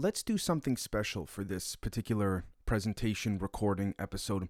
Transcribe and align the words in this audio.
let's 0.00 0.22
do 0.22 0.38
something 0.38 0.78
special 0.78 1.26
for 1.26 1.44
this 1.44 1.76
particular 1.76 2.44
presentation, 2.64 3.38
recording, 3.38 3.94
episode. 3.98 4.48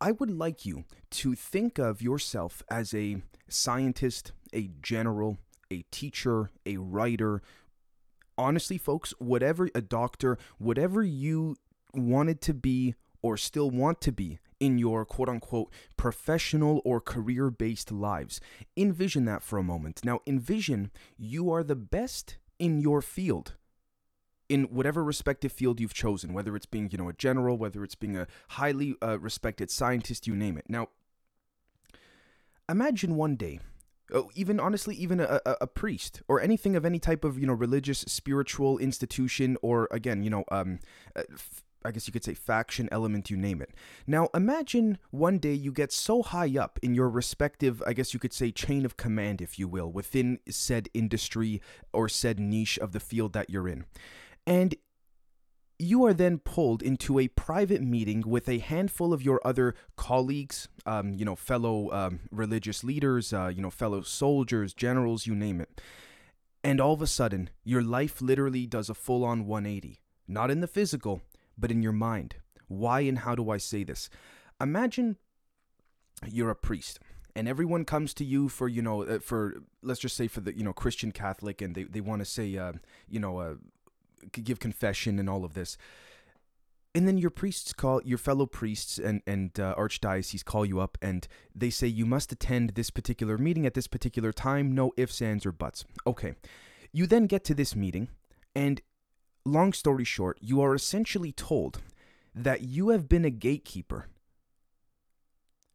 I 0.00 0.12
would 0.12 0.30
like 0.30 0.66
you 0.66 0.84
to 1.12 1.34
think 1.34 1.78
of 1.78 2.02
yourself 2.02 2.62
as 2.70 2.92
a 2.92 3.22
scientist, 3.48 4.32
a 4.52 4.70
general, 4.82 5.38
a 5.70 5.84
teacher, 5.90 6.50
a 6.66 6.76
writer. 6.76 7.42
Honestly, 8.36 8.76
folks, 8.76 9.14
whatever 9.18 9.70
a 9.74 9.80
doctor, 9.80 10.36
whatever 10.58 11.02
you 11.02 11.56
wanted 11.94 12.42
to 12.42 12.52
be 12.52 12.94
or 13.22 13.38
still 13.38 13.70
want 13.70 14.02
to 14.02 14.12
be 14.12 14.40
in 14.58 14.76
your 14.76 15.06
quote 15.06 15.30
unquote 15.30 15.72
professional 15.96 16.82
or 16.84 17.00
career 17.00 17.50
based 17.50 17.90
lives. 17.90 18.40
Envision 18.76 19.24
that 19.24 19.42
for 19.42 19.58
a 19.58 19.62
moment. 19.62 20.04
Now, 20.04 20.20
envision 20.26 20.90
you 21.16 21.50
are 21.50 21.62
the 21.62 21.76
best 21.76 22.36
in 22.58 22.78
your 22.78 23.00
field 23.00 23.54
in 24.50 24.64
whatever 24.64 25.02
respective 25.04 25.52
field 25.52 25.80
you've 25.80 25.94
chosen, 25.94 26.34
whether 26.34 26.56
it's 26.56 26.66
being, 26.66 26.90
you 26.90 26.98
know, 26.98 27.08
a 27.08 27.12
general, 27.12 27.56
whether 27.56 27.84
it's 27.84 27.94
being 27.94 28.16
a 28.16 28.26
highly 28.48 28.96
uh, 29.00 29.18
respected 29.20 29.70
scientist, 29.70 30.26
you 30.26 30.34
name 30.34 30.58
it. 30.58 30.64
Now, 30.68 30.88
imagine 32.68 33.14
one 33.14 33.36
day, 33.36 33.60
oh, 34.12 34.28
even 34.34 34.58
honestly, 34.58 34.96
even 34.96 35.20
a, 35.20 35.40
a, 35.46 35.56
a, 35.60 35.66
priest 35.68 36.20
or 36.26 36.40
anything 36.40 36.74
of 36.74 36.84
any 36.84 36.98
type 36.98 37.24
of, 37.24 37.38
you 37.38 37.46
know, 37.46 37.52
religious, 37.52 38.00
spiritual 38.00 38.76
institution, 38.78 39.56
or 39.62 39.86
again, 39.92 40.24
you 40.24 40.30
know, 40.30 40.42
um, 40.50 40.80
uh, 41.14 41.22
I 41.84 41.92
guess 41.92 42.08
you 42.08 42.12
could 42.12 42.24
say 42.24 42.34
faction 42.34 42.88
element, 42.90 43.30
you 43.30 43.36
name 43.36 43.62
it. 43.62 43.70
Now, 44.04 44.30
imagine 44.34 44.98
one 45.12 45.38
day 45.38 45.54
you 45.54 45.72
get 45.72 45.92
so 45.92 46.22
high 46.22 46.58
up 46.58 46.80
in 46.82 46.92
your 46.92 47.08
respective, 47.08 47.84
I 47.86 47.92
guess 47.92 48.12
you 48.12 48.18
could 48.18 48.32
say, 48.32 48.50
chain 48.50 48.84
of 48.84 48.96
command, 48.96 49.40
if 49.40 49.60
you 49.60 49.68
will, 49.68 49.92
within 49.92 50.40
said 50.48 50.88
industry 50.92 51.62
or 51.92 52.08
said 52.08 52.40
niche 52.40 52.78
of 52.80 52.90
the 52.90 53.00
field 53.00 53.32
that 53.34 53.48
you're 53.48 53.68
in. 53.68 53.84
And 54.46 54.74
you 55.78 56.04
are 56.04 56.12
then 56.12 56.38
pulled 56.38 56.82
into 56.82 57.18
a 57.18 57.28
private 57.28 57.80
meeting 57.80 58.22
with 58.26 58.48
a 58.48 58.58
handful 58.58 59.14
of 59.14 59.22
your 59.22 59.40
other 59.44 59.74
colleagues, 59.96 60.68
um, 60.84 61.14
you 61.14 61.24
know, 61.24 61.34
fellow 61.34 61.90
um, 61.92 62.20
religious 62.30 62.84
leaders, 62.84 63.32
uh, 63.32 63.48
you 63.48 63.62
know, 63.62 63.70
fellow 63.70 64.02
soldiers, 64.02 64.74
generals, 64.74 65.26
you 65.26 65.34
name 65.34 65.60
it. 65.60 65.80
And 66.62 66.80
all 66.80 66.92
of 66.92 67.00
a 67.00 67.06
sudden, 67.06 67.48
your 67.64 67.82
life 67.82 68.20
literally 68.20 68.66
does 68.66 68.90
a 68.90 68.94
full 68.94 69.24
on 69.24 69.46
180. 69.46 70.00
Not 70.28 70.50
in 70.50 70.60
the 70.60 70.66
physical, 70.66 71.22
but 71.56 71.70
in 71.70 71.82
your 71.82 71.92
mind. 71.92 72.36
Why 72.68 73.00
and 73.00 73.20
how 73.20 73.34
do 73.34 73.50
I 73.50 73.56
say 73.56 73.82
this? 73.82 74.10
Imagine 74.60 75.16
you're 76.30 76.50
a 76.50 76.54
priest 76.54 77.00
and 77.34 77.48
everyone 77.48 77.84
comes 77.84 78.12
to 78.14 78.24
you 78.24 78.48
for 78.48 78.68
you 78.68 78.82
know 78.82 79.04
uh, 79.04 79.18
for 79.18 79.62
let's 79.82 80.00
just 80.00 80.16
say 80.16 80.28
for 80.28 80.40
the 80.40 80.56
you 80.56 80.62
know 80.62 80.72
christian 80.72 81.12
catholic 81.12 81.62
and 81.62 81.74
they, 81.74 81.84
they 81.84 82.00
want 82.00 82.20
to 82.20 82.24
say 82.24 82.56
uh, 82.58 82.72
you 83.08 83.18
know 83.18 83.38
uh, 83.38 83.54
give 84.32 84.60
confession 84.60 85.18
and 85.18 85.28
all 85.28 85.44
of 85.44 85.54
this. 85.54 85.76
And 86.94 87.06
then 87.06 87.18
your 87.18 87.30
priests 87.30 87.72
call 87.72 88.02
your 88.04 88.18
fellow 88.18 88.46
priests 88.46 88.98
and 88.98 89.22
and 89.26 89.58
uh, 89.60 89.74
archdiocese 89.76 90.44
call 90.44 90.66
you 90.66 90.80
up 90.80 90.98
and 91.00 91.28
they 91.54 91.70
say 91.70 91.86
you 91.86 92.04
must 92.04 92.32
attend 92.32 92.70
this 92.70 92.90
particular 92.90 93.38
meeting 93.38 93.64
at 93.64 93.74
this 93.74 93.86
particular 93.86 94.32
time. 94.32 94.74
No 94.74 94.92
ifs 94.96 95.22
ands 95.22 95.46
or 95.46 95.52
buts. 95.52 95.84
Okay. 96.06 96.34
You 96.92 97.06
then 97.06 97.26
get 97.26 97.44
to 97.44 97.54
this 97.54 97.76
meeting 97.76 98.08
and 98.54 98.80
long 99.44 99.72
story 99.72 100.04
short, 100.04 100.38
you 100.40 100.60
are 100.60 100.74
essentially 100.74 101.32
told 101.32 101.80
that 102.34 102.62
you 102.62 102.90
have 102.90 103.08
been 103.08 103.24
a 103.24 103.30
gatekeeper 103.30 104.06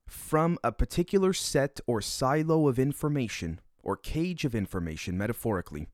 from 0.08 0.58
a 0.64 0.72
particular 0.72 1.34
set 1.34 1.80
or 1.88 2.02
silo 2.02 2.68
of 2.68 2.80
information 2.80 3.60
or 3.84 3.98
cage 3.98 4.46
of 4.46 4.56
information, 4.56 5.18
metaphorically, 5.18 5.88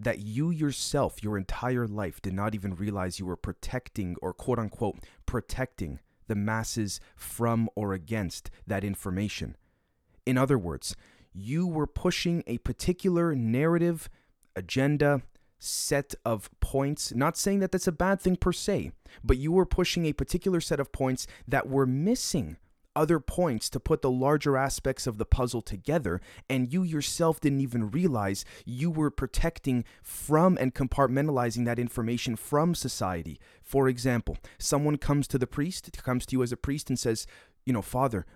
that 0.00 0.20
you 0.20 0.50
yourself, 0.50 1.22
your 1.22 1.36
entire 1.36 1.86
life, 1.86 2.20
did 2.22 2.32
not 2.32 2.54
even 2.54 2.74
realize 2.74 3.18
you 3.18 3.26
were 3.26 3.36
protecting 3.36 4.16
or 4.22 4.32
quote 4.32 4.58
unquote 4.58 4.98
protecting 5.26 6.00
the 6.26 6.34
masses 6.34 7.00
from 7.14 7.68
or 7.74 7.92
against 7.92 8.50
that 8.66 8.82
information. 8.82 9.56
In 10.24 10.38
other 10.38 10.58
words, 10.58 10.96
you 11.32 11.66
were 11.66 11.86
pushing 11.86 12.42
a 12.46 12.58
particular 12.58 13.34
narrative, 13.34 14.08
agenda, 14.56 15.22
set 15.58 16.14
of 16.24 16.50
points. 16.60 17.12
Not 17.14 17.36
saying 17.36 17.60
that 17.60 17.70
that's 17.70 17.86
a 17.86 17.92
bad 17.92 18.20
thing 18.20 18.36
per 18.36 18.52
se, 18.52 18.92
but 19.22 19.36
you 19.36 19.52
were 19.52 19.66
pushing 19.66 20.06
a 20.06 20.12
particular 20.12 20.60
set 20.60 20.80
of 20.80 20.92
points 20.92 21.26
that 21.46 21.68
were 21.68 21.86
missing 21.86 22.56
other 22.96 23.20
points 23.20 23.70
to 23.70 23.80
put 23.80 24.02
the 24.02 24.10
larger 24.10 24.56
aspects 24.56 25.06
of 25.06 25.18
the 25.18 25.24
puzzle 25.24 25.62
together, 25.62 26.20
and 26.48 26.72
you 26.72 26.82
yourself 26.82 27.40
didn't 27.40 27.60
even 27.60 27.90
realize 27.90 28.44
you 28.64 28.90
were 28.90 29.10
protecting 29.10 29.84
from 30.02 30.56
and 30.60 30.74
compartmentalizing 30.74 31.64
that 31.66 31.78
information 31.78 32.36
from 32.36 32.74
society. 32.74 33.40
For 33.62 33.88
example, 33.88 34.38
someone 34.58 34.96
comes 34.96 35.26
to 35.28 35.38
the 35.38 35.46
priest, 35.46 35.90
comes 36.02 36.26
to 36.26 36.36
you 36.36 36.42
as 36.42 36.52
a 36.52 36.56
priest, 36.56 36.88
and 36.88 36.98
says, 36.98 37.26
You 37.64 37.72
know, 37.72 37.82
Father, 37.82 38.26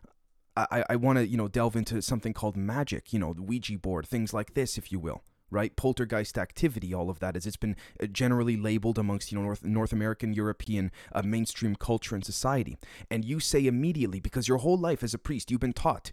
I, 0.57 0.85
I 0.89 0.97
want 0.97 1.19
to, 1.19 1.27
you 1.27 1.37
know, 1.37 1.49
delve 1.49 1.75
into 1.75 2.01
something 2.01 2.33
called 2.33 2.57
magic, 2.57 3.13
you 3.13 3.19
know, 3.19 3.33
the 3.33 3.43
Ouija 3.43 3.77
board, 3.79 4.07
things 4.07 4.33
like 4.33 4.55
this, 4.55 4.79
if 4.79 4.93
you 4.93 5.01
will 5.01 5.23
right? 5.55 5.75
Poltergeist 5.77 6.37
activity, 6.37 6.93
all 6.93 7.09
of 7.09 7.21
that, 7.21 7.37
as 7.37 7.47
it's 7.47 7.57
been 7.57 7.77
uh, 8.03 8.07
generally 8.07 8.57
labeled 8.57 8.99
amongst 8.99 9.33
you 9.33 9.39
know 9.39 9.45
North 9.45 9.65
North 9.65 9.93
American, 9.93 10.35
European 10.35 10.91
uh, 11.13 11.23
mainstream 11.23 11.77
culture 11.77 12.15
and 12.15 12.25
society. 12.25 12.77
And 13.11 13.25
you 13.25 13.41
say 13.41 13.67
immediately, 13.67 14.21
because 14.21 14.49
your 14.49 14.59
whole 14.59 14.77
life 14.77 15.03
as 15.03 15.15
a 15.15 15.19
priest, 15.19 15.51
you've 15.51 15.61
been 15.61 15.73
taught 15.73 16.13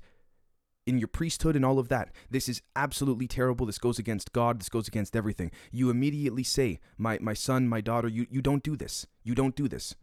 in 0.85 0.97
your 0.97 1.07
priesthood 1.07 1.55
and 1.55 1.63
all 1.63 1.79
of 1.79 1.89
that, 1.89 2.11
this 2.29 2.49
is 2.49 2.61
absolutely 2.75 3.27
terrible. 3.27 3.65
This 3.65 3.77
goes 3.77 3.99
against 3.99 4.33
God. 4.33 4.59
This 4.59 4.69
goes 4.69 4.87
against 4.87 5.15
everything. 5.15 5.51
You 5.71 5.89
immediately 5.89 6.43
say, 6.43 6.79
my 6.97 7.17
my 7.21 7.33
son, 7.33 7.67
my 7.67 7.81
daughter, 7.81 8.07
you 8.07 8.27
you 8.29 8.41
don't 8.41 8.63
do 8.63 8.75
this. 8.75 9.07
You 9.23 9.35
don't 9.35 9.55
do 9.55 9.67
this. 9.67 9.95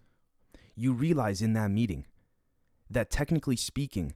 You 0.75 0.93
realize 0.93 1.43
in 1.43 1.55
that 1.55 1.71
meeting 1.71 2.07
that 2.91 3.11
technically 3.11 3.57
speaking, 3.57 4.15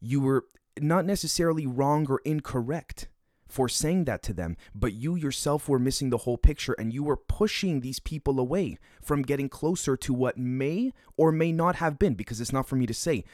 you 0.00 0.20
were 0.20 0.46
not 0.80 1.04
necessarily 1.04 1.66
wrong 1.66 2.06
or 2.08 2.20
incorrect 2.24 3.08
for 3.48 3.68
saying 3.68 4.04
that 4.04 4.22
to 4.24 4.32
them, 4.32 4.56
but 4.74 4.94
you 4.94 5.14
yourself 5.14 5.68
were 5.68 5.78
missing 5.78 6.10
the 6.10 6.18
whole 6.18 6.38
picture 6.38 6.74
and 6.78 6.92
you 6.92 7.02
were 7.02 7.16
pushing 7.16 7.80
these 7.80 7.98
people 7.98 8.40
away 8.40 8.78
from 9.02 9.22
getting 9.22 9.48
closer 9.48 9.96
to 9.96 10.14
what 10.14 10.38
may 10.38 10.92
or 11.16 11.30
may 11.30 11.52
not 11.52 11.76
have 11.76 11.98
been, 11.98 12.14
because 12.14 12.40
it's 12.40 12.52
not 12.52 12.66
for 12.66 12.76
me 12.76 12.86
to 12.86 12.94
say, 12.94 13.24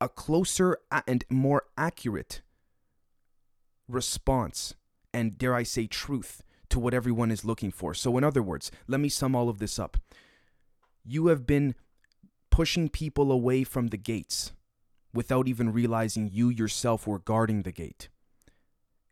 a 0.00 0.08
closer 0.08 0.78
and 1.06 1.24
more 1.30 1.64
accurate 1.76 2.42
response 3.88 4.74
and, 5.12 5.38
dare 5.38 5.54
I 5.54 5.62
say, 5.62 5.86
truth 5.86 6.42
to 6.68 6.78
what 6.78 6.94
everyone 6.94 7.30
is 7.30 7.44
looking 7.44 7.70
for. 7.70 7.94
So, 7.94 8.18
in 8.18 8.24
other 8.24 8.42
words, 8.42 8.70
let 8.86 9.00
me 9.00 9.08
sum 9.08 9.34
all 9.34 9.48
of 9.48 9.58
this 9.58 9.78
up. 9.78 9.96
You 11.04 11.28
have 11.28 11.46
been 11.46 11.74
pushing 12.50 12.88
people 12.88 13.30
away 13.30 13.64
from 13.64 13.88
the 13.88 13.96
gates 13.96 14.52
without 15.14 15.48
even 15.48 15.72
realizing 15.72 16.28
you 16.30 16.48
yourself 16.48 17.06
were 17.06 17.18
guarding 17.18 17.62
the 17.62 17.72
gate. 17.72 18.08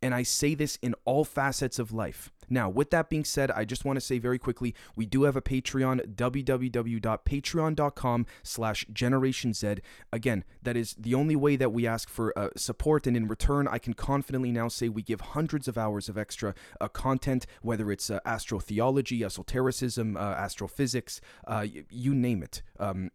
And 0.05 0.15
I 0.15 0.23
say 0.23 0.55
this 0.55 0.79
in 0.83 0.95
all 1.07 1.25
facets 1.25 1.79
of 1.79 1.91
life. 1.91 2.31
Now, 2.51 2.69
with 2.69 2.91
that 2.91 3.09
being 3.09 3.25
said, 3.25 3.51
I 3.51 3.65
just 3.65 3.87
want 3.87 3.97
to 3.97 4.03
say 4.03 4.19
very 4.19 4.39
quickly, 4.39 4.75
we 4.95 5.07
do 5.07 5.23
have 5.23 5.35
a 5.35 5.41
Patreon, 5.41 6.15
www.patreon.com 6.15 8.27
slash 8.43 8.85
Generation 8.93 9.55
Z. 9.55 9.77
Again, 10.13 10.45
that 10.63 10.77
is 10.77 10.95
the 10.99 11.15
only 11.15 11.37
way 11.37 11.57
that 11.57 11.73
we 11.73 11.87
ask 11.87 12.11
for 12.11 12.39
uh, 12.39 12.51
support, 12.55 13.07
and 13.07 13.17
in 13.17 13.29
return, 13.29 13.67
I 13.67 13.79
can 13.79 13.95
confidently 13.95 14.53
now 14.53 14.69
say 14.69 14.91
we 14.91 15.01
give 15.01 15.23
hundreds 15.23 15.69
of 15.69 15.79
hours 15.79 16.11
of 16.11 16.19
extra 16.19 16.55
uh, 16.83 16.89
content, 16.89 17.47
whether 17.63 17.91
it's 17.91 18.11
uh, 18.11 18.21
astrotheology, 18.27 19.25
esotericism, 19.25 20.19
uh, 20.19 20.21
astrophysics, 20.21 21.23
uh, 21.47 21.65
you 21.89 22.15
name 22.15 22.43
it. 22.43 22.61
Um, 22.79 23.11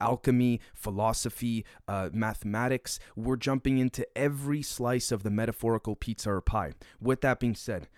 alchemy, 0.00 0.60
philosophy, 0.74 1.64
uh, 1.88 2.10
mathematics. 2.12 2.98
We're 3.16 3.36
jumping 3.36 3.78
into 3.78 4.06
every 4.16 4.62
slice 4.62 5.12
of 5.12 5.22
the 5.22 5.30
metaphorical 5.30 5.96
pizza 5.96 6.30
or 6.30 6.40
pie. 6.40 6.72
With 7.00 7.20
that 7.22 7.40
being 7.40 7.54
said, 7.54 7.88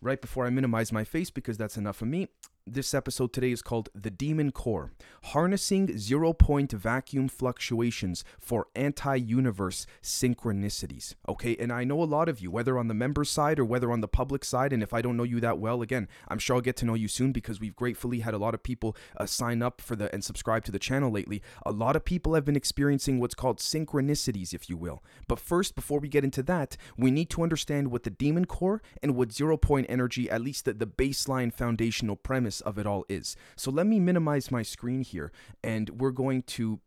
right 0.00 0.20
before 0.20 0.46
I 0.46 0.50
minimize 0.50 0.92
my 0.92 1.04
face 1.04 1.30
because 1.30 1.56
that's 1.56 1.76
enough 1.76 2.02
of 2.02 2.08
me, 2.08 2.28
this 2.66 2.94
episode 2.94 3.32
today 3.32 3.52
is 3.52 3.62
called 3.62 3.88
The 3.94 4.10
Demon 4.10 4.50
Core 4.50 4.90
Harnessing 5.26 5.96
Zero 5.98 6.32
Point 6.32 6.72
Vacuum 6.72 7.28
Fluctuations 7.28 8.24
for 8.40 8.66
Anti 8.74 9.14
Universe 9.14 9.86
Synchronicities. 10.02 11.14
Okay, 11.28 11.56
and 11.58 11.72
I 11.72 11.84
know 11.84 12.02
a 12.02 12.04
lot 12.04 12.28
of 12.28 12.40
you, 12.40 12.50
whether 12.50 12.76
on 12.76 12.88
the 12.88 12.94
member 12.94 13.24
side 13.24 13.60
or 13.60 13.64
whether 13.64 13.92
on 13.92 14.00
the 14.00 14.08
public 14.08 14.44
side, 14.44 14.72
and 14.72 14.82
if 14.82 14.92
I 14.92 15.00
don't 15.00 15.16
know 15.16 15.22
you 15.22 15.38
that 15.40 15.58
well, 15.58 15.80
again, 15.80 16.08
I'm 16.26 16.40
sure 16.40 16.56
I'll 16.56 16.62
get 16.62 16.76
to 16.78 16.84
know 16.84 16.94
you 16.94 17.06
soon 17.06 17.30
because 17.30 17.60
we've 17.60 17.76
gratefully 17.76 18.20
had 18.20 18.34
a 18.34 18.38
lot 18.38 18.54
of 18.54 18.64
people 18.64 18.96
uh, 19.16 19.26
sign 19.26 19.62
up 19.62 19.80
for 19.80 19.94
the 19.94 20.12
and 20.12 20.24
subscribe 20.24 20.64
to 20.64 20.72
the 20.72 20.80
channel 20.80 21.10
lately. 21.10 21.42
A 21.64 21.72
lot 21.72 21.94
of 21.94 22.04
people 22.04 22.34
have 22.34 22.44
been 22.44 22.56
experiencing 22.56 23.20
what's 23.20 23.34
called 23.34 23.58
synchronicities, 23.58 24.52
if 24.52 24.68
you 24.68 24.76
will. 24.76 25.04
But 25.28 25.38
first, 25.38 25.76
before 25.76 26.00
we 26.00 26.08
get 26.08 26.24
into 26.24 26.42
that, 26.44 26.76
we 26.96 27.12
need 27.12 27.30
to 27.30 27.44
understand 27.44 27.92
what 27.92 28.02
the 28.02 28.10
Demon 28.10 28.44
Core 28.44 28.82
and 29.04 29.14
what 29.14 29.32
zero 29.32 29.56
point 29.56 29.86
energy, 29.88 30.28
at 30.28 30.42
least 30.42 30.64
the, 30.64 30.72
the 30.72 30.86
baseline 30.86 31.52
foundational 31.52 32.16
premise 32.16 32.55
of 32.62 32.78
it 32.78 32.86
all 32.86 33.04
is. 33.08 33.36
So 33.56 33.70
let 33.70 33.86
me 33.86 34.00
minimize 34.00 34.50
my 34.50 34.62
screen 34.62 35.02
here 35.02 35.32
and 35.62 35.90
we're 35.90 36.10
going 36.10 36.42
to 36.42 36.80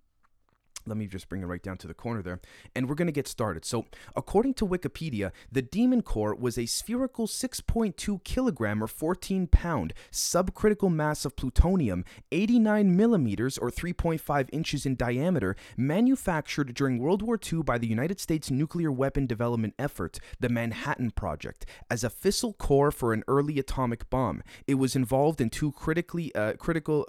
let 0.90 0.98
me 0.98 1.08
just 1.08 1.30
bring 1.30 1.42
it 1.42 1.46
right 1.46 1.62
down 1.62 1.78
to 1.78 1.88
the 1.88 1.94
corner 1.94 2.22
there, 2.22 2.42
and 2.76 2.90
we're 2.90 2.96
going 2.96 3.08
to 3.08 3.12
get 3.12 3.28
started. 3.28 3.64
So, 3.64 3.86
according 4.16 4.56
to 4.56 4.68
Wikipedia, 4.68 5.32
the 5.52 5.62
Demon 5.62 6.02
Core 6.02 6.36
was 6.36 6.58
a 6.58 6.66
spherical 6.66 7.28
6.2 7.28 8.24
kilogram 8.24 8.84
or 8.84 8.88
14 8.88 9.48
pound 9.48 9.94
subcritical 10.12 10.92
mass 10.92 11.26
of 11.26 11.36
plutonium, 11.36 12.04
89 12.32 12.96
millimeters 12.96 13.58
or 13.58 13.70
3.5 13.70 14.50
inches 14.52 14.86
in 14.86 14.96
diameter, 14.96 15.56
manufactured 15.78 16.74
during 16.74 17.00
World 17.00 17.22
War 17.22 17.40
II 17.42 17.64
by 17.64 17.78
the 17.78 17.88
United 17.88 18.20
States 18.20 18.50
nuclear 18.50 18.92
weapon 18.92 19.28
development 19.28 19.76
effort, 19.78 20.20
the 20.40 20.50
Manhattan 20.50 21.12
Project, 21.12 21.66
as 21.90 22.04
a 22.04 22.10
fissile 22.10 22.58
core 22.58 22.92
for 22.92 23.14
an 23.14 23.24
early 23.28 23.60
atomic 23.60 24.10
bomb. 24.10 24.42
It 24.68 24.76
was 24.76 24.96
involved 24.96 25.40
in 25.40 25.50
two 25.50 25.72
critically 25.72 26.34
uh, 26.34 26.54
critical 26.54 27.06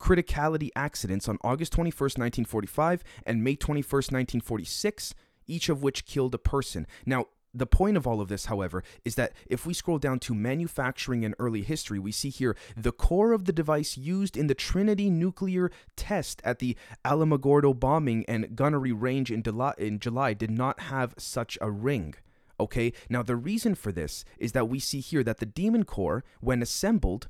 criticality 0.00 0.70
accidents 0.76 1.28
on 1.28 1.38
August 1.42 1.72
21st, 1.72 2.18
1945 2.18 3.04
and 3.26 3.42
May 3.42 3.56
21st, 3.56 4.12
1946, 4.12 5.14
each 5.46 5.68
of 5.68 5.82
which 5.82 6.06
killed 6.06 6.34
a 6.34 6.38
person. 6.38 6.86
Now, 7.06 7.26
the 7.54 7.66
point 7.66 7.96
of 7.96 8.06
all 8.06 8.20
of 8.20 8.28
this, 8.28 8.46
however, 8.46 8.84
is 9.04 9.14
that 9.14 9.32
if 9.46 9.66
we 9.66 9.72
scroll 9.72 9.98
down 9.98 10.18
to 10.20 10.34
manufacturing 10.34 11.24
and 11.24 11.34
early 11.38 11.62
history, 11.62 11.98
we 11.98 12.12
see 12.12 12.28
here 12.28 12.56
the 12.76 12.92
core 12.92 13.32
of 13.32 13.46
the 13.46 13.52
device 13.52 13.96
used 13.96 14.36
in 14.36 14.46
the 14.46 14.54
Trinity 14.54 15.08
nuclear 15.08 15.70
test 15.96 16.42
at 16.44 16.58
the 16.58 16.76
Alamogordo 17.04 17.78
bombing 17.78 18.24
and 18.28 18.54
gunnery 18.54 18.92
range 18.92 19.30
in 19.30 19.42
July, 19.42 19.74
in 19.78 19.98
July 19.98 20.34
did 20.34 20.50
not 20.50 20.80
have 20.80 21.14
such 21.16 21.56
a 21.60 21.70
ring. 21.70 22.14
Okay, 22.60 22.92
now 23.08 23.22
the 23.22 23.36
reason 23.36 23.74
for 23.74 23.92
this 23.92 24.24
is 24.38 24.52
that 24.52 24.68
we 24.68 24.78
see 24.78 25.00
here 25.00 25.22
that 25.22 25.38
the 25.38 25.46
Demon 25.46 25.84
Core, 25.84 26.24
when 26.40 26.60
assembled, 26.60 27.28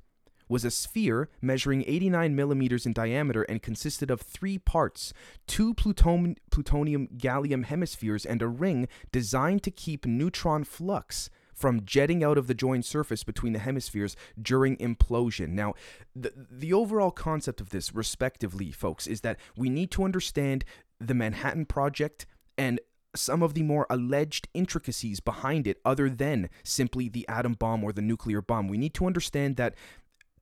was 0.48 0.64
a 0.64 0.70
sphere 0.70 1.28
measuring 1.40 1.84
89 1.86 2.34
millimeters 2.34 2.86
in 2.86 2.92
diameter 2.92 3.42
and 3.42 3.62
consisted 3.62 4.10
of 4.10 4.20
three 4.20 4.58
parts 4.58 5.12
two 5.46 5.74
plutonium, 5.74 6.36
plutonium 6.50 7.08
gallium 7.16 7.64
hemispheres 7.64 8.24
and 8.24 8.42
a 8.42 8.48
ring 8.48 8.88
designed 9.12 9.62
to 9.62 9.70
keep 9.70 10.06
neutron 10.06 10.64
flux 10.64 11.30
from 11.58 11.84
jetting 11.84 12.22
out 12.22 12.38
of 12.38 12.46
the 12.46 12.54
joined 12.54 12.84
surface 12.84 13.24
between 13.24 13.52
the 13.52 13.58
hemispheres 13.58 14.14
during 14.40 14.76
implosion. 14.76 15.50
Now, 15.50 15.74
the, 16.14 16.32
the 16.36 16.72
overall 16.72 17.10
concept 17.10 17.60
of 17.60 17.70
this, 17.70 17.92
respectively, 17.92 18.70
folks, 18.70 19.08
is 19.08 19.22
that 19.22 19.38
we 19.56 19.68
need 19.68 19.90
to 19.92 20.04
understand 20.04 20.64
the 21.00 21.14
Manhattan 21.14 21.66
Project 21.66 22.26
and 22.56 22.80
some 23.14 23.42
of 23.42 23.54
the 23.54 23.62
more 23.62 23.86
alleged 23.90 24.48
intricacies 24.54 25.18
behind 25.20 25.66
it, 25.66 25.80
other 25.84 26.08
than 26.08 26.48
simply 26.62 27.08
the 27.08 27.26
atom 27.28 27.54
bomb 27.54 27.82
or 27.82 27.92
the 27.92 28.02
nuclear 28.02 28.40
bomb. 28.40 28.68
We 28.68 28.78
need 28.78 28.94
to 28.94 29.06
understand 29.06 29.56
that 29.56 29.74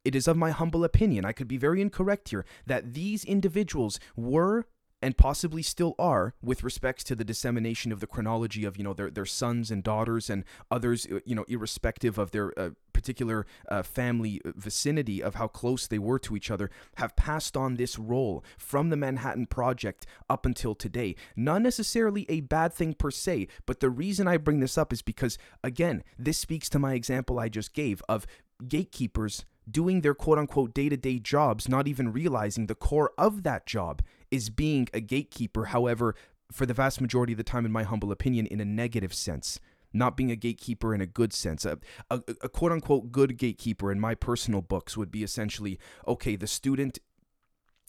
it 0.07 0.15
is 0.15 0.29
of 0.29 0.37
my 0.37 0.53
humble 0.53 0.85
opinion, 0.85 1.25
I 1.25 1.33
could 1.33 1.49
be 1.49 1.57
very 1.57 1.83
incorrect 1.83 2.29
here, 2.29 2.47
that 2.65 2.95
these 2.95 3.25
individuals 3.25 3.99
were 4.15 4.67
and 5.03 5.17
possibly 5.17 5.63
still 5.63 5.95
are 5.99 6.35
with 6.43 6.65
respects 6.65 7.05
to 7.05 7.15
the 7.15 7.25
dissemination 7.25 7.93
of 7.93 8.01
the 8.01 8.07
chronology 8.07 8.65
of 8.65 8.79
you 8.79 8.85
know 8.85 8.95
their, 8.95 9.11
their 9.11 9.27
sons 9.27 9.71
and 9.71 9.85
daughters 9.85 10.31
and 10.31 10.43
others 10.71 11.07
uh, 11.13 11.19
you 11.27 11.35
know 11.35 11.45
irrespective 11.49 12.19
of 12.19 12.31
their 12.31 12.59
uh, 12.59 12.71
particular 12.95 13.47
uh, 13.69 13.83
family 13.83 14.41
vicinity 14.45 15.23
of 15.23 15.35
how 15.35 15.47
close 15.47 15.87
they 15.87 15.99
were 15.99 16.19
to 16.19 16.35
each 16.35 16.51
other 16.51 16.71
have 16.97 17.15
passed 17.15 17.57
on 17.57 17.77
this 17.77 17.99
role 17.99 18.43
from 18.57 18.89
the 18.89 18.97
Manhattan 18.97 19.47
Project 19.47 20.07
up 20.31 20.47
until 20.47 20.75
today. 20.75 21.15
Not 21.37 21.61
necessarily 21.61 22.25
a 22.31 22.41
bad 22.41 22.73
thing 22.73 22.95
per 22.95 23.11
se 23.11 23.49
but 23.67 23.81
the 23.81 23.91
reason 23.91 24.27
I 24.27 24.39
bring 24.39 24.61
this 24.61 24.79
up 24.79 24.95
is 24.95 25.03
because 25.03 25.37
again 25.63 26.05
this 26.19 26.39
speaks 26.39 26.71
to 26.71 26.79
my 26.79 26.95
example 26.95 27.39
I 27.39 27.51
just 27.51 27.75
gave 27.75 28.03
of 28.09 28.27
gatekeepers 28.67 29.45
doing 29.71 30.01
their 30.01 30.15
quote 30.15 30.39
unquote 30.39 30.75
day 30.75 30.89
to 30.89 30.97
day 30.97 31.19
jobs, 31.19 31.69
not 31.69 31.89
even 31.89 32.13
realizing 32.13 32.67
the 32.67 32.75
core 32.75 33.13
of 33.19 33.43
that 33.43 33.67
job 33.67 34.03
is 34.31 34.51
being 34.51 34.89
a 34.93 35.01
gatekeeper. 35.01 35.67
However, 35.67 36.15
for 36.53 36.67
the 36.67 36.75
vast 36.75 37.01
majority 37.01 37.33
of 37.33 37.39
the 37.39 37.45
time, 37.45 37.67
in 37.67 37.73
my 37.73 37.83
humble 37.83 38.13
opinion, 38.13 38.47
in 38.47 38.61
a 38.61 38.65
negative 38.65 39.13
sense. 39.13 39.61
Not 39.93 40.17
being 40.17 40.31
a 40.31 40.37
gatekeeper 40.37 40.95
in 40.95 41.01
a 41.01 41.07
good 41.07 41.33
sense. 41.33 41.65
A, 41.65 41.79
a, 42.11 42.21
a 42.43 42.49
quote 42.49 42.73
unquote 42.73 43.13
good 43.13 43.39
gatekeeper 43.39 43.91
in 43.91 43.99
my 43.99 44.15
personal 44.15 44.61
books 44.61 44.97
would 44.97 45.11
be 45.11 45.23
essentially 45.23 45.79
okay, 46.07 46.37
the 46.37 46.47
student, 46.47 46.99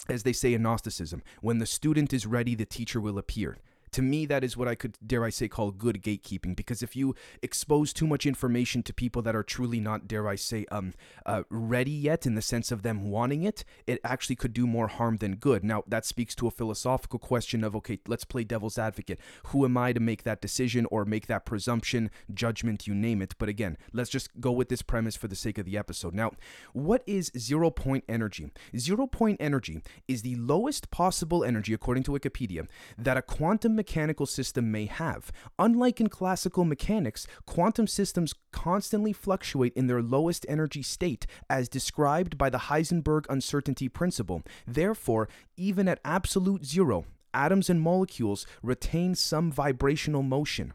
as 0.07 0.23
they 0.23 0.33
say 0.33 0.53
in 0.53 0.61
Gnosticism, 0.61 1.21
when 1.41 1.57
the 1.57 1.65
student 1.65 2.13
is 2.13 2.25
ready, 2.25 2.55
the 2.55 2.65
teacher 2.65 3.01
will 3.01 3.17
appear 3.17 3.57
to 3.91 4.01
me 4.01 4.25
that 4.25 4.43
is 4.43 4.55
what 4.57 4.67
i 4.67 4.75
could 4.75 4.97
dare 5.05 5.23
i 5.23 5.29
say 5.29 5.47
call 5.47 5.71
good 5.71 6.01
gatekeeping 6.01 6.55
because 6.55 6.81
if 6.81 6.95
you 6.95 7.15
expose 7.41 7.93
too 7.93 8.07
much 8.07 8.25
information 8.25 8.83
to 8.83 8.93
people 8.93 9.21
that 9.21 9.35
are 9.35 9.43
truly 9.43 9.79
not 9.79 10.07
dare 10.07 10.27
i 10.27 10.35
say 10.35 10.65
um 10.71 10.93
uh, 11.25 11.43
ready 11.49 11.91
yet 11.91 12.25
in 12.25 12.35
the 12.35 12.41
sense 12.41 12.71
of 12.71 12.83
them 12.83 13.09
wanting 13.09 13.43
it 13.43 13.63
it 13.85 13.99
actually 14.03 14.35
could 14.35 14.53
do 14.53 14.67
more 14.67 14.87
harm 14.87 15.17
than 15.17 15.35
good. 15.35 15.63
Now 15.63 15.83
that 15.87 16.05
speaks 16.05 16.35
to 16.35 16.47
a 16.47 16.51
philosophical 16.51 17.19
question 17.19 17.63
of 17.63 17.75
okay 17.77 17.99
let's 18.07 18.25
play 18.25 18.43
devil's 18.43 18.77
advocate. 18.77 19.19
Who 19.47 19.65
am 19.65 19.77
i 19.77 19.93
to 19.93 19.99
make 19.99 20.23
that 20.23 20.41
decision 20.41 20.85
or 20.91 21.05
make 21.05 21.27
that 21.27 21.45
presumption 21.45 22.09
judgment 22.33 22.87
you 22.87 22.95
name 22.95 23.21
it? 23.21 23.35
But 23.37 23.49
again 23.49 23.77
let's 23.93 24.09
just 24.09 24.39
go 24.39 24.51
with 24.51 24.69
this 24.69 24.81
premise 24.81 25.15
for 25.15 25.27
the 25.27 25.35
sake 25.35 25.57
of 25.57 25.65
the 25.65 25.77
episode. 25.77 26.13
Now 26.13 26.31
what 26.73 27.03
is 27.05 27.31
zero 27.37 27.69
point 27.69 28.03
energy? 28.07 28.51
Zero 28.77 29.07
point 29.07 29.37
energy 29.39 29.81
is 30.07 30.21
the 30.21 30.35
lowest 30.35 30.91
possible 30.91 31.43
energy 31.43 31.73
according 31.73 32.03
to 32.03 32.11
wikipedia 32.11 32.67
that 32.97 33.17
a 33.17 33.21
quantum 33.21 33.75
mechanical 33.77 34.25
system 34.25 34.69
may 34.69 34.87
have. 34.87 35.31
Unlike 35.57 36.01
in 36.01 36.09
classical 36.09 36.65
mechanics, 36.65 37.25
quantum 37.45 37.87
systems 37.87 38.33
constantly 38.51 39.13
fluctuate 39.13 39.71
in 39.77 39.87
their 39.87 40.01
lowest 40.01 40.45
energy 40.49 40.83
state, 40.83 41.25
as 41.49 41.69
described 41.69 42.37
by 42.37 42.49
the 42.49 42.65
Heisenberg 42.69 43.25
uncertainty 43.29 43.87
principle. 43.87 44.41
Therefore, 44.65 45.29
even 45.55 45.87
at 45.87 46.01
absolute 46.03 46.65
zero, 46.65 47.05
atoms 47.33 47.69
and 47.69 47.79
molecules 47.79 48.45
retain 48.61 49.15
some 49.15 49.51
vibrational 49.51 50.23
motion. 50.23 50.73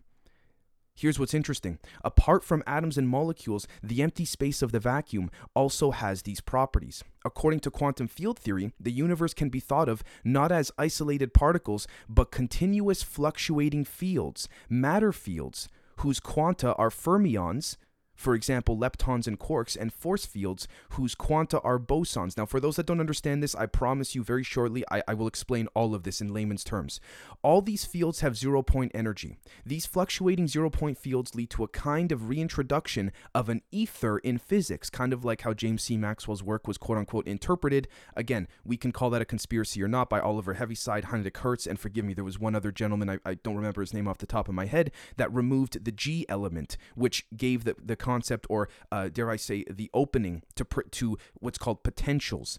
Here's 0.94 1.19
what's 1.19 1.35
interesting. 1.35 1.79
Apart 2.05 2.44
from 2.44 2.62
atoms 2.67 2.99
and 2.99 3.09
molecules, 3.09 3.67
the 3.83 4.03
empty 4.03 4.25
space 4.25 4.62
of 4.62 4.73
the 4.73 4.79
vacuum 4.79 5.31
also 5.55 5.91
has 5.91 6.23
these 6.23 6.41
properties. 6.41 7.03
According 7.25 7.61
to 7.61 7.71
quantum 7.71 8.09
field 8.09 8.39
theory, 8.39 8.73
the 8.79 8.93
universe 8.93 9.33
can 9.35 9.49
be 9.49 9.59
thought 9.59 9.89
of 9.89 10.05
not 10.23 10.53
as 10.53 10.71
isolated 10.77 11.33
particles, 11.33 11.89
but 12.09 12.31
continuous 12.31 13.03
fluctuating 13.03 13.85
fields, 13.85 14.49
matter 14.69 15.12
fields, 15.12 15.69
whose 15.99 16.21
quanta 16.21 16.75
are 16.75 16.91
fermions, 16.91 17.77
for 18.23 18.35
example, 18.35 18.79
leptons 18.79 19.27
and 19.27 19.39
quarks, 19.39 19.77
and 19.77 19.93
force 19.93 20.25
fields 20.25 20.69
whose 20.91 21.15
quanta 21.15 21.61
are 21.61 21.79
bosons. 21.79 22.37
Now, 22.37 22.47
for 22.47 22.61
those 22.61 22.77
that 22.77 22.87
don't 22.87 23.01
understand 23.01 23.43
this, 23.43 23.55
I 23.55 23.67
promise 23.67 24.15
you 24.15 24.23
very 24.23 24.45
shortly, 24.45 24.85
I, 24.91 25.03
I 25.09 25.15
will 25.15 25.27
explain 25.27 25.67
all 25.75 25.94
of 25.94 26.05
this 26.05 26.20
in 26.20 26.32
layman's 26.32 26.63
terms. 26.63 27.01
All 27.43 27.61
these 27.61 27.85
fields 27.85 28.20
have 28.20 28.37
zero 28.37 28.63
point 28.63 28.93
energy. 28.94 29.37
These 29.67 29.87
fluctuating 29.87 30.46
zero 30.46 30.70
point 30.70 30.99
fields 30.99 31.35
lead 31.35 31.51
to 31.51 31.65
a 31.65 31.69
kind 31.69 32.13
of 32.13 32.29
reintroduction 32.29 33.11
of 33.35 33.49
an 33.49 33.63
ether 33.73 34.19
in 34.19 34.39
physics, 34.39 34.89
kind 34.89 35.13
of 35.13 35.25
like 35.25 35.43
how 35.43 35.53
James 35.53 35.82
C. 35.82 35.96
Maxwell's 35.96 36.43
work 36.43 36.69
was 36.69 36.79
quote 36.79 36.99
unquote 36.99 37.27
interpreted. 37.27 37.89
Again, 38.17 38.46
we 38.65 38.77
can 38.77 38.93
call 38.93 39.11
that 39.11 39.23
a 39.23 39.25
conspiracy 39.25 39.82
or 39.82 39.89
not 39.89 40.08
by 40.08 40.20
Oliver 40.20 40.55
Heaviside, 40.55 41.06
Heinrich 41.06 41.39
Hertz, 41.39 41.67
and 41.67 41.81
forgive 41.81 42.05
me, 42.05 42.15
there 42.15 42.23
was 42.23 42.39
one 42.39 42.55
other 42.55 42.70
gentleman, 42.70 43.11
I, 43.11 43.19
I 43.27 43.35
don't 43.35 43.56
remember 43.56 43.81
his 43.81 43.93
name 43.93 44.06
off 44.06 44.19
the 44.19 44.27
top 44.27 44.49
of 44.49 44.55
my 44.55 44.67
head, 44.67 44.93
that 45.17 45.32
removed 45.32 45.85
the 45.85 45.91
G 45.91 46.25
element, 46.29 46.77
which 46.94 47.27
gave 47.37 47.65
the, 47.65 47.75
the 47.85 47.96
concept 48.13 48.47
or 48.51 48.69
uh, 48.91 49.09
dare 49.09 49.31
I 49.31 49.37
say 49.37 49.65
the 49.71 49.91
opening 49.95 50.43
to 50.57 50.65
pr- 50.65 50.89
to 50.99 51.17
what's 51.45 51.59
called 51.59 51.83
potentials 51.83 52.59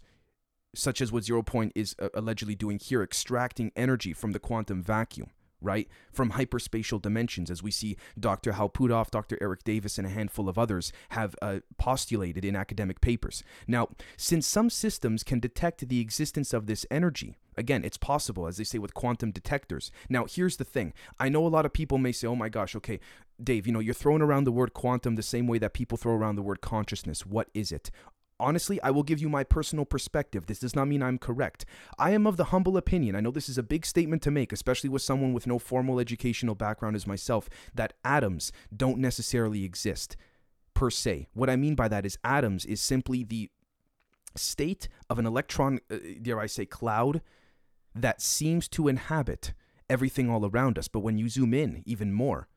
such 0.75 0.99
as 1.01 1.11
what 1.11 1.23
zero 1.23 1.43
point 1.43 1.71
is 1.75 1.95
uh, 1.99 2.09
allegedly 2.15 2.55
doing 2.55 2.79
here 2.79 3.03
extracting 3.03 3.71
energy 3.75 4.13
from 4.13 4.31
the 4.31 4.39
quantum 4.39 4.81
vacuum 4.81 5.29
right 5.61 5.87
from 6.11 6.31
hyperspatial 6.31 6.99
dimensions 7.01 7.49
as 7.51 7.61
we 7.61 7.71
see 7.71 7.95
dr 8.19 8.51
hal 8.51 8.69
puthoff 8.69 9.11
dr 9.11 9.37
eric 9.39 9.63
davis 9.63 9.97
and 9.99 10.07
a 10.07 10.09
handful 10.09 10.49
of 10.49 10.57
others 10.57 10.91
have 11.09 11.35
uh, 11.41 11.59
postulated 11.77 12.43
in 12.43 12.55
academic 12.55 12.99
papers 12.99 13.43
now 13.67 13.87
since 14.17 14.45
some 14.47 14.69
systems 14.69 15.23
can 15.23 15.39
detect 15.39 15.87
the 15.87 16.01
existence 16.01 16.51
of 16.53 16.65
this 16.65 16.85
energy 16.89 17.37
Again, 17.57 17.83
it's 17.83 17.97
possible, 17.97 18.47
as 18.47 18.57
they 18.57 18.63
say 18.63 18.79
with 18.79 18.93
quantum 18.93 19.31
detectors. 19.31 19.91
Now, 20.09 20.25
here's 20.25 20.57
the 20.57 20.63
thing. 20.63 20.93
I 21.19 21.29
know 21.29 21.45
a 21.45 21.49
lot 21.49 21.65
of 21.65 21.73
people 21.73 21.97
may 21.97 22.11
say, 22.11 22.27
oh 22.27 22.35
my 22.35 22.49
gosh, 22.49 22.75
okay, 22.75 22.99
Dave, 23.41 23.65
you 23.65 23.73
know, 23.73 23.79
you're 23.79 23.93
throwing 23.93 24.21
around 24.21 24.43
the 24.43 24.51
word 24.51 24.73
quantum 24.73 25.15
the 25.15 25.23
same 25.23 25.47
way 25.47 25.57
that 25.59 25.73
people 25.73 25.97
throw 25.97 26.13
around 26.13 26.35
the 26.35 26.41
word 26.41 26.61
consciousness. 26.61 27.25
What 27.25 27.49
is 27.53 27.71
it? 27.71 27.89
Honestly, 28.39 28.81
I 28.81 28.91
will 28.91 29.03
give 29.03 29.19
you 29.19 29.29
my 29.29 29.43
personal 29.43 29.85
perspective. 29.85 30.47
This 30.47 30.59
does 30.59 30.75
not 30.75 30.87
mean 30.87 31.01
I'm 31.01 31.17
correct. 31.17 31.65
I 31.97 32.11
am 32.11 32.27
of 32.27 32.35
the 32.37 32.45
humble 32.45 32.77
opinion, 32.77 33.15
I 33.15 33.21
know 33.21 33.31
this 33.31 33.49
is 33.49 33.57
a 33.57 33.63
big 33.63 33.85
statement 33.85 34.21
to 34.23 34.31
make, 34.31 34.51
especially 34.51 34.89
with 34.89 35.01
someone 35.01 35.33
with 35.33 35.47
no 35.47 35.59
formal 35.59 35.99
educational 35.99 36.55
background 36.55 36.95
as 36.95 37.07
myself, 37.07 37.49
that 37.73 37.93
atoms 38.03 38.51
don't 38.75 38.97
necessarily 38.97 39.63
exist 39.63 40.17
per 40.73 40.89
se. 40.89 41.27
What 41.33 41.49
I 41.49 41.55
mean 41.55 41.75
by 41.75 41.87
that 41.87 42.05
is 42.05 42.17
atoms 42.23 42.65
is 42.65 42.81
simply 42.81 43.23
the 43.23 43.49
state 44.35 44.89
of 45.09 45.19
an 45.19 45.25
electron, 45.25 45.79
uh, 45.91 45.97
dare 46.21 46.39
I 46.39 46.47
say, 46.47 46.65
cloud 46.65 47.21
that 47.95 48.21
seems 48.21 48.67
to 48.69 48.87
inhabit 48.87 49.53
everything 49.89 50.29
all 50.29 50.45
around 50.45 50.77
us. 50.79 50.87
But 50.87 51.01
when 51.01 51.17
you 51.17 51.29
zoom 51.29 51.53
in 51.53 51.83
even 51.85 52.11
more, 52.11 52.47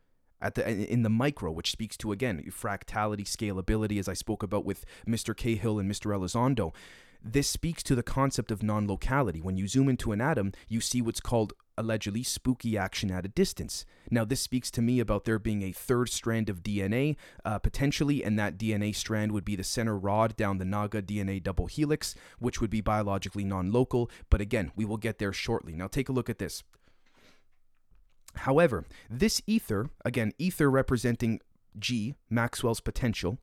at 0.40 0.54
the 0.54 0.92
in 0.92 1.02
the 1.02 1.10
micro, 1.10 1.50
which 1.50 1.70
speaks 1.70 1.96
to 1.98 2.12
again 2.12 2.42
fractality, 2.50 3.24
scalability, 3.24 3.98
as 3.98 4.08
I 4.08 4.14
spoke 4.14 4.42
about 4.42 4.64
with 4.64 4.84
Mr. 5.06 5.36
Cahill 5.36 5.78
and 5.78 5.90
Mr. 5.90 6.14
Elizondo, 6.14 6.74
This 7.22 7.48
speaks 7.48 7.82
to 7.84 7.94
the 7.94 8.02
concept 8.02 8.50
of 8.50 8.62
non 8.62 8.86
locality. 8.86 9.40
When 9.40 9.56
you 9.56 9.66
zoom 9.66 9.88
into 9.88 10.12
an 10.12 10.20
atom, 10.20 10.52
you 10.68 10.80
see 10.80 11.02
what's 11.02 11.20
called 11.20 11.52
allegedly 11.78 12.22
spooky 12.22 12.76
action 12.78 13.10
at 13.10 13.24
a 13.24 13.28
distance. 13.28 13.84
Now, 14.10 14.24
this 14.24 14.40
speaks 14.40 14.70
to 14.72 14.82
me 14.82 15.00
about 15.00 15.24
there 15.24 15.38
being 15.38 15.62
a 15.62 15.72
third 15.72 16.08
strand 16.08 16.48
of 16.48 16.62
DNA, 16.62 17.16
uh, 17.44 17.58
potentially, 17.58 18.24
and 18.24 18.38
that 18.38 18.56
DNA 18.56 18.94
strand 18.94 19.32
would 19.32 19.44
be 19.44 19.56
the 19.56 19.64
center 19.64 19.98
rod 19.98 20.36
down 20.36 20.58
the 20.58 20.64
Naga 20.64 21.02
DNA 21.02 21.42
double 21.42 21.66
helix, 21.66 22.14
which 22.38 22.60
would 22.60 22.70
be 22.70 22.80
biologically 22.80 23.44
non 23.44 23.72
local. 23.72 24.10
But 24.30 24.40
again, 24.40 24.72
we 24.76 24.84
will 24.84 24.96
get 24.96 25.18
there 25.18 25.32
shortly. 25.32 25.74
Now, 25.74 25.86
take 25.86 26.08
a 26.08 26.12
look 26.12 26.30
at 26.30 26.38
this. 26.38 26.62
However, 28.38 28.84
this 29.08 29.42
ether, 29.46 29.90
again, 30.04 30.32
ether 30.38 30.70
representing 30.70 31.40
G, 31.78 32.14
Maxwell's 32.30 32.80
potential, 32.80 33.38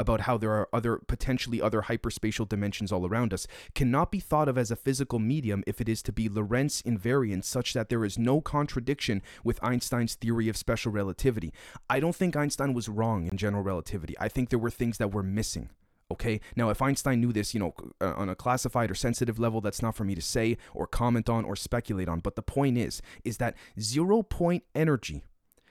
about 0.00 0.22
how 0.22 0.38
there 0.38 0.52
are 0.52 0.68
other 0.72 0.96
potentially 0.96 1.60
other 1.60 1.82
hyperspatial 1.82 2.48
dimensions 2.48 2.90
all 2.90 3.06
around 3.06 3.34
us 3.34 3.46
cannot 3.74 4.10
be 4.10 4.18
thought 4.18 4.48
of 4.48 4.56
as 4.56 4.70
a 4.70 4.76
physical 4.76 5.18
medium 5.18 5.62
if 5.66 5.78
it 5.80 5.90
is 5.90 6.02
to 6.02 6.10
be 6.10 6.28
Lorentz 6.28 6.80
invariant 6.82 7.44
such 7.44 7.74
that 7.74 7.90
there 7.90 8.04
is 8.04 8.18
no 8.18 8.40
contradiction 8.40 9.20
with 9.44 9.62
Einstein's 9.62 10.14
theory 10.14 10.48
of 10.48 10.56
special 10.56 10.90
relativity. 10.90 11.52
I 11.90 12.00
don't 12.00 12.16
think 12.16 12.34
Einstein 12.34 12.72
was 12.72 12.88
wrong 12.88 13.26
in 13.26 13.36
general 13.36 13.62
relativity. 13.62 14.16
I 14.18 14.28
think 14.28 14.48
there 14.48 14.58
were 14.58 14.70
things 14.70 14.96
that 14.96 15.12
were 15.12 15.22
missing. 15.22 15.68
Okay. 16.10 16.40
Now, 16.56 16.70
if 16.70 16.82
Einstein 16.82 17.20
knew 17.20 17.32
this, 17.32 17.54
you 17.54 17.60
know, 17.60 17.74
uh, 18.00 18.14
on 18.16 18.28
a 18.28 18.34
classified 18.34 18.90
or 18.90 18.94
sensitive 18.94 19.38
level, 19.38 19.60
that's 19.60 19.82
not 19.82 19.94
for 19.94 20.04
me 20.04 20.14
to 20.14 20.22
say 20.22 20.56
or 20.74 20.86
comment 20.86 21.28
on 21.28 21.44
or 21.44 21.54
speculate 21.54 22.08
on. 22.08 22.20
But 22.20 22.36
the 22.36 22.42
point 22.42 22.76
is, 22.76 23.00
is 23.24 23.38
that 23.38 23.54
zero 23.78 24.22
point 24.22 24.64
energy 24.74 25.22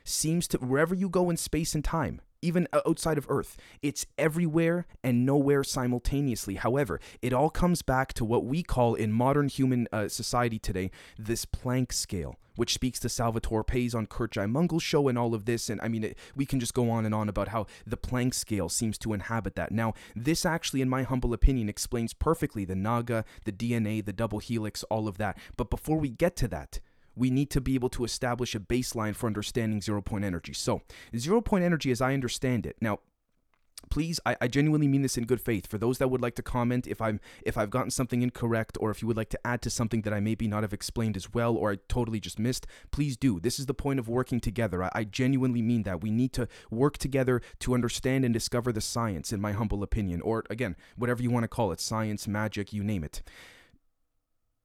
seems 0.03 0.47
to 0.49 0.57
wherever 0.57 0.95
you 0.95 1.09
go 1.09 1.29
in 1.29 1.37
space 1.37 1.75
and 1.75 1.83
time, 1.83 2.21
even 2.41 2.67
outside 2.85 3.17
of 3.17 3.25
Earth. 3.29 3.57
It's 3.81 4.05
everywhere 4.17 4.85
and 5.03 5.25
nowhere 5.25 5.63
simultaneously. 5.63 6.55
However, 6.55 6.99
it 7.21 7.33
all 7.33 7.49
comes 7.49 7.81
back 7.81 8.13
to 8.13 8.25
what 8.25 8.45
we 8.45 8.63
call 8.63 8.95
in 8.95 9.11
modern 9.11 9.49
human 9.49 9.87
uh, 9.91 10.07
society 10.07 10.59
today 10.59 10.91
this 11.17 11.45
Planck 11.45 11.91
scale, 11.91 12.37
which 12.55 12.73
speaks 12.73 12.99
to 12.99 13.09
Salvatore 13.09 13.63
Pais 13.63 13.93
on 13.93 14.05
Curt 14.05 14.31
Jaimungal's 14.31 14.83
show 14.83 15.07
and 15.07 15.17
all 15.17 15.33
of 15.33 15.45
this. 15.45 15.69
And 15.69 15.79
I 15.81 15.87
mean, 15.87 16.03
it, 16.03 16.17
we 16.35 16.45
can 16.45 16.59
just 16.59 16.73
go 16.73 16.89
on 16.89 17.05
and 17.05 17.13
on 17.13 17.29
about 17.29 17.49
how 17.49 17.67
the 17.85 17.97
Planck 17.97 18.33
scale 18.33 18.69
seems 18.69 18.97
to 18.99 19.13
inhabit 19.13 19.55
that. 19.55 19.71
Now, 19.71 19.93
this 20.15 20.45
actually, 20.45 20.81
in 20.81 20.89
my 20.89 21.03
humble 21.03 21.33
opinion, 21.33 21.69
explains 21.69 22.13
perfectly 22.13 22.65
the 22.65 22.75
Naga, 22.75 23.25
the 23.45 23.51
DNA, 23.51 24.03
the 24.03 24.13
double 24.13 24.39
helix, 24.39 24.83
all 24.83 25.07
of 25.07 25.17
that. 25.17 25.37
But 25.57 25.69
before 25.69 25.97
we 25.97 26.09
get 26.09 26.35
to 26.37 26.47
that, 26.49 26.79
we 27.15 27.29
need 27.29 27.49
to 27.51 27.61
be 27.61 27.75
able 27.75 27.89
to 27.89 28.03
establish 28.03 28.55
a 28.55 28.59
baseline 28.59 29.15
for 29.15 29.27
understanding 29.27 29.81
zero 29.81 30.01
point 30.01 30.23
energy. 30.23 30.53
So, 30.53 30.81
zero 31.15 31.41
point 31.41 31.63
energy, 31.63 31.91
as 31.91 32.01
I 32.01 32.13
understand 32.13 32.65
it, 32.65 32.77
now 32.81 32.99
please 33.89 34.19
I, 34.25 34.35
I, 34.41 34.47
genuinely 34.47 34.87
mean 34.87 35.01
this 35.01 35.17
in 35.17 35.25
good 35.25 35.41
faith. 35.41 35.67
For 35.67 35.77
those 35.77 35.97
that 35.97 36.09
would 36.09 36.21
like 36.21 36.35
to 36.35 36.43
comment 36.43 36.87
if 36.87 37.01
i'm 37.01 37.19
if 37.43 37.57
i've 37.57 37.69
gotten 37.69 37.91
something 37.91 38.21
incorrect 38.21 38.77
or 38.79 38.91
if 38.91 39.01
you 39.01 39.07
would 39.07 39.17
like 39.17 39.29
to 39.29 39.47
add 39.47 39.61
to 39.63 39.69
something 39.69 40.01
that 40.01 40.13
i 40.13 40.19
maybe 40.19 40.47
not 40.47 40.63
have 40.63 40.73
explained 40.73 41.15
as 41.15 41.33
well 41.33 41.55
or 41.55 41.71
i 41.71 41.77
totally 41.87 42.19
just 42.19 42.39
missed 42.39 42.67
please 42.91 43.17
do. 43.17 43.39
This 43.39 43.59
is 43.59 43.65
the 43.65 43.73
point 43.73 43.99
of 43.99 44.07
working 44.07 44.39
together. 44.39 44.83
I, 44.83 44.89
I 44.93 45.03
genuinely 45.03 45.61
mean 45.61 45.83
that. 45.83 46.01
We 46.01 46.11
need 46.11 46.33
to 46.33 46.47
work 46.69 46.97
together 46.97 47.41
to 47.59 47.73
understand 47.73 48.25
and 48.25 48.33
discover 48.33 48.71
the 48.71 48.81
science 48.81 49.31
in 49.31 49.41
my 49.41 49.53
humble 49.53 49.83
opinion 49.83 50.21
or 50.21 50.43
again 50.49 50.75
whatever 50.95 51.23
you 51.23 51.31
want 51.31 51.43
to 51.43 51.47
call 51.47 51.71
it 51.71 51.79
science 51.79 52.27
magic 52.27 52.73
you 52.73 52.83
name 52.83 53.03
it. 53.03 53.21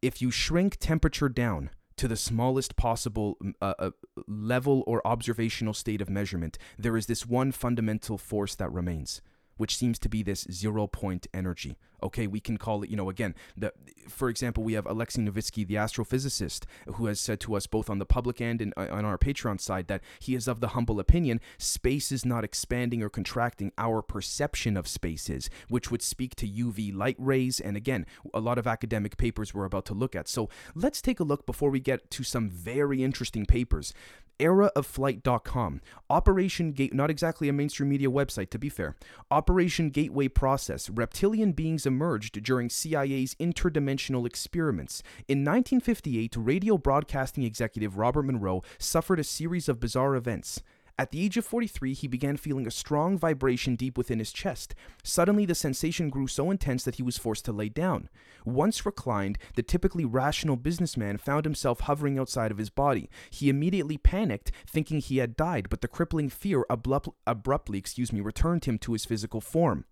If 0.03 0.21
you 0.21 0.31
shrink 0.31 0.77
temperature 0.79 1.29
down 1.29 1.71
to 1.97 2.09
the 2.09 2.17
smallest 2.17 2.77
possible 2.77 3.39
uh, 3.61 3.75
uh, 3.79 3.91
level 4.27 4.83
or 4.87 5.07
observational 5.07 5.75
state 5.75 6.01
of 6.01 6.11
measurement, 6.11 6.59
there 6.79 6.97
is 6.97 7.07
this 7.07 7.27
one 7.27 7.53
fundamental 7.53 8.19
force 8.19 8.55
that 8.55 8.73
remains 8.73 9.21
which 9.57 9.77
seems 9.77 9.99
to 10.01 10.09
be 10.09 10.23
this 10.23 10.47
zero 10.51 10.87
point 10.87 11.27
energy. 11.33 11.77
Okay, 12.03 12.27
we 12.27 12.39
can 12.39 12.59
call 12.59 12.83
it, 12.83 12.91
you 12.91 12.97
know, 12.97 13.09
again, 13.09 13.35
the, 13.57 13.73
for 14.09 14.29
example, 14.29 14.63
we 14.63 14.75
have 14.75 14.85
Alexei 14.85 15.23
Novitsky, 15.23 15.67
the 15.67 15.77
astrophysicist, 15.77 16.65
who 16.97 17.07
has 17.07 17.19
said 17.19 17.41
to 17.41 17.55
us 17.55 17.67
both 17.67 17.89
on 17.89 17.99
the 17.99 18.05
public 18.05 18.43
end 18.43 18.61
and 18.61 18.75
uh, 18.77 18.89
on 18.91 19.07
our 19.07 19.17
Patreon 19.17 19.59
side 19.59 19.87
that 19.87 20.03
he 20.19 20.35
is 20.35 20.47
of 20.47 20.61
the 20.61 20.69
humble 20.69 21.01
opinion 21.01 21.41
space 21.57 22.13
is 22.13 22.27
not 22.27 22.45
expanding 22.45 23.03
or 23.03 23.09
contracting, 23.09 23.73
our 23.79 24.03
perception 24.03 24.77
of 24.77 24.87
space 24.87 25.31
is, 25.31 25.49
which 25.69 25.91
would 25.91 26.03
speak 26.03 26.35
to 26.37 26.47
UV 26.47 26.95
light 26.95 27.17
rays. 27.19 27.59
And 27.59 27.75
again, 27.75 28.05
a 28.35 28.41
lot 28.41 28.59
of 28.59 28.67
academic 28.67 29.17
papers 29.17 29.55
we're 29.55 29.65
about 29.65 29.87
to 29.87 29.95
look 29.95 30.15
at. 30.15 30.29
So 30.29 30.51
let's 30.75 31.01
take 31.01 31.21
a 31.21 31.25
look 31.25 31.47
before 31.47 31.71
we 31.71 31.81
get 31.81 32.11
to 32.11 32.23
some 32.23 32.51
very 32.51 33.03
interesting 33.03 33.47
papers 33.47 33.95
eraofflight.com. 34.39 35.81
Operation 36.11 36.73
Gate, 36.73 36.95
not 36.95 37.11
exactly 37.11 37.49
a 37.49 37.53
mainstream 37.53 37.89
media 37.89 38.09
website, 38.09 38.51
to 38.51 38.59
be 38.59 38.69
fair. 38.69 38.97
Operation 39.31 39.91
Gateway 39.91 40.29
Process. 40.29 40.91
Reptilian 40.91 41.53
beings 41.53 41.87
emerged 41.87 42.43
during 42.43 42.69
CIA's 42.69 43.35
interdimensional 43.37 44.27
experiments. 44.27 45.03
In 45.29 45.39
1958, 45.39 46.37
radio 46.37 46.79
broadcasting 46.79 47.45
executive 47.45 47.97
Robert 47.97 48.25
Monroe 48.25 48.63
suffered 48.79 49.21
a 49.21 49.25
series 49.25 49.69
of 49.69 49.81
bizarre 49.81 50.15
events. 50.17 50.63
At 50.97 51.11
the 51.11 51.25
age 51.25 51.37
of 51.37 51.45
43, 51.45 51.93
he 51.93 52.07
began 52.07 52.37
feeling 52.37 52.69
a 52.69 52.71
strong 52.71 53.19
vibration 53.19 53.75
deep 53.75 53.99
within 53.99 54.21
his 54.21 54.33
chest. 54.33 54.77
Suddenly, 55.03 55.45
the 55.45 55.55
sensation 55.55 56.09
grew 56.09 56.29
so 56.29 56.53
intense 56.53 56.85
that 56.85 56.97
he 56.97 57.03
was 57.03 57.19
forced 57.19 57.45
to 57.47 57.53
lay 57.53 57.69
down. 57.69 58.09
Once 58.45 58.87
reclined, 58.87 59.37
the 59.57 59.63
typically 59.63 60.05
rational 60.05 60.55
businessman 60.55 61.19
found 61.19 61.45
himself 61.47 61.81
hovering 61.81 62.17
outside 62.17 62.53
of 62.53 62.59
his 62.59 62.71
body. 62.71 63.11
He 63.29 63.49
immediately 63.49 63.99
panicked, 63.99 64.53
thinking 64.69 65.01
he 65.01 65.17
had 65.17 65.37
died, 65.37 65.69
but 65.69 65.81
the 65.81 65.89
crippling 65.89 66.29
fear 66.29 66.65
abrupt, 66.71 67.09
abruptly, 67.27 67.79
excuse 67.79 68.13
me, 68.13 68.21
returned 68.21 68.65
him 68.67 68.79
to 68.79 68.93
his 68.93 69.05
physical 69.05 69.41
form. 69.41 69.87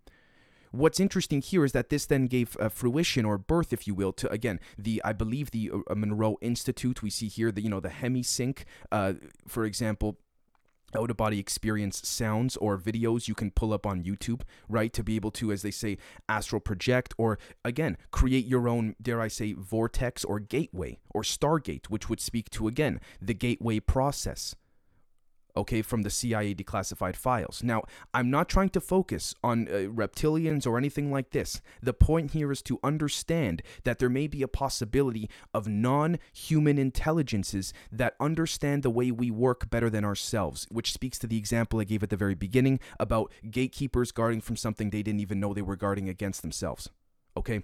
What's 0.71 1.01
interesting 1.01 1.43
here 1.43 1.65
is 1.65 1.73
that 1.73 1.91
this 1.91 2.07
then 2.07 2.29
gave 2.29 2.57
uh, 2.59 2.69
fruition 2.69 3.25
or 3.25 3.39
birth, 3.39 3.73
if 3.73 3.87
you 3.89 3.95
will, 3.95 4.13
to 4.15 4.31
again 4.31 4.59
the 4.79 5.03
I 5.05 5.13
believe 5.13 5.51
the 5.51 5.71
uh, 5.91 5.95
Monroe 5.95 6.39
Institute. 6.41 7.03
We 7.03 7.11
see 7.11 7.29
here 7.29 7.53
the 7.53 7.61
you 7.61 7.69
know 7.69 7.81
the 7.81 7.91
HemiSync, 7.91 8.65
uh, 8.91 9.15
for 9.47 9.67
example 9.67 10.17
out 10.97 11.11
of 11.11 11.17
body 11.17 11.39
experience 11.39 12.07
sounds 12.07 12.57
or 12.57 12.79
videos 12.79 13.29
you 13.29 13.35
can 13.35 13.51
pull 13.51 13.73
up 13.73 13.87
on 13.87 14.03
YouTube, 14.03 14.43
right? 14.69 14.93
To 14.93 15.03
be 15.03 15.17
able 15.17 15.31
to, 15.33 15.53
as 15.53 15.63
they 15.63 15.71
say, 15.71 15.99
astral 16.29 16.61
project 16.61 17.15
or 17.19 17.39
again, 17.65 17.97
create 18.11 18.47
your 18.47 18.69
own, 18.69 18.95
dare 19.01 19.21
I 19.21 19.29
say, 19.29 19.53
vortex 19.53 20.25
or 20.25 20.41
gateway 20.41 20.99
or 21.11 21.23
stargate, 21.23 21.87
which 21.87 22.09
would 22.09 22.21
speak 22.21 22.51
to, 22.51 22.69
again, 22.69 23.01
the 23.21 23.35
gateway 23.35 23.81
process 23.81 24.55
okay, 25.57 25.83
from 25.83 26.03
the 26.03 26.11
CIA 26.11 26.55
declassified 26.55 27.17
files. 27.17 27.63
Now, 27.63 27.83
I'm 28.15 28.31
not 28.31 28.49
trying 28.49 28.71
to 28.71 28.81
focus 28.81 29.35
on 29.43 29.69
uh, 29.69 29.89
reptilians 29.89 30.67
or 30.67 30.79
anything 30.79 31.11
like 31.11 31.31
this. 31.31 31.61
The 31.83 31.93
point 31.93 32.33
here 32.33 32.51
is 32.53 32.63
to 32.63 32.79
understand 32.83 33.63
that 33.85 33.99
there 33.99 34.09
may 34.09 34.27
be 34.27 34.43
a 34.43 34.49
possibility 34.49 35.29
of 35.53 35.69
non 35.69 36.19
human 36.33 36.79
intelligences 36.79 37.73
that 37.91 38.15
understand 38.21 38.83
the 38.83 38.91
way 38.91 39.11
we 39.11 39.31
work 39.31 39.71
better 39.71 39.91
than 39.91 40.05
ourselves, 40.05 40.67
which 40.71 40.93
speaks 40.93 41.19
to 41.19 41.27
the 41.27 41.39
example 41.39 41.81
I 41.81 41.85
gave 41.85 42.03
at 42.03 42.11
the 42.11 42.17
very 42.17 42.35
beginning 42.35 42.81
about 42.99 43.33
gatekeepers 43.51 44.13
guarding 44.13 44.41
from 44.41 44.57
something 44.57 44.91
they 44.91 45.03
didn't 45.03 45.21
even 45.21 45.41
know 45.41 45.53
they 45.53 45.63
were 45.63 45.77
guarding 45.77 46.09
against 46.09 46.43
themselves. 46.43 46.91
Okay? 47.37 47.63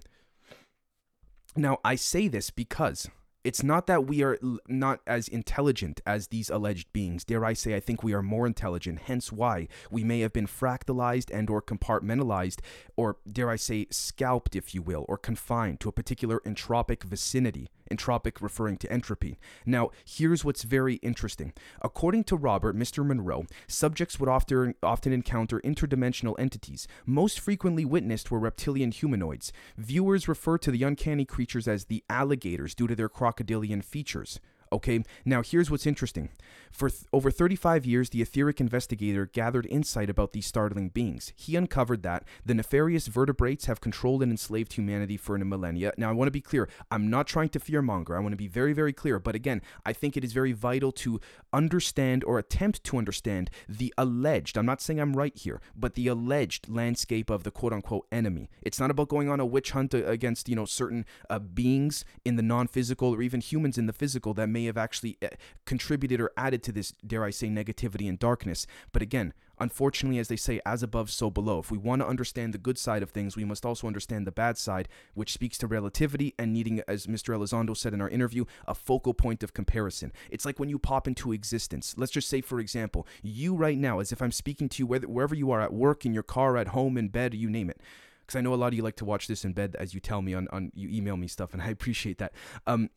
Now, 1.56 1.78
I 1.84 1.96
say 1.96 2.28
this 2.28 2.50
because 2.50 3.08
it's 3.48 3.62
not 3.62 3.86
that 3.86 4.06
we 4.06 4.22
are 4.22 4.38
not 4.68 5.00
as 5.06 5.26
intelligent 5.26 6.02
as 6.04 6.26
these 6.26 6.50
alleged 6.50 6.92
beings. 6.92 7.24
Dare 7.24 7.46
I 7.46 7.54
say, 7.54 7.74
I 7.74 7.80
think 7.80 8.02
we 8.02 8.12
are 8.12 8.20
more 8.20 8.46
intelligent, 8.46 8.98
hence 9.06 9.32
why 9.32 9.68
we 9.90 10.04
may 10.04 10.20
have 10.20 10.34
been 10.34 10.46
fractalized 10.46 11.30
and 11.32 11.48
or 11.48 11.62
compartmentalized, 11.62 12.58
or 12.94 13.16
dare 13.26 13.48
I 13.48 13.56
say, 13.56 13.86
scalped, 13.90 14.54
if 14.54 14.74
you 14.74 14.82
will, 14.82 15.06
or 15.08 15.16
confined 15.16 15.80
to 15.80 15.88
a 15.88 15.92
particular 15.92 16.40
entropic 16.40 17.04
vicinity 17.04 17.70
entropic 17.90 18.40
referring 18.40 18.76
to 18.78 18.92
entropy. 18.92 19.38
Now, 19.66 19.90
here's 20.04 20.44
what's 20.44 20.62
very 20.62 20.96
interesting. 20.96 21.52
According 21.82 22.24
to 22.24 22.36
Robert, 22.36 22.76
Mr. 22.76 23.06
Monroe, 23.06 23.46
subjects 23.66 24.18
would 24.20 24.28
often, 24.28 24.74
often 24.82 25.12
encounter 25.12 25.60
interdimensional 25.60 26.38
entities. 26.38 26.86
Most 27.06 27.40
frequently 27.40 27.84
witnessed 27.84 28.30
were 28.30 28.38
reptilian 28.38 28.92
humanoids. 28.92 29.52
Viewers 29.76 30.28
refer 30.28 30.58
to 30.58 30.70
the 30.70 30.82
uncanny 30.82 31.24
creatures 31.24 31.68
as 31.68 31.86
the 31.86 32.04
alligators 32.08 32.74
due 32.74 32.86
to 32.86 32.96
their 32.96 33.08
crocodilian 33.08 33.82
features. 33.82 34.40
Okay, 34.72 35.02
now 35.24 35.42
here's 35.42 35.70
what's 35.70 35.86
interesting. 35.86 36.30
For 36.70 36.90
th- 36.90 37.04
over 37.12 37.30
35 37.30 37.86
years, 37.86 38.10
the 38.10 38.22
etheric 38.22 38.60
investigator 38.60 39.26
gathered 39.26 39.66
insight 39.66 40.10
about 40.10 40.32
these 40.32 40.46
startling 40.46 40.90
beings. 40.90 41.32
He 41.34 41.56
uncovered 41.56 42.02
that 42.02 42.24
the 42.44 42.54
nefarious 42.54 43.06
vertebrates 43.06 43.66
have 43.66 43.80
controlled 43.80 44.22
and 44.22 44.30
enslaved 44.30 44.74
humanity 44.74 45.16
for 45.16 45.34
a 45.36 45.44
millennia. 45.44 45.92
Now, 45.96 46.10
I 46.10 46.12
want 46.12 46.28
to 46.28 46.32
be 46.32 46.40
clear. 46.40 46.68
I'm 46.90 47.08
not 47.08 47.26
trying 47.26 47.48
to 47.50 47.60
fearmonger. 47.60 48.16
I 48.16 48.20
want 48.20 48.32
to 48.32 48.36
be 48.36 48.48
very, 48.48 48.72
very 48.72 48.92
clear. 48.92 49.18
But 49.18 49.34
again, 49.34 49.62
I 49.86 49.92
think 49.92 50.16
it 50.16 50.24
is 50.24 50.32
very 50.32 50.52
vital 50.52 50.92
to 50.92 51.20
understand 51.52 52.24
or 52.24 52.38
attempt 52.38 52.84
to 52.84 52.98
understand 52.98 53.50
the 53.68 53.92
alleged, 53.96 54.56
I'm 54.56 54.66
not 54.66 54.80
saying 54.80 55.00
I'm 55.00 55.14
right 55.14 55.36
here, 55.36 55.60
but 55.76 55.94
the 55.94 56.08
alleged 56.08 56.68
landscape 56.68 57.30
of 57.30 57.44
the 57.44 57.50
quote 57.50 57.72
unquote 57.72 58.06
enemy. 58.12 58.50
It's 58.62 58.80
not 58.80 58.90
about 58.90 59.08
going 59.08 59.28
on 59.28 59.40
a 59.40 59.46
witch 59.46 59.70
hunt 59.70 59.94
against, 59.94 60.48
you 60.48 60.56
know, 60.56 60.64
certain 60.64 61.06
uh, 61.30 61.38
beings 61.38 62.04
in 62.24 62.36
the 62.36 62.42
non 62.42 62.66
physical 62.66 63.14
or 63.14 63.22
even 63.22 63.40
humans 63.40 63.78
in 63.78 63.86
the 63.86 63.92
physical 63.92 64.34
that 64.34 64.48
may 64.48 64.57
may 64.58 64.64
have 64.66 64.76
actually 64.76 65.16
uh, 65.22 65.28
contributed 65.64 66.20
or 66.20 66.32
added 66.36 66.62
to 66.64 66.72
this, 66.72 66.92
dare 67.06 67.24
I 67.24 67.30
say, 67.30 67.46
negativity 67.46 68.08
and 68.08 68.18
darkness. 68.18 68.66
But 68.92 69.02
again, 69.02 69.32
unfortunately, 69.60 70.18
as 70.18 70.26
they 70.26 70.36
say, 70.36 70.60
as 70.66 70.82
above, 70.82 71.10
so 71.10 71.30
below. 71.30 71.60
If 71.60 71.70
we 71.70 71.78
want 71.78 72.02
to 72.02 72.08
understand 72.08 72.52
the 72.52 72.58
good 72.58 72.76
side 72.76 73.02
of 73.02 73.10
things, 73.10 73.36
we 73.36 73.44
must 73.44 73.64
also 73.64 73.86
understand 73.86 74.26
the 74.26 74.32
bad 74.32 74.58
side, 74.58 74.88
which 75.14 75.32
speaks 75.32 75.58
to 75.58 75.68
relativity 75.68 76.34
and 76.38 76.52
needing, 76.52 76.82
as 76.88 77.06
Mr. 77.06 77.36
Elizondo 77.36 77.76
said 77.76 77.94
in 77.94 78.00
our 78.00 78.08
interview, 78.08 78.44
a 78.66 78.74
focal 78.74 79.14
point 79.14 79.44
of 79.44 79.54
comparison. 79.54 80.12
It's 80.28 80.44
like 80.44 80.58
when 80.58 80.68
you 80.68 80.78
pop 80.78 81.06
into 81.06 81.32
existence. 81.32 81.94
Let's 81.96 82.12
just 82.12 82.28
say, 82.28 82.40
for 82.40 82.58
example, 82.58 83.06
you 83.22 83.54
right 83.54 83.78
now, 83.78 84.00
as 84.00 84.10
if 84.10 84.20
I'm 84.20 84.32
speaking 84.32 84.68
to 84.70 84.82
you, 84.82 84.86
wherever 84.86 85.36
you 85.36 85.52
are 85.52 85.60
at 85.60 85.72
work, 85.72 86.04
in 86.04 86.12
your 86.12 86.24
car, 86.24 86.56
at 86.56 86.68
home, 86.68 86.98
in 86.98 87.08
bed, 87.08 87.34
you 87.34 87.48
name 87.48 87.70
it 87.70 87.80
because 88.26 88.36
I 88.36 88.42
know 88.42 88.52
a 88.52 88.56
lot 88.56 88.68
of 88.68 88.74
you 88.74 88.82
like 88.82 88.96
to 88.96 89.06
watch 89.06 89.26
this 89.26 89.42
in 89.46 89.54
bed 89.54 89.74
as 89.78 89.94
you 89.94 90.00
tell 90.00 90.20
me 90.20 90.34
on, 90.34 90.48
on 90.52 90.70
you 90.74 90.90
email 90.90 91.16
me 91.16 91.28
stuff, 91.28 91.54
and 91.54 91.62
I 91.62 91.68
appreciate 91.70 92.18
that. 92.18 92.32
Um, 92.66 92.90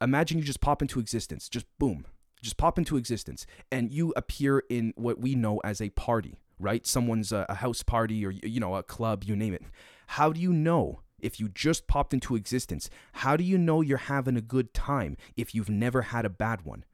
imagine 0.00 0.38
you 0.38 0.44
just 0.44 0.60
pop 0.60 0.82
into 0.82 1.00
existence, 1.00 1.48
just 1.48 1.66
boom, 1.78 2.06
just 2.42 2.56
pop 2.56 2.78
into 2.78 2.96
existence, 2.96 3.46
and 3.70 3.92
you 3.92 4.12
appear 4.16 4.64
in 4.70 4.92
what 4.96 5.20
we 5.20 5.34
know 5.34 5.60
as 5.64 5.80
a 5.80 5.90
party, 5.90 6.38
right? 6.58 6.86
Someone's 6.86 7.32
a, 7.32 7.46
a 7.48 7.56
house 7.56 7.82
party 7.82 8.24
or 8.24 8.30
you 8.30 8.60
know 8.60 8.74
a 8.76 8.82
club, 8.82 9.24
you 9.24 9.36
name 9.36 9.54
it. 9.54 9.62
How 10.08 10.32
do 10.32 10.40
you 10.40 10.52
know? 10.52 11.00
If 11.22 11.38
you 11.38 11.50
just 11.50 11.86
popped 11.86 12.14
into 12.14 12.34
existence, 12.34 12.88
how 13.12 13.36
do 13.36 13.44
you 13.44 13.58
know 13.58 13.82
you're 13.82 13.98
having 13.98 14.36
a 14.36 14.40
good 14.40 14.72
time 14.72 15.18
if 15.36 15.54
you've 15.54 15.68
never 15.68 16.02
had 16.02 16.24
a 16.24 16.30
bad 16.30 16.62
one? 16.62 16.84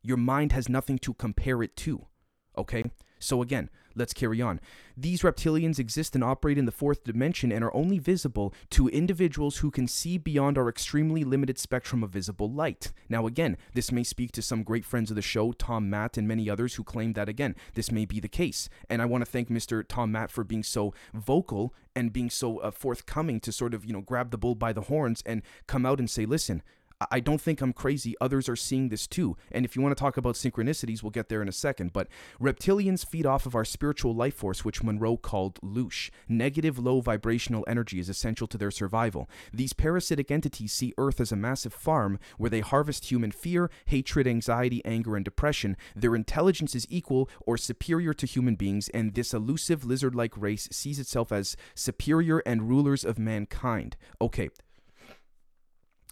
Your 0.00 0.16
mind 0.16 0.52
has 0.52 0.68
nothing 0.68 0.98
to 1.00 1.14
compare 1.14 1.60
it 1.60 1.76
to. 1.78 2.06
Okay? 2.56 2.84
So, 3.18 3.42
again, 3.42 3.68
let's 3.94 4.12
carry 4.12 4.40
on. 4.40 4.60
These 4.96 5.22
reptilians 5.22 5.78
exist 5.78 6.14
and 6.14 6.22
operate 6.22 6.58
in 6.58 6.66
the 6.66 6.72
fourth 6.72 7.04
dimension 7.04 7.50
and 7.50 7.64
are 7.64 7.74
only 7.74 7.98
visible 7.98 8.52
to 8.70 8.88
individuals 8.88 9.58
who 9.58 9.70
can 9.70 9.88
see 9.88 10.18
beyond 10.18 10.58
our 10.58 10.68
extremely 10.68 11.24
limited 11.24 11.58
spectrum 11.58 12.02
of 12.02 12.10
visible 12.10 12.50
light. 12.50 12.92
Now, 13.08 13.26
again, 13.26 13.56
this 13.74 13.90
may 13.90 14.04
speak 14.04 14.32
to 14.32 14.42
some 14.42 14.62
great 14.62 14.84
friends 14.84 15.10
of 15.10 15.16
the 15.16 15.22
show, 15.22 15.52
Tom 15.52 15.88
Matt, 15.88 16.16
and 16.16 16.28
many 16.28 16.48
others 16.50 16.74
who 16.74 16.84
claim 16.84 17.14
that, 17.14 17.28
again, 17.28 17.54
this 17.74 17.90
may 17.90 18.04
be 18.04 18.20
the 18.20 18.28
case. 18.28 18.68
And 18.88 19.00
I 19.00 19.06
want 19.06 19.24
to 19.24 19.30
thank 19.30 19.48
Mr. 19.48 19.86
Tom 19.86 20.12
Matt 20.12 20.30
for 20.30 20.44
being 20.44 20.62
so 20.62 20.92
vocal 21.14 21.74
and 21.94 22.12
being 22.12 22.30
so 22.30 22.58
uh, 22.58 22.70
forthcoming 22.70 23.40
to 23.40 23.52
sort 23.52 23.74
of, 23.74 23.84
you 23.84 23.92
know, 23.92 24.00
grab 24.00 24.30
the 24.30 24.38
bull 24.38 24.54
by 24.54 24.72
the 24.72 24.82
horns 24.82 25.22
and 25.26 25.42
come 25.66 25.84
out 25.84 25.98
and 25.98 26.08
say, 26.08 26.24
listen, 26.24 26.62
I 27.10 27.20
don't 27.20 27.40
think 27.40 27.60
I'm 27.60 27.72
crazy. 27.72 28.14
Others 28.20 28.48
are 28.48 28.56
seeing 28.56 28.88
this 28.88 29.06
too. 29.06 29.36
And 29.50 29.64
if 29.64 29.76
you 29.76 29.82
want 29.82 29.96
to 29.96 30.00
talk 30.00 30.16
about 30.16 30.34
synchronicities, 30.34 31.02
we'll 31.02 31.10
get 31.10 31.28
there 31.28 31.42
in 31.42 31.48
a 31.48 31.52
second. 31.52 31.92
But 31.92 32.08
reptilians 32.40 33.06
feed 33.06 33.26
off 33.26 33.46
of 33.46 33.54
our 33.54 33.64
spiritual 33.64 34.14
life 34.14 34.34
force, 34.34 34.64
which 34.64 34.82
Monroe 34.82 35.16
called 35.16 35.60
loosh. 35.62 36.10
Negative 36.28 36.78
low 36.78 37.00
vibrational 37.00 37.64
energy 37.66 37.98
is 37.98 38.08
essential 38.08 38.46
to 38.48 38.58
their 38.58 38.70
survival. 38.70 39.28
These 39.52 39.72
parasitic 39.72 40.30
entities 40.30 40.72
see 40.72 40.94
Earth 40.98 41.20
as 41.20 41.32
a 41.32 41.36
massive 41.36 41.72
farm 41.72 42.18
where 42.38 42.50
they 42.50 42.60
harvest 42.60 43.10
human 43.10 43.32
fear, 43.32 43.70
hatred, 43.86 44.26
anxiety, 44.26 44.84
anger, 44.84 45.16
and 45.16 45.24
depression. 45.24 45.76
Their 45.94 46.14
intelligence 46.14 46.74
is 46.74 46.86
equal 46.90 47.28
or 47.46 47.56
superior 47.56 48.14
to 48.14 48.26
human 48.26 48.56
beings, 48.56 48.88
and 48.90 49.14
this 49.14 49.34
elusive 49.34 49.84
lizard 49.84 50.14
like 50.14 50.36
race 50.36 50.68
sees 50.70 50.98
itself 50.98 51.32
as 51.32 51.56
superior 51.74 52.40
and 52.40 52.68
rulers 52.68 53.04
of 53.04 53.18
mankind. 53.18 53.96
Okay, 54.20 54.50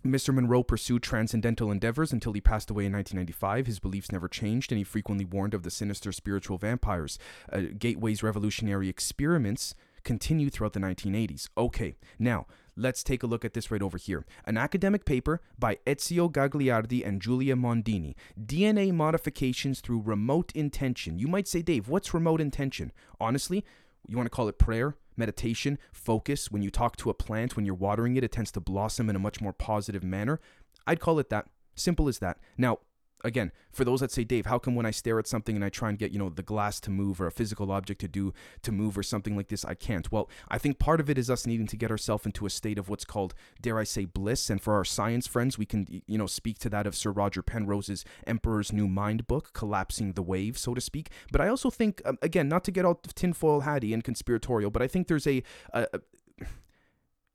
Mr. 0.05 0.35
Monroe 0.35 0.63
pursued 0.63 1.03
transcendental 1.03 1.71
endeavors 1.71 2.13
until 2.13 2.33
he 2.33 2.41
passed 2.41 2.71
away 2.71 2.87
in 2.87 2.93
1995. 2.93 3.67
His 3.67 3.79
beliefs 3.79 4.11
never 4.11 4.29
changed, 4.29 4.73
and 4.73 4.79
he 4.79 4.85
frequently 4.85 5.25
warned 5.25 5.53
of 5.53 5.63
the 5.63 5.71
sinister 5.71 6.11
spiritual 6.11 6.57
vampires. 6.57 7.19
Uh, 7.53 7.63
Gateway's 7.79 8.23
revolutionary 8.23 8.89
experiments 8.89 9.75
continued 10.03 10.53
throughout 10.53 10.73
the 10.73 10.81
1980s. 10.81 11.49
Okay, 11.59 11.97
now 12.19 12.47
let's 12.77 13.05
take 13.05 13.23
a 13.23 13.27
look 13.27 13.45
at 13.45 13.53
this 13.53 13.71
right 13.71 13.83
over 13.83 13.99
here. 13.99 14.25
An 14.47 14.57
academic 14.57 15.05
paper 15.05 15.41
by 15.59 15.77
Ezio 15.87 16.33
Gagliardi 16.33 17.07
and 17.07 17.21
Giulia 17.21 17.55
Mondini 17.55 18.15
DNA 18.43 18.93
modifications 18.93 19.81
through 19.81 20.01
remote 20.01 20.53
intention. 20.55 21.19
You 21.19 21.29
might 21.29 21.47
say, 21.47 21.61
Dave, 21.61 21.89
what's 21.89 22.15
remote 22.15 22.41
intention? 22.41 22.93
Honestly, 23.21 23.65
you 24.07 24.17
want 24.17 24.27
to 24.27 24.31
call 24.31 24.49
it 24.49 24.59
prayer? 24.59 24.97
meditation, 25.21 25.79
focus. 25.93 26.51
When 26.51 26.63
you 26.63 26.71
talk 26.71 26.97
to 26.97 27.11
a 27.11 27.15
plant, 27.15 27.55
when 27.55 27.65
you're 27.65 27.75
watering 27.75 28.17
it, 28.17 28.25
it 28.25 28.33
tends 28.33 28.51
to 28.53 28.61
blossom 28.61 29.09
in 29.09 29.15
a 29.15 29.21
much 29.21 29.41
more 29.41 29.53
positive 29.53 30.03
manner. 30.03 30.41
I'd 30.87 30.99
call 30.99 31.21
it 31.21 31.31
that. 31.31 31.47
Simple 31.77 32.09
as 32.09 32.19
that. 32.19 32.39
Now, 32.59 32.79
again, 33.25 33.53
for 33.73 33.85
those 33.85 34.01
that 34.01 34.11
say, 34.11 34.25
Dave, 34.25 34.47
how 34.47 34.59
come 34.59 34.75
when 34.75 34.87
I 34.87 34.91
stare 34.91 35.19
at 35.19 35.27
something 35.27 35.55
and 35.55 35.65
I 35.65 35.69
try 35.69 35.89
and 35.89 35.99
get, 35.99 36.13
you 36.13 36.19
know, 36.19 36.29
the 36.29 36.43
glass 36.43 36.81
to 36.81 36.91
move 36.91 37.21
or 37.21 37.27
a 37.27 37.33
physical 37.33 37.71
object 37.71 38.01
to 38.03 38.09
do 38.09 38.33
to 38.63 38.73
move 38.73 38.97
or 38.97 39.03
something 39.03 39.37
like 39.37 39.49
this, 39.49 39.65
I 39.65 39.75
can't? 39.75 40.11
Well, 40.11 40.29
I 40.49 40.59
think 40.59 40.79
part 40.79 41.01
of 41.01 41.11
it 41.11 41.19
is 41.19 41.31
us 41.31 41.47
needing 41.47 41.67
to 41.69 41.77
get 41.77 41.91
ourselves 41.91 42.27
into 42.27 42.47
a 42.47 42.51
state 42.51 42.79
of 42.79 42.89
what's 42.89 43.05
called, 43.05 43.35
dare 43.61 43.79
I 43.79 43.85
say, 43.85 44.05
bliss. 44.05 44.51
And 44.51 44.61
for 44.61 44.75
our 44.75 44.85
science 44.85 45.27
friends, 45.27 45.59
we 45.59 45.67
can, 45.67 45.87
you 46.07 46.19
know, 46.19 46.27
speak 46.27 46.59
to 46.61 46.69
that 46.71 46.87
of 46.87 46.95
Sir 46.95 47.11
Roger 47.11 47.43
Penrose's 47.43 48.05
Emperor's 48.27 48.73
New 48.73 48.89
Mind 48.89 49.27
book, 49.27 49.53
Collapsing 49.53 50.13
the 50.13 50.23
Wave, 50.23 50.59
so 50.59 50.75
to 50.75 50.81
speak. 50.81 51.11
But 51.31 51.41
I 51.41 51.49
also 51.49 51.71
think, 51.71 52.03
um, 52.05 52.19
again, 52.23 52.49
not 52.49 52.65
to 52.65 52.71
get 52.71 52.85
all 52.85 53.01
tinfoil 53.15 53.61
hatty 53.61 53.93
and 53.93 54.03
conspiratorial, 54.03 54.71
but 54.71 54.83
I 54.83 54.87
think 54.87 55.09
there's 55.09 55.27
a, 55.27 55.43
a, 55.73 55.87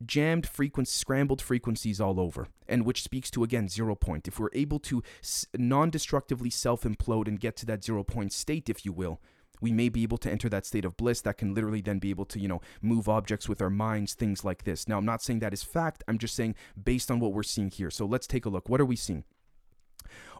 jammed 0.03 0.47
frequencies, 0.47 0.95
scrambled 0.95 1.41
frequencies 1.41 2.01
all 2.01 2.19
over, 2.19 2.47
and 2.67 2.85
which 2.85 3.03
speaks 3.03 3.29
to 3.31 3.43
again 3.43 3.67
zero 3.67 3.95
point. 3.95 4.27
If 4.27 4.39
we're 4.39 4.49
able 4.53 4.79
to 4.79 5.03
non 5.57 5.89
destructively 5.89 6.49
self 6.49 6.83
implode 6.83 7.27
and 7.27 7.39
get 7.39 7.55
to 7.57 7.65
that 7.67 7.83
zero 7.83 8.03
point 8.03 8.33
state, 8.33 8.69
if 8.69 8.85
you 8.85 8.91
will, 8.91 9.21
we 9.61 9.71
may 9.71 9.89
be 9.89 10.03
able 10.03 10.17
to 10.19 10.31
enter 10.31 10.49
that 10.49 10.65
state 10.65 10.85
of 10.85 10.97
bliss 10.97 11.21
that 11.21 11.37
can 11.37 11.53
literally 11.53 11.81
then 11.81 11.99
be 11.99 12.09
able 12.09 12.25
to, 12.25 12.39
you 12.39 12.47
know, 12.47 12.61
move 12.81 13.07
objects 13.07 13.47
with 13.47 13.61
our 13.61 13.69
minds, 13.69 14.13
things 14.13 14.43
like 14.43 14.63
this. 14.63 14.87
Now, 14.87 14.97
I'm 14.97 15.05
not 15.05 15.21
saying 15.21 15.39
that 15.39 15.53
is 15.53 15.63
fact, 15.63 16.03
I'm 16.07 16.17
just 16.17 16.35
saying 16.35 16.55
based 16.81 17.09
on 17.09 17.19
what 17.19 17.33
we're 17.33 17.43
seeing 17.43 17.71
here. 17.71 17.89
So 17.89 18.05
let's 18.05 18.27
take 18.27 18.45
a 18.45 18.49
look. 18.49 18.69
What 18.69 18.81
are 18.81 18.85
we 18.85 18.95
seeing? 18.95 19.23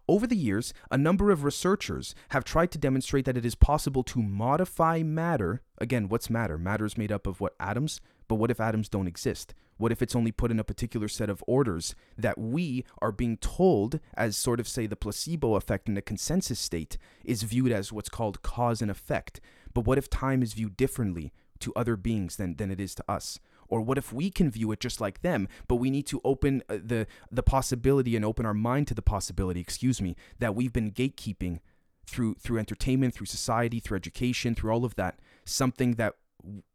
Over 0.08 0.28
the 0.28 0.36
years, 0.36 0.72
a 0.92 1.00
number 1.00 1.32
of 1.32 1.44
researchers 1.44 2.14
have 2.30 2.44
tried 2.44 2.70
to 2.72 2.78
demonstrate 2.78 3.26
that 3.26 3.38
it 3.38 3.46
is 3.46 3.56
possible 3.56 4.04
to 4.04 4.22
modify 4.22 5.02
matter. 5.02 5.64
Again, 5.80 6.10
what's 6.10 6.30
matter? 6.30 6.60
Matter 6.60 6.86
is 6.86 6.98
made 6.98 7.12
up 7.12 7.26
of 7.26 7.42
what? 7.42 7.56
Atoms? 7.60 8.02
But 8.28 8.36
what 8.36 8.52
if 8.52 8.60
atoms 8.60 8.88
don't 8.88 9.08
exist? 9.08 9.56
What 9.78 9.92
if 9.92 10.04
it's 10.04 10.16
only 10.16 10.32
put 10.32 10.52
in 10.52 10.60
a 10.60 10.64
particular 10.64 11.08
set 11.08 11.30
of 11.30 11.44
orders 11.48 11.96
that 12.18 12.38
we 12.38 12.86
are 13.02 13.12
being 13.12 13.38
told, 13.38 14.00
as 14.16 14.38
sort 14.38 14.60
of 14.60 14.68
say 14.68 14.86
the 14.86 14.96
placebo 14.96 15.56
effect 15.56 15.90
in 15.90 15.96
the 15.96 16.02
consensus 16.04 16.60
state, 16.60 16.98
is 17.24 17.42
viewed 17.44 17.72
as 17.72 17.92
what's 17.92 18.10
called 18.10 18.44
cause 18.44 18.84
and 18.84 18.92
effect? 18.92 19.42
But 19.74 19.86
what 19.86 19.98
if 19.98 20.10
time 20.10 20.44
is 20.44 20.54
viewed 20.54 20.78
differently 20.78 21.34
to 21.60 21.74
other 21.76 21.96
beings 21.96 22.36
than, 22.36 22.58
than 22.58 22.70
it 22.70 22.80
is 22.80 22.94
to 22.96 23.12
us? 23.12 23.40
Or 23.68 23.82
what 23.82 23.98
if 23.98 24.14
we 24.14 24.30
can 24.30 24.52
view 24.52 24.72
it 24.72 24.80
just 24.80 25.02
like 25.02 25.22
them, 25.22 25.48
but 25.68 25.76
we 25.76 25.90
need 25.90 26.08
to 26.08 26.22
open 26.24 26.64
uh, 26.70 26.78
the 26.84 27.08
the 27.32 27.44
possibility 27.44 28.16
and 28.16 28.24
open 28.26 28.46
our 28.46 28.54
mind 28.54 28.88
to 28.88 28.94
the 28.94 29.02
possibility, 29.02 29.60
excuse 29.60 30.02
me, 30.02 30.16
that 30.40 30.56
we've 30.56 30.74
been 30.74 30.92
gatekeeping 30.92 31.60
through 32.06 32.36
through 32.36 32.60
entertainment, 32.60 33.14
through 33.14 33.26
society, 33.26 33.80
through 33.80 33.98
education, 33.98 34.56
through 34.56 34.72
all 34.72 34.86
of 34.86 34.96
that, 34.96 35.20
something 35.46 35.96
that 35.96 36.16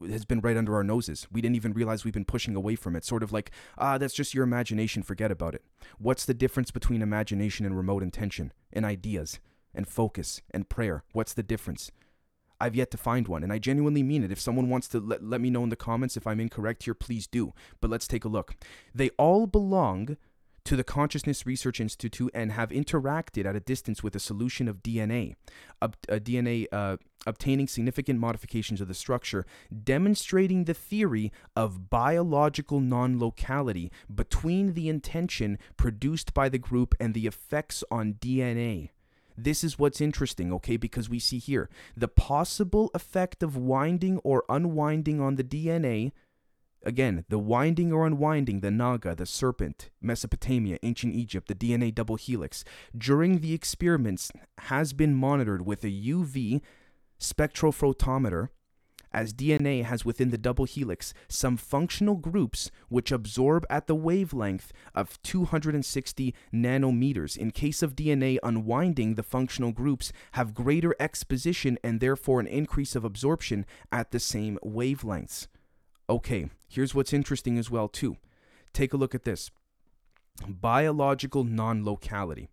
has 0.08 0.24
been 0.24 0.40
right 0.40 0.56
under 0.56 0.74
our 0.74 0.84
noses. 0.84 1.26
We 1.30 1.40
didn't 1.40 1.56
even 1.56 1.72
realize 1.72 2.04
we've 2.04 2.14
been 2.14 2.24
pushing 2.24 2.56
away 2.56 2.74
from 2.74 2.96
it. 2.96 3.04
Sort 3.04 3.22
of 3.22 3.32
like, 3.32 3.50
ah, 3.78 3.98
that's 3.98 4.14
just 4.14 4.34
your 4.34 4.44
imagination, 4.44 5.02
forget 5.02 5.30
about 5.30 5.54
it. 5.54 5.62
What's 5.98 6.24
the 6.24 6.34
difference 6.34 6.70
between 6.70 7.02
imagination 7.02 7.66
and 7.66 7.76
remote 7.76 8.02
intention 8.02 8.52
and 8.72 8.84
ideas 8.84 9.38
and 9.74 9.86
focus 9.86 10.42
and 10.50 10.68
prayer? 10.68 11.04
What's 11.12 11.34
the 11.34 11.42
difference? 11.42 11.92
I've 12.60 12.76
yet 12.76 12.90
to 12.90 12.98
find 12.98 13.26
one, 13.26 13.42
and 13.42 13.52
I 13.52 13.58
genuinely 13.58 14.02
mean 14.02 14.22
it. 14.22 14.32
If 14.32 14.40
someone 14.40 14.68
wants 14.68 14.88
to 14.88 15.00
let, 15.00 15.24
let 15.24 15.40
me 15.40 15.50
know 15.50 15.62
in 15.62 15.70
the 15.70 15.76
comments 15.76 16.16
if 16.16 16.26
I'm 16.26 16.40
incorrect 16.40 16.84
here, 16.84 16.94
please 16.94 17.26
do. 17.26 17.52
But 17.80 17.90
let's 17.90 18.06
take 18.06 18.24
a 18.24 18.28
look. 18.28 18.54
They 18.94 19.10
all 19.10 19.46
belong 19.46 20.16
to 20.64 20.76
the 20.76 20.84
Consciousness 20.84 21.46
Research 21.46 21.80
Institute 21.80 22.30
and 22.34 22.52
have 22.52 22.68
interacted 22.68 23.46
at 23.46 23.56
a 23.56 23.60
distance 23.60 24.02
with 24.02 24.14
a 24.14 24.20
solution 24.20 24.68
of 24.68 24.82
DNA, 24.82 25.34
ob- 25.82 25.96
DNA 26.02 26.66
uh, 26.70 26.96
obtaining 27.26 27.66
significant 27.66 28.20
modifications 28.20 28.80
of 28.80 28.88
the 28.88 28.94
structure, 28.94 29.46
demonstrating 29.82 30.64
the 30.64 30.74
theory 30.74 31.32
of 31.56 31.90
biological 31.90 32.80
non 32.80 33.18
locality 33.18 33.90
between 34.14 34.74
the 34.74 34.88
intention 34.88 35.58
produced 35.76 36.34
by 36.34 36.48
the 36.48 36.58
group 36.58 36.94
and 37.00 37.14
the 37.14 37.26
effects 37.26 37.82
on 37.90 38.14
DNA. 38.14 38.90
This 39.44 39.64
is 39.64 39.78
what's 39.78 40.00
interesting, 40.00 40.52
okay? 40.52 40.76
Because 40.76 41.08
we 41.08 41.18
see 41.18 41.38
here 41.38 41.70
the 41.96 42.08
possible 42.08 42.90
effect 42.94 43.42
of 43.42 43.56
winding 43.56 44.18
or 44.18 44.44
unwinding 44.48 45.20
on 45.20 45.36
the 45.36 45.44
DNA. 45.44 46.12
Again, 46.84 47.24
the 47.28 47.38
winding 47.38 47.92
or 47.92 48.06
unwinding, 48.06 48.60
the 48.60 48.70
Naga, 48.70 49.14
the 49.14 49.26
serpent, 49.26 49.90
Mesopotamia, 50.00 50.78
ancient 50.82 51.14
Egypt, 51.14 51.48
the 51.48 51.54
DNA 51.54 51.94
double 51.94 52.16
helix, 52.16 52.64
during 52.96 53.40
the 53.40 53.54
experiments 53.54 54.30
has 54.58 54.92
been 54.92 55.14
monitored 55.14 55.64
with 55.66 55.84
a 55.84 55.90
UV 55.90 56.62
spectrophotometer 57.18 58.48
as 59.12 59.32
DNA 59.32 59.84
has 59.84 60.04
within 60.04 60.30
the 60.30 60.38
double 60.38 60.64
helix 60.64 61.12
some 61.28 61.56
functional 61.56 62.16
groups 62.16 62.70
which 62.88 63.12
absorb 63.12 63.66
at 63.68 63.86
the 63.86 63.94
wavelength 63.94 64.72
of 64.94 65.20
260 65.22 66.34
nanometers. 66.52 67.36
In 67.36 67.50
case 67.50 67.82
of 67.82 67.96
DNA 67.96 68.38
unwinding, 68.42 69.14
the 69.14 69.22
functional 69.22 69.72
groups 69.72 70.12
have 70.32 70.54
greater 70.54 70.94
exposition 71.00 71.78
and 71.82 72.00
therefore 72.00 72.40
an 72.40 72.46
increase 72.46 72.94
of 72.94 73.04
absorption 73.04 73.66
at 73.90 74.10
the 74.10 74.20
same 74.20 74.58
wavelengths. 74.64 75.46
Okay, 76.08 76.48
here's 76.68 76.94
what's 76.94 77.12
interesting 77.12 77.58
as 77.58 77.70
well 77.70 77.88
too. 77.88 78.16
Take 78.72 78.92
a 78.92 78.96
look 78.96 79.14
at 79.14 79.24
this. 79.24 79.50
biological 80.48 81.44
non 81.44 81.84
locality. 81.84 82.48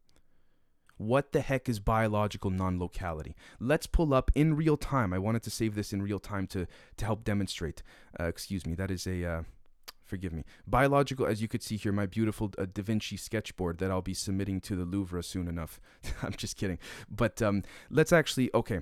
What 0.97 1.31
the 1.31 1.41
heck 1.41 1.69
is 1.69 1.79
biological 1.79 2.49
non 2.51 2.79
locality? 2.79 3.36
Let's 3.60 3.88
pull 3.88 4.13
up 4.13 4.31
in 4.36 4.55
real 4.55 4.77
time. 4.77 5.13
I 5.13 5.19
wanted 5.19 5.43
to 5.43 5.49
save 5.49 5.75
this 5.75 5.93
in 5.93 6.01
real 6.01 6.19
time 6.19 6.47
to, 6.47 6.67
to 6.97 7.05
help 7.05 7.23
demonstrate. 7.23 7.83
Uh, 8.19 8.25
excuse 8.25 8.65
me, 8.65 8.75
that 8.75 8.91
is 8.91 9.05
a. 9.07 9.25
Uh, 9.25 9.43
forgive 10.03 10.33
me. 10.33 10.43
Biological, 10.65 11.25
as 11.25 11.41
you 11.41 11.47
could 11.47 11.62
see 11.62 11.77
here, 11.77 11.91
my 11.91 12.05
beautiful 12.05 12.51
uh, 12.57 12.65
Da 12.71 12.81
Vinci 12.81 13.17
sketchboard 13.17 13.77
that 13.79 13.91
I'll 13.91 14.01
be 14.01 14.13
submitting 14.13 14.62
to 14.62 14.75
the 14.75 14.86
Louvre 14.86 15.21
soon 15.21 15.47
enough. 15.47 15.79
I'm 16.23 16.33
just 16.33 16.57
kidding. 16.57 16.79
But 17.10 17.41
um, 17.41 17.63
let's 17.89 18.13
actually, 18.13 18.49
okay. 18.53 18.79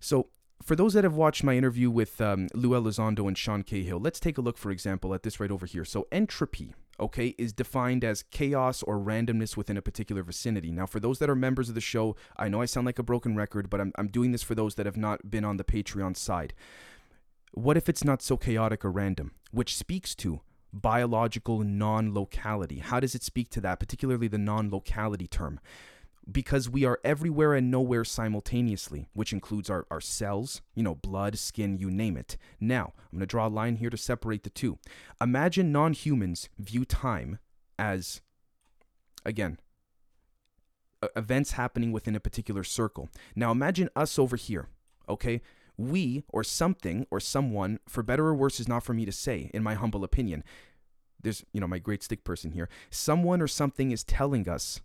So 0.00 0.28
for 0.62 0.76
those 0.76 0.94
that 0.94 1.04
have 1.04 1.14
watched 1.14 1.44
my 1.44 1.56
interview 1.56 1.90
with 1.90 2.20
um, 2.20 2.48
Lue 2.54 2.70
Elizondo 2.70 3.26
and 3.28 3.38
Sean 3.38 3.62
Cahill, 3.62 4.00
let's 4.00 4.20
take 4.20 4.36
a 4.36 4.40
look, 4.40 4.58
for 4.58 4.70
example, 4.70 5.14
at 5.14 5.22
this 5.22 5.40
right 5.40 5.50
over 5.50 5.66
here. 5.66 5.84
So 5.84 6.06
entropy, 6.10 6.74
okay, 6.98 7.34
is 7.38 7.52
defined 7.52 8.04
as 8.04 8.22
chaos 8.22 8.82
or 8.82 8.98
randomness 8.98 9.56
within 9.56 9.76
a 9.76 9.82
particular 9.82 10.22
vicinity. 10.22 10.70
Now, 10.70 10.86
for 10.86 11.00
those 11.00 11.18
that 11.18 11.30
are 11.30 11.36
members 11.36 11.68
of 11.68 11.74
the 11.74 11.80
show, 11.80 12.16
I 12.36 12.48
know 12.48 12.60
I 12.60 12.66
sound 12.66 12.86
like 12.86 12.98
a 12.98 13.02
broken 13.02 13.36
record, 13.36 13.70
but 13.70 13.80
I'm, 13.80 13.92
I'm 13.96 14.08
doing 14.08 14.32
this 14.32 14.42
for 14.42 14.54
those 14.54 14.74
that 14.76 14.86
have 14.86 14.96
not 14.96 15.30
been 15.30 15.44
on 15.44 15.56
the 15.56 15.64
Patreon 15.64 16.16
side. 16.16 16.54
What 17.52 17.76
if 17.76 17.88
it's 17.88 18.04
not 18.04 18.22
so 18.22 18.36
chaotic 18.36 18.84
or 18.84 18.90
random? 18.90 19.32
Which 19.50 19.76
speaks 19.76 20.14
to 20.16 20.40
biological 20.72 21.60
non 21.60 22.12
locality. 22.12 22.80
How 22.80 23.00
does 23.00 23.14
it 23.14 23.22
speak 23.22 23.48
to 23.50 23.60
that, 23.62 23.78
particularly 23.78 24.28
the 24.28 24.38
non 24.38 24.70
locality 24.70 25.26
term? 25.26 25.60
Because 26.30 26.70
we 26.70 26.84
are 26.84 27.00
everywhere 27.04 27.54
and 27.54 27.70
nowhere 27.70 28.04
simultaneously, 28.04 29.08
which 29.12 29.32
includes 29.32 29.68
our, 29.68 29.86
our 29.90 30.00
cells, 30.00 30.62
you 30.74 30.82
know, 30.82 30.94
blood, 30.94 31.38
skin, 31.38 31.78
you 31.78 31.90
name 31.90 32.16
it. 32.16 32.36
Now, 32.60 32.92
I'm 32.96 33.18
going 33.18 33.20
to 33.20 33.26
draw 33.26 33.46
a 33.46 33.48
line 33.48 33.76
here 33.76 33.90
to 33.90 33.96
separate 33.96 34.42
the 34.42 34.50
two. 34.50 34.78
Imagine 35.20 35.72
non 35.72 35.92
humans 35.92 36.48
view 36.58 36.84
time 36.84 37.38
as, 37.78 38.20
again, 39.24 39.58
events 41.14 41.52
happening 41.52 41.92
within 41.92 42.16
a 42.16 42.20
particular 42.20 42.64
circle. 42.64 43.08
Now, 43.36 43.50
imagine 43.50 43.90
us 43.94 44.18
over 44.18 44.36
here, 44.36 44.68
okay? 45.08 45.42
We 45.76 46.24
or 46.28 46.44
something 46.44 47.06
or 47.10 47.20
someone, 47.20 47.80
for 47.88 48.02
better 48.02 48.26
or 48.26 48.34
worse, 48.34 48.60
is 48.60 48.68
not 48.68 48.84
for 48.84 48.94
me 48.94 49.04
to 49.04 49.12
say, 49.12 49.50
in 49.52 49.62
my 49.62 49.74
humble 49.74 50.04
opinion. 50.04 50.44
There's, 51.20 51.44
you 51.52 51.60
know, 51.60 51.66
my 51.66 51.78
great 51.78 52.02
stick 52.02 52.24
person 52.24 52.52
here. 52.52 52.68
Someone 52.90 53.42
or 53.42 53.48
something 53.48 53.90
is 53.90 54.04
telling 54.04 54.48
us 54.48 54.80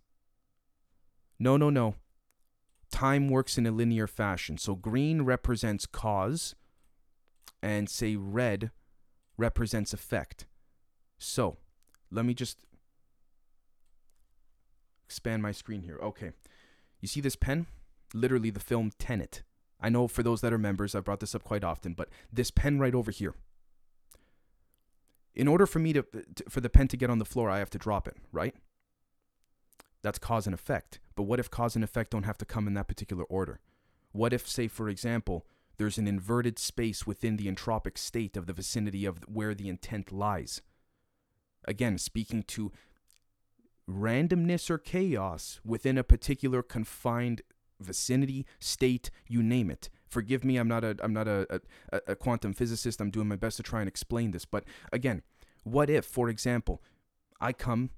no, 1.39 1.58
no, 1.58 1.69
no. 1.69 1.95
Time 2.91 3.30
works 3.30 3.58
in 3.58 3.65
a 3.65 3.71
linear 3.71 4.08
fashion. 4.08 4.58
So 4.58 4.75
green 4.75 5.21
represents 5.21 5.86
cause, 5.86 6.56
and 7.62 7.89
say 7.89 8.15
red 8.15 8.71
represents 9.38 9.93
effect. 9.93 10.45
So 11.17 11.58
let 12.12 12.25
me 12.25 12.34
just 12.34 12.65
expand 15.06 15.41
my 15.41 15.52
screen 15.52 15.84
here. 15.84 15.99
Okay. 16.02 16.32
You 17.02 17.08
see 17.08 17.21
this 17.21 17.36
pen? 17.36 17.67
Literally 18.13 18.49
the 18.49 18.60
film 18.60 18.91
Tenet. 18.97 19.43
I 19.80 19.89
know 19.89 20.08
for 20.08 20.23
those 20.23 20.41
that 20.41 20.52
are 20.52 20.58
members, 20.58 20.93
I've 20.93 21.06
brought 21.06 21.19
this 21.19 21.36
up 21.36 21.43
quite 21.43 21.63
often, 21.63 21.93
but 21.93 22.10
this 22.32 22.52
pen 22.52 22.80
right 22.80 22.93
over 22.93 23.12
here. 23.12 23.36
In 25.36 25.47
order 25.47 25.65
for 25.65 25.80
me 25.80 25.93
to, 25.93 26.04
to 26.36 26.43
for 26.49 26.60
the 26.60 26.69
pen 26.69 26.89
to 26.89 26.97
get 26.97 27.10
on 27.10 27.19
the 27.19 27.25
floor, 27.25 27.49
I 27.49 27.60
have 27.60 27.69
to 27.69 27.78
drop 27.78 28.08
it, 28.08 28.17
right? 28.32 28.54
That's 30.01 30.19
cause 30.19 30.47
and 30.47 30.53
effect. 30.53 30.99
But 31.15 31.23
what 31.23 31.39
if 31.39 31.51
cause 31.51 31.75
and 31.75 31.83
effect 31.83 32.12
don't 32.12 32.23
have 32.23 32.38
to 32.39 32.45
come 32.45 32.67
in 32.67 32.73
that 32.75 32.88
particular 32.88 33.23
order? 33.25 33.59
What 34.12 34.33
if, 34.33 34.47
say, 34.47 34.67
for 34.67 34.89
example, 34.89 35.45
there's 35.77 35.97
an 35.97 36.07
inverted 36.07 36.57
space 36.57 37.05
within 37.05 37.38
the 37.38 37.51
entropic 37.51 37.97
state 37.97 38.35
of 38.35 38.45
the 38.45 38.53
vicinity 38.53 39.05
of 39.05 39.19
where 39.27 39.53
the 39.53 39.69
intent 39.69 40.12
lies? 40.12 40.62
Again, 41.65 41.97
speaking 41.97 42.43
to 42.43 42.71
randomness 43.89 44.69
or 44.69 44.77
chaos 44.77 45.59
within 45.65 45.97
a 45.97 46.03
particular 46.03 46.63
confined 46.63 47.41
vicinity, 47.79 48.45
state, 48.59 49.09
you 49.27 49.41
name 49.41 49.69
it. 49.69 49.89
Forgive 50.07 50.43
me, 50.43 50.57
I'm 50.57 50.67
not 50.67 50.83
a 50.83 50.97
I'm 51.01 51.13
not 51.13 51.27
a, 51.27 51.62
a, 51.91 52.01
a 52.07 52.15
quantum 52.15 52.53
physicist. 52.53 52.99
I'm 52.99 53.12
doing 53.12 53.27
my 53.27 53.35
best 53.35 53.57
to 53.57 53.63
try 53.63 53.79
and 53.79 53.88
explain 53.88 54.31
this. 54.31 54.45
But 54.45 54.63
again, 54.91 55.21
what 55.63 55.89
if, 55.89 56.05
for 56.05 56.29
example, 56.29 56.81
I 57.39 57.53
come 57.53 57.91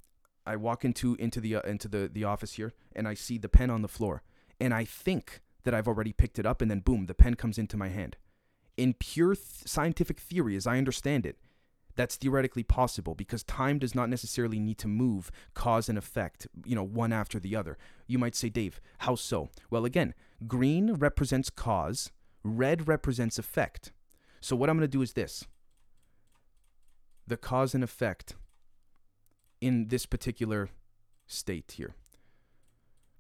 I 0.52 0.58
walk 0.58 0.84
into 0.84 1.16
into 1.16 1.40
the 1.40 1.56
uh, 1.56 1.62
into 1.62 1.88
the 1.88 2.10
the 2.12 2.26
office 2.26 2.54
here 2.54 2.74
and 2.94 3.08
I 3.08 3.14
see 3.14 3.38
the 3.38 3.50
pen 3.50 3.70
on 3.70 3.82
the 3.82 3.88
floor 3.88 4.22
and 4.60 4.74
I 4.74 4.84
think 4.84 5.42
that 5.64 5.74
I've 5.74 5.88
already 5.88 6.12
picked 6.12 6.40
it 6.40 6.46
up 6.46 6.62
and 6.62 6.70
then 6.70 6.80
boom 6.80 7.06
the 7.06 7.14
pen 7.14 7.36
comes 7.36 7.58
into 7.58 7.78
my 7.78 7.88
hand. 7.88 8.18
In 8.76 8.94
pure 8.94 9.36
th- 9.36 9.66
scientific 9.66 10.20
theory 10.20 10.56
as 10.56 10.68
I 10.68 10.78
understand 10.78 11.26
it, 11.26 11.38
that's 11.96 12.16
theoretically 12.16 12.64
possible 12.64 13.16
because 13.16 13.44
time 13.44 13.80
does 13.80 13.96
not 13.96 14.10
necessarily 14.10 14.60
need 14.60 14.78
to 14.80 14.88
move 14.88 15.32
cause 15.54 15.88
and 15.88 15.98
effect, 15.98 16.48
you 16.66 16.76
know, 16.76 16.84
one 16.84 17.14
after 17.14 17.40
the 17.40 17.56
other. 17.56 17.78
You 18.08 18.18
might 18.18 18.36
say, 18.36 18.50
Dave, 18.50 18.82
how 19.00 19.16
so? 19.16 19.50
Well, 19.70 19.86
again, 19.86 20.14
green 20.48 20.94
represents 20.94 21.50
cause, 21.50 22.12
red 22.44 22.88
represents 22.88 23.38
effect. 23.38 23.92
So 24.40 24.56
what 24.56 24.70
I'm 24.70 24.78
going 24.78 24.90
to 24.90 24.98
do 24.98 25.02
is 25.02 25.14
this. 25.14 25.46
The 27.28 27.38
cause 27.38 27.76
and 27.76 27.84
effect 27.84 28.36
in 29.62 29.88
this 29.88 30.06
particular 30.06 30.70
state 31.28 31.76
here. 31.78 31.96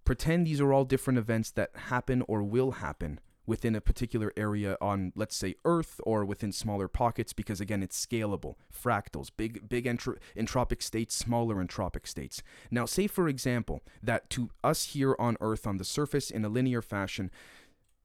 Pretend 0.04 0.46
these 0.46 0.60
are 0.60 0.74
all 0.74 0.84
different 0.84 1.20
events 1.20 1.52
that 1.52 1.70
happen 1.76 2.24
or 2.28 2.44
will 2.44 2.72
happen 2.72 3.20
within 3.46 3.76
a 3.76 3.82
particular 3.82 4.32
area 4.38 4.78
on 4.80 5.12
let's 5.16 5.36
say 5.36 5.56
earth 5.66 6.00
or 6.04 6.24
within 6.24 6.52
smaller 6.52 6.88
pockets 6.88 7.34
because 7.34 7.60
again 7.60 7.82
it's 7.82 8.06
scalable. 8.06 8.56
Fractals 8.74 9.30
big 9.36 9.68
big 9.68 9.86
entro- 9.86 10.18
entropic 10.36 10.82
states 10.82 11.16
smaller 11.16 11.56
entropic 11.56 12.08
states. 12.08 12.44
Now 12.70 12.86
say 12.86 13.08
for 13.08 13.28
example 13.28 13.82
that 14.02 14.30
to 14.32 14.50
us 14.64 14.86
here 14.86 15.16
on 15.20 15.38
earth 15.42 15.66
on 15.66 15.78
the 15.78 15.84
surface 15.84 16.30
in 16.30 16.46
a 16.46 16.50
linear 16.50 16.82
fashion 16.82 17.32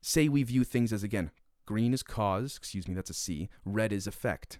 say 0.01 0.29
we 0.29 0.43
view 0.43 0.65
things 0.65 0.93
as 0.93 1.03
again 1.03 1.31
green 1.65 1.93
is 1.93 2.03
cause 2.03 2.57
excuse 2.57 2.89
me 2.89 2.95
that's 2.95 3.11
a 3.11 3.15
c 3.15 3.49
red 3.65 3.93
is 3.93 4.07
effect. 4.07 4.59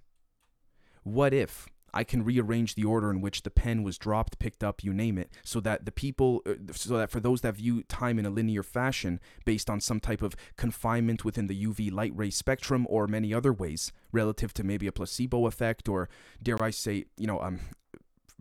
What 1.03 1.33
if 1.33 1.69
I 1.97 2.05
can 2.05 2.23
rearrange 2.23 2.75
the 2.75 2.85
order 2.85 3.11
in 3.11 3.23
which 3.23 3.43
the 3.43 3.51
pen 3.51 3.83
was 3.83 3.97
dropped, 3.97 4.39
picked 4.39 4.63
up, 4.63 4.85
you 4.85 4.93
name 4.93 5.17
it, 5.17 5.31
so 5.43 5.61
that 5.61 5.87
the 5.87 5.91
people, 5.91 6.43
uh, 6.45 6.53
so 6.73 6.99
that 6.99 7.11
for 7.11 7.21
those 7.21 7.41
that 7.41 7.57
view 7.57 7.83
time 7.85 8.19
in 8.19 8.27
a 8.27 8.31
linear 8.31 8.63
fashion 8.63 9.19
based 9.47 9.71
on 9.71 9.81
some 9.81 9.99
type 9.99 10.21
of 10.21 10.37
confinement 10.59 11.25
within 11.25 11.47
the 11.47 11.65
UV 11.65 11.91
light 11.91 12.13
ray 12.15 12.29
spectrum 12.29 12.87
or 12.91 13.07
many 13.07 13.33
other 13.33 13.51
ways, 13.51 13.93
relative 14.13 14.53
to 14.53 14.63
maybe 14.63 14.87
a 14.87 14.93
placebo 14.93 15.47
effect 15.47 15.89
or, 15.89 16.11
dare 16.43 16.63
I 16.63 16.69
say, 16.69 17.07
you 17.17 17.27
know, 17.27 17.41
um, 17.41 17.61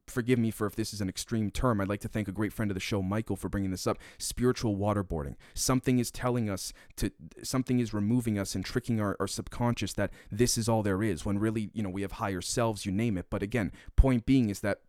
forgive 0.07 0.39
me 0.39 0.51
for 0.51 0.67
if 0.67 0.75
this 0.75 0.93
is 0.93 1.01
an 1.01 1.09
extreme 1.09 1.49
term. 1.51 1.81
I'd 1.81 1.89
like 1.89 2.01
to 2.01 2.07
thank 2.07 2.27
a 2.27 2.31
great 2.31 2.53
friend 2.53 2.71
of 2.71 2.75
the 2.75 2.81
show, 2.81 3.01
Michael, 3.01 3.35
for 3.35 3.49
bringing 3.49 3.71
this 3.71 3.87
up. 3.87 3.97
Spiritual 4.17 4.75
waterboarding. 4.75 5.35
Something 5.53 5.99
is 5.99 6.11
telling 6.11 6.49
us 6.49 6.73
to, 6.97 7.11
something 7.43 7.79
is 7.79 7.93
removing 7.93 8.37
us 8.37 8.55
and 8.55 8.63
tricking 8.63 9.01
our, 9.01 9.15
our 9.19 9.27
subconscious 9.27 9.93
that 9.93 10.11
this 10.31 10.57
is 10.57 10.69
all 10.69 10.83
there 10.83 11.03
is, 11.03 11.25
when 11.25 11.39
really, 11.39 11.69
you 11.73 11.83
know, 11.83 11.89
we 11.89 12.01
have 12.01 12.13
higher 12.13 12.41
selves, 12.41 12.85
you 12.85 12.91
name 12.91 13.17
it. 13.17 13.27
But 13.29 13.43
again, 13.43 13.71
point 13.95 14.25
being 14.25 14.49
is 14.49 14.61
that 14.61 14.81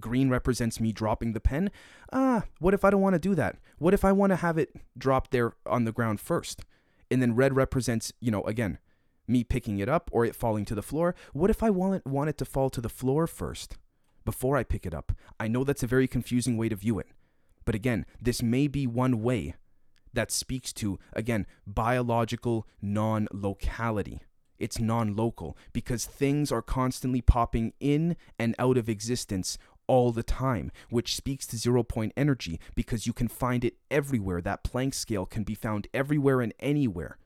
Green 0.00 0.28
represents 0.30 0.80
me 0.80 0.92
dropping 0.92 1.32
the 1.32 1.40
pen. 1.40 1.70
Ah, 2.12 2.44
what 2.58 2.74
if 2.74 2.84
I 2.84 2.90
don't 2.90 3.02
want 3.02 3.14
to 3.14 3.18
do 3.18 3.34
that? 3.34 3.58
What 3.78 3.94
if 3.94 4.04
I 4.04 4.12
want 4.12 4.30
to 4.30 4.36
have 4.36 4.58
it 4.58 4.74
drop 4.96 5.30
there 5.30 5.52
on 5.66 5.84
the 5.84 5.92
ground 5.92 6.20
first? 6.20 6.64
And 7.10 7.20
then 7.20 7.34
red 7.34 7.54
represents, 7.54 8.12
you 8.20 8.30
know, 8.30 8.42
again, 8.42 8.78
me 9.28 9.44
picking 9.44 9.78
it 9.78 9.88
up 9.88 10.10
or 10.12 10.24
it 10.24 10.34
falling 10.34 10.64
to 10.66 10.74
the 10.74 10.82
floor. 10.82 11.14
What 11.32 11.50
if 11.50 11.62
I 11.62 11.70
want, 11.70 12.06
want 12.06 12.30
it 12.30 12.38
to 12.38 12.44
fall 12.44 12.70
to 12.70 12.80
the 12.80 12.88
floor 12.88 13.26
first? 13.26 13.76
Before 14.24 14.56
I 14.56 14.64
pick 14.64 14.86
it 14.86 14.94
up. 14.94 15.12
I 15.38 15.48
know 15.48 15.64
that's 15.64 15.82
a 15.82 15.88
very 15.88 16.08
confusing 16.08 16.56
way 16.56 16.68
to 16.68 16.76
view 16.76 16.98
it. 16.98 17.08
But 17.64 17.74
again, 17.74 18.06
this 18.20 18.42
may 18.42 18.66
be 18.66 18.86
one 18.86 19.22
way 19.22 19.54
that 20.12 20.30
speaks 20.30 20.72
to, 20.74 20.98
again, 21.12 21.46
biological 21.66 22.66
non 22.80 23.28
locality. 23.32 24.20
It's 24.58 24.78
non 24.78 25.14
local 25.14 25.56
because 25.72 26.04
things 26.04 26.52
are 26.52 26.62
constantly 26.62 27.20
popping 27.20 27.72
in 27.80 28.16
and 28.38 28.54
out 28.58 28.76
of 28.76 28.88
existence 28.88 29.58
all 29.86 30.12
the 30.12 30.22
time, 30.22 30.70
which 30.90 31.16
speaks 31.16 31.46
to 31.46 31.56
zero 31.56 31.82
point 31.82 32.12
energy 32.16 32.60
because 32.74 33.06
you 33.06 33.12
can 33.12 33.28
find 33.28 33.64
it 33.64 33.74
everywhere. 33.90 34.40
That 34.40 34.64
Planck 34.64 34.94
scale 34.94 35.26
can 35.26 35.42
be 35.42 35.54
found 35.54 35.88
everywhere 35.92 36.40
and 36.40 36.54
anywhere 36.60 37.18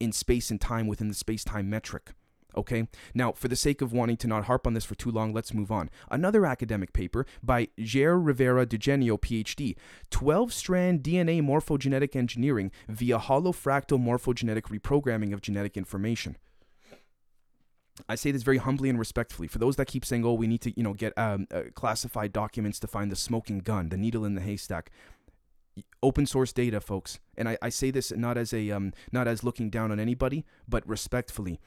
in 0.00 0.12
space 0.12 0.50
and 0.50 0.60
time 0.60 0.86
within 0.86 1.08
the 1.08 1.14
space 1.14 1.44
time 1.44 1.70
metric. 1.70 2.12
Okay, 2.56 2.88
now 3.14 3.32
for 3.32 3.48
the 3.48 3.56
sake 3.56 3.80
of 3.80 3.92
wanting 3.92 4.16
to 4.18 4.26
not 4.26 4.44
harp 4.44 4.66
on 4.66 4.74
this 4.74 4.84
for 4.84 4.94
too 4.94 5.10
long, 5.10 5.32
let's 5.32 5.54
move 5.54 5.70
on. 5.70 5.90
Another 6.10 6.44
academic 6.46 6.92
paper 6.92 7.26
by 7.42 7.68
Jair 7.78 8.18
Rivera 8.22 8.66
Dugenio, 8.66 9.18
PhD 9.18 9.76
12 10.10 10.52
strand 10.52 11.02
DNA 11.02 11.42
morphogenetic 11.42 12.14
engineering 12.14 12.70
via 12.88 13.18
holofractal 13.18 13.98
morphogenetic 13.98 14.62
reprogramming 14.62 15.32
of 15.32 15.40
genetic 15.40 15.76
information. 15.76 16.36
I 18.08 18.14
say 18.14 18.30
this 18.30 18.42
very 18.42 18.58
humbly 18.58 18.88
and 18.88 18.98
respectfully. 18.98 19.48
For 19.48 19.58
those 19.58 19.76
that 19.76 19.86
keep 19.86 20.04
saying, 20.04 20.24
"Oh, 20.24 20.32
we 20.32 20.46
need 20.46 20.62
to, 20.62 20.72
you 20.76 20.82
know, 20.82 20.94
get 20.94 21.16
um, 21.18 21.46
uh, 21.52 21.64
classified 21.74 22.32
documents 22.32 22.80
to 22.80 22.86
find 22.86 23.12
the 23.12 23.16
smoking 23.16 23.60
gun, 23.60 23.90
the 23.90 23.96
needle 23.98 24.24
in 24.24 24.34
the 24.34 24.40
haystack," 24.40 24.90
open 26.02 26.26
source 26.26 26.52
data, 26.52 26.80
folks. 26.80 27.20
And 27.36 27.48
I, 27.48 27.58
I 27.60 27.68
say 27.68 27.90
this 27.90 28.10
not 28.12 28.38
as 28.38 28.52
a 28.52 28.70
um, 28.70 28.92
not 29.12 29.28
as 29.28 29.44
looking 29.44 29.70
down 29.70 29.92
on 29.92 30.00
anybody, 30.00 30.44
but 30.66 30.86
respectfully 30.88 31.60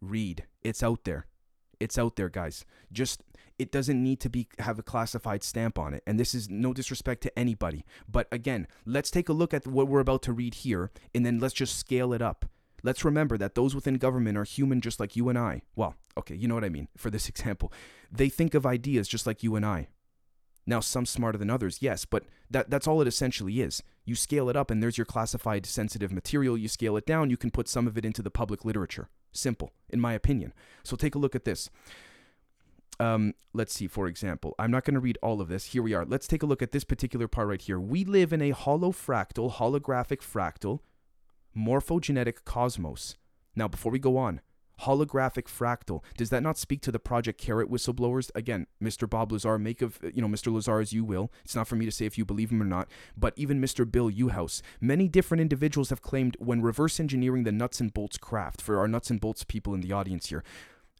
read. 0.00 0.44
It's 0.62 0.82
out 0.82 1.04
there. 1.04 1.26
It's 1.78 1.98
out 1.98 2.16
there, 2.16 2.28
guys. 2.28 2.64
Just 2.92 3.22
it 3.58 3.72
doesn't 3.72 4.02
need 4.02 4.20
to 4.20 4.28
be 4.28 4.48
have 4.58 4.78
a 4.78 4.82
classified 4.82 5.42
stamp 5.42 5.78
on 5.78 5.94
it. 5.94 6.02
And 6.06 6.18
this 6.18 6.34
is 6.34 6.48
no 6.48 6.72
disrespect 6.72 7.22
to 7.22 7.38
anybody, 7.38 7.84
but 8.08 8.28
again, 8.30 8.66
let's 8.84 9.10
take 9.10 9.28
a 9.28 9.34
look 9.34 9.54
at 9.54 9.66
what 9.66 9.88
we're 9.88 10.00
about 10.00 10.22
to 10.22 10.32
read 10.32 10.54
here 10.54 10.90
and 11.14 11.24
then 11.24 11.38
let's 11.38 11.54
just 11.54 11.78
scale 11.78 12.12
it 12.12 12.22
up. 12.22 12.46
Let's 12.82 13.04
remember 13.04 13.38
that 13.38 13.54
those 13.54 13.74
within 13.74 13.94
government 13.94 14.38
are 14.38 14.44
human 14.44 14.80
just 14.80 15.00
like 15.00 15.16
you 15.16 15.28
and 15.28 15.38
I. 15.38 15.62
Well, 15.74 15.96
okay, 16.18 16.34
you 16.34 16.46
know 16.48 16.54
what 16.54 16.64
I 16.64 16.68
mean 16.68 16.88
for 16.96 17.10
this 17.10 17.28
example. 17.30 17.72
They 18.10 18.28
think 18.28 18.54
of 18.54 18.66
ideas 18.66 19.08
just 19.08 19.26
like 19.26 19.42
you 19.42 19.56
and 19.56 19.66
I. 19.66 19.88
Now, 20.68 20.80
some 20.80 21.06
smarter 21.06 21.38
than 21.38 21.48
others, 21.48 21.78
yes, 21.80 22.04
but 22.04 22.24
that, 22.50 22.70
that's 22.70 22.88
all 22.88 23.00
it 23.00 23.06
essentially 23.06 23.60
is. 23.60 23.84
You 24.04 24.16
scale 24.16 24.48
it 24.48 24.56
up, 24.56 24.68
and 24.68 24.82
there's 24.82 24.98
your 24.98 25.04
classified 25.04 25.64
sensitive 25.64 26.12
material. 26.12 26.58
You 26.58 26.66
scale 26.66 26.96
it 26.96 27.06
down, 27.06 27.30
you 27.30 27.36
can 27.36 27.52
put 27.52 27.68
some 27.68 27.86
of 27.86 27.96
it 27.96 28.04
into 28.04 28.20
the 28.20 28.32
public 28.32 28.64
literature. 28.64 29.08
Simple, 29.32 29.72
in 29.88 30.00
my 30.00 30.12
opinion. 30.12 30.52
So 30.82 30.96
take 30.96 31.14
a 31.14 31.18
look 31.18 31.34
at 31.34 31.44
this. 31.44 31.70
Um, 32.98 33.34
let's 33.52 33.74
see, 33.74 33.86
for 33.86 34.06
example, 34.06 34.54
I'm 34.58 34.70
not 34.70 34.84
going 34.84 34.94
to 34.94 35.00
read 35.00 35.18
all 35.22 35.40
of 35.40 35.48
this. 35.48 35.66
Here 35.66 35.82
we 35.82 35.92
are. 35.92 36.04
Let's 36.04 36.26
take 36.26 36.42
a 36.42 36.46
look 36.46 36.62
at 36.62 36.72
this 36.72 36.84
particular 36.84 37.28
part 37.28 37.48
right 37.48 37.60
here. 37.60 37.78
We 37.78 38.04
live 38.04 38.32
in 38.32 38.40
a 38.40 38.52
holofractal, 38.52 39.54
holographic 39.54 40.20
fractal, 40.20 40.80
morphogenetic 41.56 42.44
cosmos. 42.44 43.16
Now, 43.54 43.68
before 43.68 43.92
we 43.92 43.98
go 43.98 44.16
on, 44.16 44.40
holographic 44.82 45.44
fractal. 45.44 46.02
Does 46.16 46.30
that 46.30 46.42
not 46.42 46.58
speak 46.58 46.82
to 46.82 46.92
the 46.92 46.98
project 46.98 47.40
CARET 47.40 47.70
whistleblowers? 47.70 48.30
Again 48.34 48.66
mr 48.82 49.08
bob 49.08 49.32
lazar 49.32 49.58
make 49.58 49.82
of 49.82 49.98
you 50.14 50.22
know 50.22 50.28
mr 50.28 50.52
lazar 50.52 50.80
as 50.80 50.92
you 50.92 51.04
will. 51.04 51.32
It's 51.44 51.56
not 51.56 51.68
for 51.68 51.76
me 51.76 51.84
to 51.84 51.92
say 51.92 52.06
if 52.06 52.18
you 52.18 52.24
believe 52.24 52.50
him 52.50 52.62
or 52.62 52.66
not 52.66 52.88
but 53.16 53.34
even 53.36 53.60
mr 53.60 53.90
bill 53.90 54.10
Uhouse, 54.10 54.62
many 54.80 55.08
different 55.08 55.40
individuals 55.40 55.90
have 55.90 56.02
claimed 56.02 56.36
when 56.38 56.62
reverse 56.62 57.00
engineering 57.00 57.44
the 57.44 57.52
nuts 57.52 57.80
and 57.80 57.92
bolts 57.92 58.18
craft 58.18 58.60
for 58.60 58.78
our 58.78 58.88
nuts 58.88 59.10
and 59.10 59.20
bolts 59.20 59.44
people 59.44 59.74
in 59.74 59.80
the 59.80 59.92
audience 59.92 60.28
here 60.28 60.44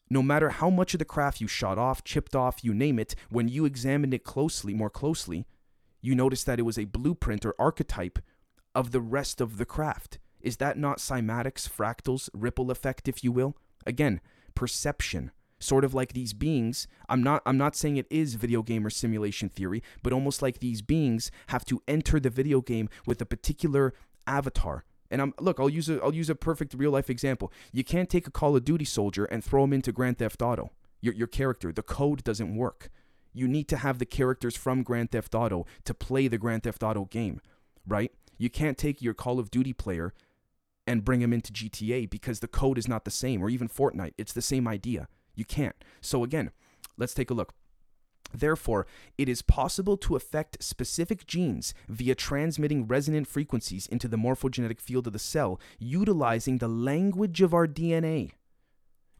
no 0.08 0.22
matter 0.22 0.50
how 0.50 0.70
much 0.70 0.94
of 0.94 0.98
the 0.98 1.04
craft 1.04 1.40
you 1.40 1.48
shot 1.48 1.78
off 1.78 2.04
chipped 2.04 2.36
off 2.36 2.64
you 2.64 2.72
name 2.72 2.98
it 2.98 3.14
when 3.28 3.48
you 3.48 3.64
examined 3.64 4.14
it 4.14 4.24
closely 4.24 4.72
more 4.72 4.90
closely 4.90 5.44
you 6.00 6.14
notice 6.14 6.44
that 6.44 6.58
it 6.58 6.62
was 6.62 6.78
a 6.78 6.84
blueprint 6.84 7.44
or 7.44 7.54
archetype 7.58 8.20
of 8.76 8.92
the 8.92 9.00
rest 9.00 9.40
of 9.40 9.56
the 9.56 9.64
craft. 9.64 10.18
Is 10.40 10.58
that 10.58 10.78
not 10.78 10.98
cymatics 10.98 11.68
fractals 11.68 12.28
ripple 12.32 12.70
effect 12.70 13.08
if 13.08 13.24
you 13.24 13.32
will 13.32 13.56
Again, 13.86 14.20
perception. 14.54 15.30
Sort 15.58 15.84
of 15.84 15.94
like 15.94 16.12
these 16.12 16.34
beings, 16.34 16.86
I'm 17.08 17.22
not 17.22 17.40
I'm 17.46 17.56
not 17.56 17.74
saying 17.74 17.96
it 17.96 18.06
is 18.10 18.34
video 18.34 18.62
game 18.62 18.84
or 18.84 18.90
simulation 18.90 19.48
theory, 19.48 19.82
but 20.02 20.12
almost 20.12 20.42
like 20.42 20.58
these 20.58 20.82
beings 20.82 21.30
have 21.46 21.64
to 21.66 21.80
enter 21.88 22.20
the 22.20 22.28
video 22.28 22.60
game 22.60 22.90
with 23.06 23.22
a 23.22 23.26
particular 23.26 23.94
avatar. 24.26 24.84
And 25.10 25.22
I'm 25.22 25.32
look, 25.40 25.58
I'll 25.58 25.70
use 25.70 25.88
a 25.88 26.02
I'll 26.02 26.14
use 26.14 26.28
a 26.28 26.34
perfect 26.34 26.74
real 26.74 26.90
life 26.90 27.08
example. 27.08 27.50
You 27.72 27.84
can't 27.84 28.10
take 28.10 28.26
a 28.26 28.30
Call 28.30 28.54
of 28.54 28.66
Duty 28.66 28.84
soldier 28.84 29.24
and 29.24 29.42
throw 29.42 29.64
him 29.64 29.72
into 29.72 29.92
Grand 29.92 30.18
Theft 30.18 30.42
Auto. 30.42 30.72
Your 31.00 31.14
your 31.14 31.26
character, 31.26 31.72
the 31.72 31.82
code 31.82 32.22
doesn't 32.22 32.54
work. 32.54 32.90
You 33.32 33.48
need 33.48 33.68
to 33.68 33.78
have 33.78 33.98
the 33.98 34.06
characters 34.06 34.56
from 34.56 34.82
Grand 34.82 35.10
Theft 35.12 35.34
Auto 35.34 35.64
to 35.84 35.94
play 35.94 36.28
the 36.28 36.38
Grand 36.38 36.64
Theft 36.64 36.82
Auto 36.82 37.06
game, 37.06 37.40
right? 37.86 38.12
You 38.36 38.50
can't 38.50 38.76
take 38.76 39.00
your 39.00 39.14
Call 39.14 39.38
of 39.38 39.50
Duty 39.50 39.72
player 39.72 40.12
and 40.86 41.04
bring 41.04 41.20
them 41.20 41.32
into 41.32 41.52
GTA 41.52 42.08
because 42.08 42.40
the 42.40 42.48
code 42.48 42.78
is 42.78 42.88
not 42.88 43.04
the 43.04 43.10
same, 43.10 43.42
or 43.42 43.50
even 43.50 43.68
Fortnite. 43.68 44.14
It's 44.16 44.32
the 44.32 44.42
same 44.42 44.68
idea. 44.68 45.08
You 45.34 45.44
can't. 45.44 45.76
So, 46.00 46.24
again, 46.24 46.50
let's 46.96 47.14
take 47.14 47.30
a 47.30 47.34
look. 47.34 47.54
Therefore, 48.32 48.86
it 49.16 49.28
is 49.28 49.42
possible 49.42 49.96
to 49.98 50.16
affect 50.16 50.62
specific 50.62 51.26
genes 51.26 51.74
via 51.88 52.14
transmitting 52.14 52.86
resonant 52.86 53.26
frequencies 53.26 53.86
into 53.86 54.08
the 54.08 54.16
morphogenetic 54.16 54.80
field 54.80 55.06
of 55.06 55.12
the 55.12 55.18
cell 55.18 55.60
utilizing 55.78 56.58
the 56.58 56.68
language 56.68 57.40
of 57.40 57.54
our 57.54 57.66
DNA. 57.66 58.32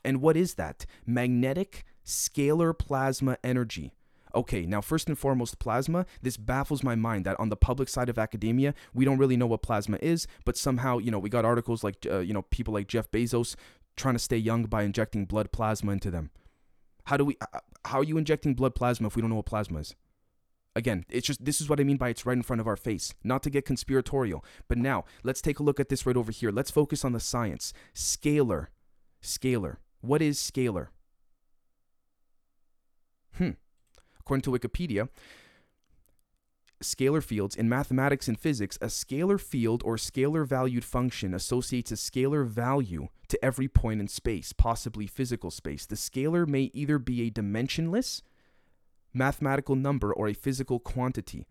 And 0.04 0.20
what 0.20 0.36
is 0.36 0.54
that? 0.54 0.86
Magnetic 1.04 1.84
scalar 2.04 2.76
plasma 2.76 3.38
energy. 3.42 3.94
Okay, 4.36 4.66
now 4.66 4.82
first 4.82 5.08
and 5.08 5.18
foremost, 5.18 5.58
plasma. 5.58 6.04
This 6.20 6.36
baffles 6.36 6.82
my 6.82 6.94
mind 6.94 7.24
that 7.24 7.40
on 7.40 7.48
the 7.48 7.56
public 7.56 7.88
side 7.88 8.10
of 8.10 8.18
academia, 8.18 8.74
we 8.92 9.06
don't 9.06 9.16
really 9.16 9.36
know 9.36 9.46
what 9.46 9.62
plasma 9.62 9.98
is, 10.02 10.28
but 10.44 10.58
somehow, 10.58 10.98
you 10.98 11.10
know, 11.10 11.18
we 11.18 11.30
got 11.30 11.46
articles 11.46 11.82
like, 11.82 12.06
uh, 12.08 12.18
you 12.18 12.34
know, 12.34 12.42
people 12.42 12.74
like 12.74 12.86
Jeff 12.86 13.10
Bezos 13.10 13.56
trying 13.96 14.14
to 14.14 14.18
stay 14.18 14.36
young 14.36 14.64
by 14.64 14.82
injecting 14.82 15.24
blood 15.24 15.52
plasma 15.52 15.90
into 15.92 16.10
them. 16.10 16.30
How 17.06 17.16
do 17.16 17.24
we? 17.24 17.38
How 17.86 18.00
are 18.00 18.04
you 18.04 18.18
injecting 18.18 18.54
blood 18.54 18.74
plasma 18.74 19.06
if 19.06 19.16
we 19.16 19.22
don't 19.22 19.30
know 19.30 19.36
what 19.36 19.46
plasma 19.46 19.78
is? 19.78 19.94
Again, 20.74 21.06
it's 21.08 21.26
just 21.26 21.42
this 21.42 21.62
is 21.62 21.70
what 21.70 21.80
I 21.80 21.84
mean 21.84 21.96
by 21.96 22.10
it's 22.10 22.26
right 22.26 22.36
in 22.36 22.42
front 22.42 22.60
of 22.60 22.66
our 22.66 22.76
face. 22.76 23.14
Not 23.24 23.42
to 23.44 23.50
get 23.50 23.64
conspiratorial, 23.64 24.44
but 24.68 24.76
now 24.76 25.06
let's 25.22 25.40
take 25.40 25.60
a 25.60 25.62
look 25.62 25.80
at 25.80 25.88
this 25.88 26.04
right 26.04 26.16
over 26.16 26.30
here. 26.30 26.50
Let's 26.50 26.70
focus 26.70 27.06
on 27.06 27.12
the 27.12 27.20
science. 27.20 27.72
Scalar. 27.94 28.66
Scalar. 29.22 29.76
What 30.02 30.20
is 30.20 30.38
scalar? 30.38 30.88
Hmm. 33.38 33.50
According 34.26 34.42
to 34.42 34.50
Wikipedia, 34.50 35.08
scalar 36.82 37.22
fields 37.22 37.54
in 37.54 37.68
mathematics 37.68 38.26
and 38.26 38.36
physics, 38.36 38.76
a 38.80 38.86
scalar 38.86 39.40
field 39.40 39.84
or 39.84 39.94
scalar 39.94 40.44
valued 40.44 40.84
function 40.84 41.32
associates 41.32 41.92
a 41.92 41.94
scalar 41.94 42.44
value 42.44 43.06
to 43.28 43.44
every 43.44 43.68
point 43.68 44.00
in 44.00 44.08
space, 44.08 44.52
possibly 44.52 45.06
physical 45.06 45.52
space. 45.52 45.86
The 45.86 45.94
scalar 45.94 46.44
may 46.44 46.72
either 46.74 46.98
be 46.98 47.22
a 47.22 47.30
dimensionless 47.30 48.22
mathematical 49.14 49.76
number 49.76 50.12
or 50.12 50.26
a 50.26 50.34
physical 50.34 50.80
quantity. 50.80 51.46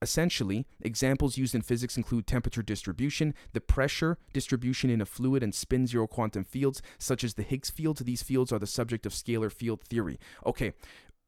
Essentially, 0.00 0.66
examples 0.80 1.36
used 1.36 1.54
in 1.54 1.60
physics 1.60 1.98
include 1.98 2.26
temperature 2.26 2.62
distribution, 2.62 3.34
the 3.52 3.60
pressure 3.60 4.16
distribution 4.32 4.88
in 4.88 5.02
a 5.02 5.06
fluid, 5.06 5.42
and 5.42 5.54
spin 5.54 5.86
zero 5.86 6.06
quantum 6.06 6.42
fields, 6.42 6.80
such 6.98 7.22
as 7.22 7.34
the 7.34 7.42
Higgs 7.42 7.70
field. 7.70 7.98
These 7.98 8.22
fields 8.22 8.50
are 8.50 8.58
the 8.58 8.66
subject 8.66 9.04
of 9.04 9.12
scalar 9.12 9.52
field 9.52 9.82
theory. 9.82 10.18
Okay, 10.44 10.72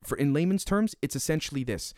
for 0.07 0.17
in 0.17 0.33
layman's 0.33 0.65
terms, 0.65 0.95
it's 1.03 1.17
essentially 1.17 1.65
this. 1.65 1.95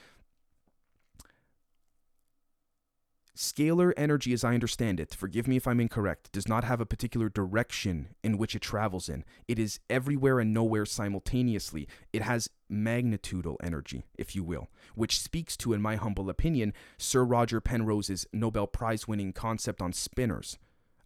Scalar 3.37 3.93
energy, 3.99 4.33
as 4.33 4.45
I 4.45 4.55
understand 4.55 4.99
it, 4.99 5.15
forgive 5.15 5.47
me 5.47 5.57
if 5.57 5.69
I'm 5.69 5.79
incorrect, 5.79 6.33
does 6.33 6.49
not 6.49 6.65
have 6.65 6.81
a 6.81 6.87
particular 6.87 7.29
direction 7.29 8.15
in 8.25 8.39
which 8.39 8.55
it 8.55 8.63
travels 8.63 9.11
in. 9.11 9.25
It 9.47 9.59
is 9.59 9.79
everywhere 9.91 10.41
and 10.41 10.55
nowhere 10.55 10.87
simultaneously. 10.87 11.87
It 12.15 12.23
has 12.23 12.49
magnitudal 12.73 13.57
energy, 13.63 14.07
if 14.17 14.35
you 14.35 14.43
will, 14.43 14.71
which 14.95 15.21
speaks 15.21 15.55
to, 15.59 15.75
in 15.75 15.83
my 15.83 15.97
humble 15.97 16.31
opinion, 16.31 16.73
Sir 16.97 17.25
Roger 17.25 17.61
Penrose's 17.61 18.27
Nobel 18.33 18.67
Prize 18.67 19.07
winning 19.07 19.35
concept 19.35 19.83
on 19.83 19.93
spinors. 19.93 20.57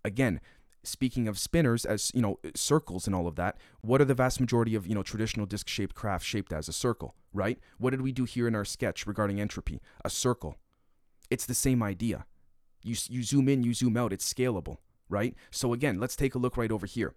Again, 0.05 0.41
speaking 0.83 1.29
of 1.29 1.37
spinors 1.37 1.85
as 1.85 2.11
you 2.15 2.23
know 2.23 2.39
circles 2.55 3.07
and 3.07 3.15
all 3.15 3.27
of 3.27 3.37
that 3.37 3.59
what 3.83 4.01
are 4.01 4.07
the 4.07 4.15
vast 4.15 4.41
majority 4.41 4.75
of 4.75 4.87
you 4.87 4.95
know 4.95 5.03
traditional 5.03 5.47
disc 5.47 5.69
shaped 5.69 5.95
craft 5.95 6.25
shaped 6.25 6.53
as? 6.53 6.69
A 6.69 6.73
circle 6.73 7.15
right? 7.33 7.59
What 7.79 7.91
did 7.91 8.03
we 8.03 8.13
do 8.13 8.25
here 8.25 8.49
in 8.49 8.55
our 8.55 8.65
sketch 8.65 9.07
regarding 9.07 9.41
entropy? 9.41 9.81
A 10.05 10.11
circle. 10.11 10.57
It's 11.31 11.47
the 11.47 11.55
same 11.55 11.83
idea. 11.83 12.27
You 12.83 12.97
you 13.09 13.23
zoom 13.23 13.49
in 13.49 13.63
you 13.63 13.75
zoom 13.75 13.97
out. 13.97 14.13
It's 14.13 14.33
scalable 14.33 14.79
right? 15.09 15.35
So 15.51 15.73
again 15.73 15.99
let's 15.99 16.17
take 16.17 16.35
a 16.35 16.39
look 16.39 16.57
right 16.57 16.73
over 16.73 16.87
here 16.87 17.15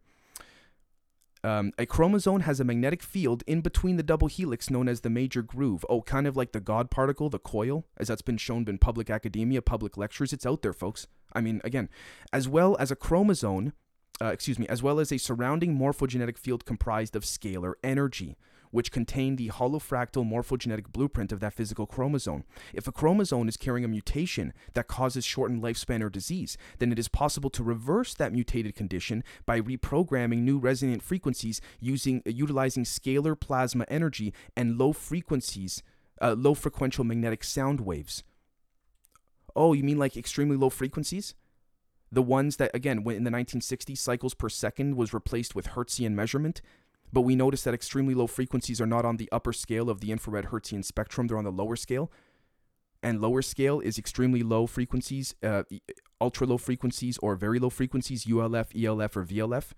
um, 1.44 1.74
a 1.78 1.86
chromosome 1.86 2.42
has 2.42 2.60
a 2.60 2.64
magnetic 2.64 3.04
field 3.04 3.44
in 3.46 3.62
between 3.62 3.98
the 3.98 4.04
double 4.04 4.28
helix 4.28 4.70
known 4.70 4.88
as 4.88 5.02
the 5.02 5.10
major 5.10 5.42
groove. 5.42 5.86
Oh, 5.90 6.02
kind 6.02 6.26
of 6.26 6.38
like 6.38 6.54
the 6.54 6.62
God 6.62 6.90
particle, 6.90 7.30
the 7.30 7.40
coil, 7.40 7.86
as 7.98 8.08
that's 8.08 8.22
been 8.22 8.38
shown 8.38 8.68
in 8.68 8.78
public 8.78 9.10
academia, 9.10 9.62
public 9.62 9.98
lectures. 9.98 10.32
It's 10.32 10.46
out 10.46 10.62
there, 10.62 10.74
folks. 10.74 11.08
I 11.34 11.42
mean, 11.42 11.60
again, 11.64 11.90
as 12.32 12.48
well 12.48 12.78
as 12.80 12.92
a 12.92 12.96
chromosome, 12.96 13.74
uh, 14.22 14.28
excuse 14.28 14.58
me, 14.58 14.68
as 14.68 14.82
well 14.82 15.00
as 15.00 15.12
a 15.12 15.18
surrounding 15.18 15.78
morphogenetic 15.78 16.38
field 16.38 16.66
comprised 16.66 17.16
of 17.16 17.24
scalar 17.24 17.74
energy 17.84 18.38
which 18.74 18.92
contain 18.92 19.36
the 19.36 19.50
holofractal 19.50 20.28
morphogenetic 20.28 20.92
blueprint 20.92 21.32
of 21.32 21.40
that 21.40 21.54
physical 21.54 21.86
chromosome. 21.86 22.44
If 22.74 22.88
a 22.88 22.92
chromosome 22.92 23.48
is 23.48 23.56
carrying 23.56 23.86
a 23.86 23.88
mutation 23.88 24.52
that 24.74 24.88
causes 24.88 25.24
shortened 25.24 25.62
lifespan 25.62 26.02
or 26.02 26.10
disease, 26.10 26.58
then 26.80 26.92
it 26.92 26.98
is 26.98 27.08
possible 27.08 27.52
to 27.52 27.64
reverse 27.64 28.16
that 28.16 28.34
mutated 28.34 28.74
condition 28.74 29.24
by 29.46 29.62
reprogramming 29.62 30.40
new 30.40 30.58
resonant 30.58 31.04
frequencies 31.04 31.62
using 31.80 32.24
uh, 32.26 32.32
utilizing 32.32 32.84
scalar 32.84 33.40
plasma 33.40 33.86
energy 33.90 34.34
and 34.58 34.80
low 34.80 34.92
frequencies, 34.92 35.84
uh, 36.20 36.34
low 36.36 36.56
frequential 36.56 37.06
magnetic 37.06 37.44
sound 37.44 37.80
waves. 37.80 38.24
Oh, 39.56 39.74
you 39.74 39.84
mean 39.84 40.00
like 40.00 40.18
extremely 40.18 40.58
low 40.58 40.72
frequencies? 40.72 41.36
The 42.12 42.22
ones 42.22 42.58
that, 42.58 42.70
again, 42.76 43.04
in 43.08 43.24
the 43.24 43.32
1960s, 43.32 43.98
cycles 43.98 44.36
per 44.36 44.48
second 44.48 44.96
was 44.96 45.16
replaced 45.16 45.56
with 45.56 45.70
Hertzian 45.70 46.14
measurement. 46.14 46.62
But 47.14 47.22
we 47.22 47.36
notice 47.36 47.64
that 47.64 47.76
extremely 47.76 48.16
low 48.16 48.26
frequencies 48.26 48.82
are 48.82 48.88
not 48.88 49.06
on 49.06 49.18
the 49.18 49.30
upper 49.32 49.54
scale 49.54 49.88
of 49.88 50.02
the 50.02 50.12
infrared 50.12 50.46
Hertzian 50.46 50.84
spectrum, 50.84 51.28
they're 51.28 51.38
on 51.38 51.44
the 51.44 51.52
lower 51.52 51.76
scale. 51.76 52.12
And 53.04 53.22
lower 53.22 53.44
scale 53.44 53.80
is 53.82 54.00
extremely 54.00 54.42
low 54.42 54.66
frequencies, 54.66 55.36
uh, 55.44 55.64
ultra 56.20 56.48
low 56.48 56.58
frequencies, 56.58 57.20
or 57.20 57.36
very 57.36 57.60
low 57.60 57.70
frequencies, 57.70 58.26
ULF, 58.26 58.76
ELF, 58.76 59.16
or 59.16 59.26
VLF. 59.26 59.74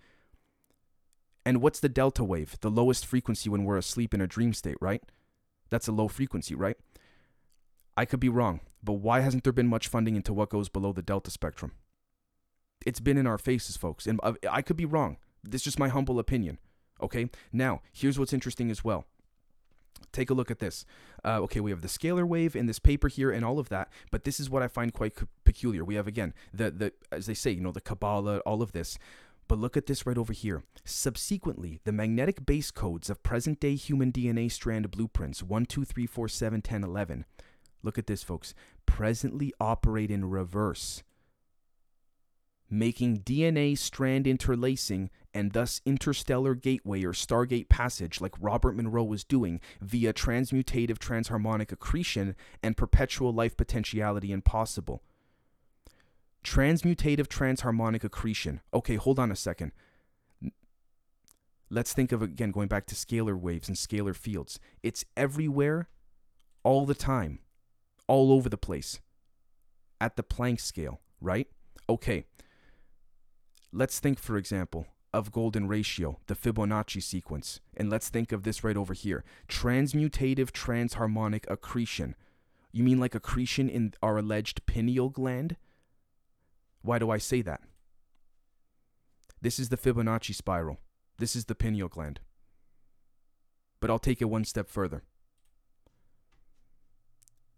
And 1.46 1.62
what's 1.62 1.80
the 1.80 1.90
delta 1.90 2.24
wave? 2.24 2.56
The 2.62 2.72
lowest 2.72 3.06
frequency 3.06 3.50
when 3.50 3.66
we're 3.66 3.78
asleep 3.78 4.14
in 4.14 4.22
a 4.22 4.28
dream 4.28 4.54
state, 4.54 4.78
right? 4.80 5.04
That's 5.70 5.88
a 5.88 5.92
low 5.92 6.08
frequency, 6.08 6.56
right? 6.56 6.78
I 7.98 8.06
could 8.06 8.20
be 8.20 8.30
wrong, 8.30 8.62
but 8.82 8.94
why 8.94 9.20
hasn't 9.20 9.44
there 9.44 9.54
been 9.54 9.68
much 9.68 9.88
funding 9.88 10.16
into 10.16 10.34
what 10.34 10.50
goes 10.50 10.70
below 10.70 10.94
the 10.94 11.02
delta 11.02 11.32
spectrum? 11.32 11.74
It's 12.86 13.00
been 13.00 13.18
in 13.18 13.28
our 13.28 13.38
faces, 13.38 13.76
folks, 13.76 14.08
and 14.08 14.20
uh, 14.24 14.34
I 14.50 14.62
could 14.62 14.78
be 14.78 14.86
wrong. 14.86 15.18
This 15.44 15.62
is 15.62 15.66
just 15.66 15.80
my 15.80 15.90
humble 15.90 16.20
opinion. 16.20 16.60
Okay, 17.02 17.30
now 17.52 17.82
here's 17.92 18.18
what's 18.18 18.34
interesting 18.34 18.72
as 18.72 18.84
well. 18.84 19.06
Take 20.12 20.30
a 20.30 20.34
look 20.34 20.50
at 20.50 20.60
this. 20.60 20.86
Uh, 21.26 21.40
okay, 21.42 21.60
we 21.60 21.72
have 21.72 21.82
the 21.82 21.88
scalar 21.88 22.26
wave 22.26 22.56
in 22.56 22.68
this 22.68 22.80
paper 22.80 23.08
here 23.08 23.32
and 23.32 23.44
all 23.44 23.60
of 23.60 23.70
that, 23.70 23.90
but 24.12 24.24
this 24.24 24.40
is 24.40 24.50
what 24.50 24.64
I 24.64 24.68
find 24.68 24.94
quite 24.94 25.18
c- 25.20 25.26
peculiar. 25.44 25.84
We 25.84 25.96
have 25.96 26.08
again 26.08 26.34
the 26.54 26.72
the 26.72 26.94
as 27.12 27.26
they 27.26 27.34
say, 27.34 27.52
you 27.52 27.62
know, 27.62 27.72
the 27.72 27.82
Kabbalah, 27.82 28.40
all 28.40 28.62
of 28.62 28.72
this. 28.72 28.98
But 29.48 29.60
look 29.60 29.78
at 29.78 29.86
this 29.86 30.06
right 30.08 30.18
over 30.18 30.34
here. 30.34 30.64
Subsequently, 30.86 31.80
the 31.84 31.92
magnetic 31.92 32.46
base 32.46 32.72
codes 32.72 33.10
of 33.10 33.22
present 33.22 33.60
day 33.60 33.76
human 33.76 34.12
DNA 34.12 34.52
strand 34.52 34.90
blueprints 34.90 35.44
1, 35.44 35.66
2, 35.68 35.86
3, 35.86 36.06
4, 36.08 36.28
7, 36.28 36.62
10, 36.62 36.84
11. 36.84 37.26
Look 37.84 37.98
at 38.00 38.08
this, 38.08 38.24
folks. 38.24 38.56
Presently 38.88 39.54
operate 39.60 40.10
in 40.10 40.26
reverse, 40.26 41.04
making 42.70 43.20
DNA 43.20 43.78
strand 43.78 44.26
interlacing 44.26 45.10
and 45.34 45.52
thus 45.52 45.82
interstellar 45.86 46.56
gateway 46.56 47.04
or 47.04 47.12
stargate 47.12 47.70
passage, 47.70 48.22
like 48.22 48.34
Robert 48.40 48.76
Monroe 48.76 49.04
was 49.04 49.24
doing, 49.24 49.60
via 49.82 50.14
transmutative 50.14 50.98
transharmonic 50.98 51.72
accretion 51.72 52.36
and 52.64 52.78
perpetual 52.78 53.34
life 53.34 53.56
potentiality 53.58 54.32
impossible. 54.32 55.04
Transmutative 56.44 57.28
transharmonic 57.28 58.04
accretion. 58.04 58.62
Okay, 58.74 58.96
hold 58.96 59.20
on 59.20 59.32
a 59.32 59.36
second. 59.36 59.72
Let's 61.70 61.94
think 61.94 62.12
of 62.12 62.22
again 62.22 62.52
going 62.52 62.68
back 62.68 62.86
to 62.88 62.96
scalar 62.96 63.38
waves 63.40 63.68
and 63.68 63.76
scalar 63.76 64.16
fields. 64.16 64.60
It's 64.84 65.04
everywhere, 65.18 65.90
all 66.64 66.86
the 66.86 66.96
time, 66.96 67.40
all 68.08 68.32
over 68.32 68.50
the 68.50 68.58
place, 68.58 69.02
at 70.00 70.16
the 70.16 70.24
Planck 70.24 70.62
scale, 70.62 71.02
right? 71.20 71.48
Okay. 71.90 72.26
Let's 73.78 74.00
think, 74.00 74.20
for 74.20 74.38
example, 74.38 74.88
of 75.14 75.34
golden 75.34 75.68
ratio, 75.68 76.18
the 76.28 76.34
Fibonacci 76.34 77.04
sequence. 77.04 77.60
And 77.76 77.90
let's 77.90 78.08
think 78.08 78.32
of 78.32 78.44
this 78.44 78.64
right 78.64 78.78
over 78.78 78.94
here 78.94 79.26
transmutative 79.50 80.52
transharmonic 80.52 81.44
accretion. 81.50 82.16
You 82.72 82.86
mean 82.86 83.02
like 83.02 83.14
accretion 83.14 83.68
in 83.68 83.94
our 84.02 84.18
alleged 84.18 84.66
pineal 84.66 85.10
gland? 85.10 85.58
Why 86.84 87.00
do 87.00 87.12
I 87.12 87.18
say 87.18 87.42
that? 87.42 87.64
This 89.42 89.60
is 89.60 89.68
the 89.68 89.78
Fibonacci 89.78 90.34
spiral. 90.34 90.80
This 91.18 91.36
is 91.36 91.46
the 91.46 91.56
pineal 91.56 91.90
gland. 91.90 92.22
But 93.82 93.90
I'll 93.90 94.00
take 94.00 94.22
it 94.22 94.26
one 94.26 94.46
step 94.46 94.70
further. 94.70 95.04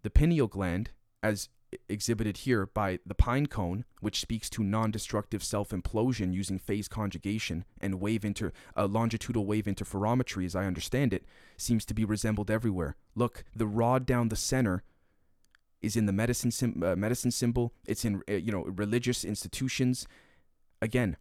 The 0.02 0.10
pineal 0.10 0.48
gland, 0.48 0.90
as 1.22 1.50
exhibited 1.90 2.38
here 2.38 2.66
by 2.66 3.00
the 3.06 3.16
pine 3.16 3.48
cone, 3.48 3.86
which 4.00 4.22
speaks 4.22 4.50
to 4.50 4.64
non-destructive 4.64 5.44
self-implosion 5.44 6.34
using 6.34 6.58
phase 6.60 6.88
conjugation 6.88 7.66
and 7.82 8.00
wave 8.00 8.24
inter 8.24 8.52
uh, 8.76 8.86
longitudinal 8.86 9.46
wave 9.46 9.66
interferometry, 9.66 10.46
as 10.46 10.56
I 10.56 10.66
understand 10.66 11.14
it, 11.14 11.26
seems 11.58 11.86
to 11.86 11.94
be 11.94 12.06
resembled 12.06 12.50
everywhere. 12.50 12.96
Look, 13.16 13.44
the 13.56 13.68
rod 13.68 14.06
down 14.06 14.30
the 14.30 14.36
center 14.36 14.84
is 15.82 15.96
in 15.96 16.06
the 16.06 16.14
medicine 16.14 16.52
sim- 16.52 16.82
uh, 16.84 16.96
medicine 16.96 17.32
symbol. 17.32 17.74
It's 17.86 18.06
in 18.06 18.22
uh, 18.30 18.34
you 18.34 18.52
know 18.52 18.64
religious 18.64 19.24
institutions. 19.24 20.08
Again, 20.82 21.18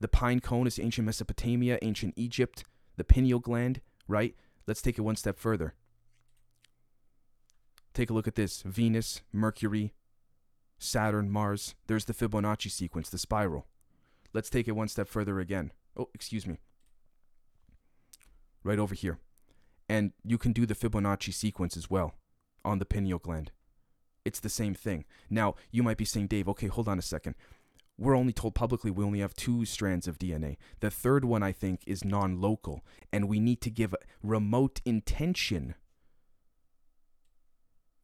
the 0.00 0.08
pine 0.08 0.40
cone 0.40 0.66
is 0.66 0.78
ancient 0.78 1.06
Mesopotamia, 1.06 1.78
ancient 1.82 2.14
Egypt. 2.16 2.64
The 2.96 3.04
pineal 3.04 3.40
gland, 3.40 3.80
right? 4.08 4.34
Let's 4.66 4.82
take 4.82 4.98
it 4.98 5.02
one 5.02 5.16
step 5.16 5.38
further. 5.38 5.74
Take 7.96 8.10
a 8.10 8.12
look 8.12 8.28
at 8.28 8.34
this: 8.34 8.60
Venus, 8.60 9.22
Mercury, 9.32 9.94
Saturn, 10.78 11.30
Mars. 11.30 11.74
There's 11.86 12.04
the 12.04 12.12
Fibonacci 12.12 12.70
sequence, 12.70 13.08
the 13.08 13.16
spiral. 13.16 13.68
Let's 14.34 14.50
take 14.50 14.68
it 14.68 14.76
one 14.76 14.88
step 14.88 15.08
further 15.08 15.40
again. 15.40 15.72
Oh, 15.96 16.10
excuse 16.12 16.46
me. 16.46 16.58
Right 18.62 18.78
over 18.78 18.94
here. 18.94 19.18
And 19.88 20.12
you 20.22 20.36
can 20.36 20.52
do 20.52 20.66
the 20.66 20.74
Fibonacci 20.74 21.32
sequence 21.32 21.74
as 21.74 21.88
well 21.88 22.12
on 22.66 22.80
the 22.80 22.84
pineal 22.84 23.18
gland. 23.18 23.50
It's 24.26 24.40
the 24.40 24.50
same 24.50 24.74
thing. 24.74 25.06
Now, 25.30 25.54
you 25.70 25.82
might 25.82 25.96
be 25.96 26.04
saying, 26.04 26.26
Dave, 26.26 26.50
okay, 26.50 26.66
hold 26.66 26.88
on 26.88 26.98
a 26.98 27.02
second. 27.02 27.34
We're 27.96 28.14
only 28.14 28.34
told 28.34 28.54
publicly 28.54 28.90
we 28.90 29.04
only 29.04 29.20
have 29.20 29.32
two 29.32 29.64
strands 29.64 30.06
of 30.06 30.18
DNA. 30.18 30.58
The 30.80 30.90
third 30.90 31.24
one, 31.24 31.42
I 31.42 31.52
think, 31.52 31.80
is 31.86 32.04
non 32.04 32.42
local, 32.42 32.84
and 33.10 33.26
we 33.26 33.40
need 33.40 33.62
to 33.62 33.70
give 33.70 33.94
remote 34.22 34.82
intention 34.84 35.76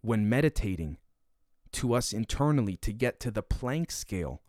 when 0.02 0.28
meditating 0.28 0.98
to 1.72 1.94
us 1.94 2.12
internally 2.12 2.76
to 2.76 2.92
get 2.92 3.18
to 3.20 3.30
the 3.30 3.42
Planck 3.42 3.90
scale, 3.90 4.42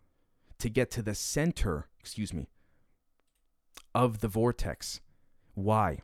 to 0.58 0.68
get 0.68 0.90
to 0.92 1.02
the 1.02 1.14
center, 1.14 1.88
excuse 1.98 2.32
me, 2.32 2.48
of 3.94 4.20
the 4.20 4.28
vortex. 4.28 5.00
Why? 5.54 6.00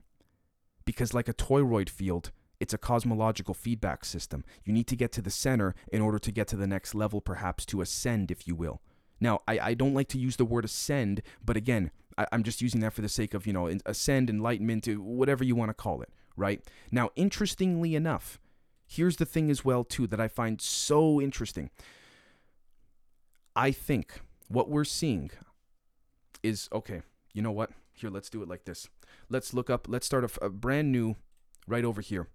Because, 0.84 1.12
like 1.12 1.28
a 1.28 1.34
toroid 1.34 1.88
field, 1.88 2.30
it's 2.58 2.74
a 2.74 2.78
cosmological 2.78 3.54
feedback 3.54 4.04
system. 4.04 4.44
You 4.64 4.72
need 4.72 4.86
to 4.88 4.96
get 4.96 5.12
to 5.12 5.22
the 5.22 5.30
center 5.30 5.74
in 5.92 6.00
order 6.00 6.18
to 6.18 6.32
get 6.32 6.46
to 6.48 6.56
the 6.56 6.66
next 6.66 6.94
level, 6.94 7.20
perhaps 7.20 7.64
to 7.66 7.80
ascend, 7.80 8.30
if 8.30 8.46
you 8.46 8.54
will. 8.54 8.80
Now, 9.20 9.40
I, 9.46 9.58
I 9.58 9.74
don't 9.74 9.94
like 9.94 10.08
to 10.08 10.18
use 10.18 10.36
the 10.36 10.44
word 10.44 10.64
ascend, 10.64 11.22
but 11.44 11.56
again, 11.56 11.90
I, 12.16 12.26
am 12.32 12.42
just 12.42 12.62
using 12.62 12.80
that 12.80 12.92
for 12.92 13.02
the 13.02 13.08
sake 13.08 13.34
of, 13.34 13.46
you 13.46 13.52
know, 13.52 13.70
ascend, 13.86 14.30
enlightenment, 14.30 14.86
whatever 14.98 15.44
you 15.44 15.54
want 15.54 15.70
to 15.70 15.74
call 15.74 16.02
it, 16.02 16.10
right? 16.36 16.62
Now, 16.90 17.10
interestingly 17.16 17.94
enough, 17.94 18.38
here's 18.90 19.16
the 19.16 19.24
thing 19.24 19.50
as 19.50 19.64
well, 19.64 19.85
too, 19.85 20.07
that 20.09 20.20
I 20.20 20.29
find 20.29 20.61
so 20.61 21.20
interesting. 21.20 21.70
I 23.55 23.70
think 23.70 24.20
what 24.48 24.68
we're 24.68 24.85
seeing 24.85 25.31
is 26.42 26.68
okay, 26.72 27.03
you 27.33 27.40
know 27.40 27.53
what? 27.53 27.70
Here, 27.92 28.11
let's 28.11 28.31
do 28.31 28.42
it 28.42 28.48
like 28.48 28.64
this. 28.64 28.88
Let's 29.29 29.55
look 29.55 29.70
up, 29.70 29.87
let's 29.88 30.07
start 30.07 30.24
a, 30.24 30.44
a 30.44 30.50
brand 30.50 30.90
new 30.90 31.16
right 31.68 31.85
over 31.85 32.00
here. 32.00 32.29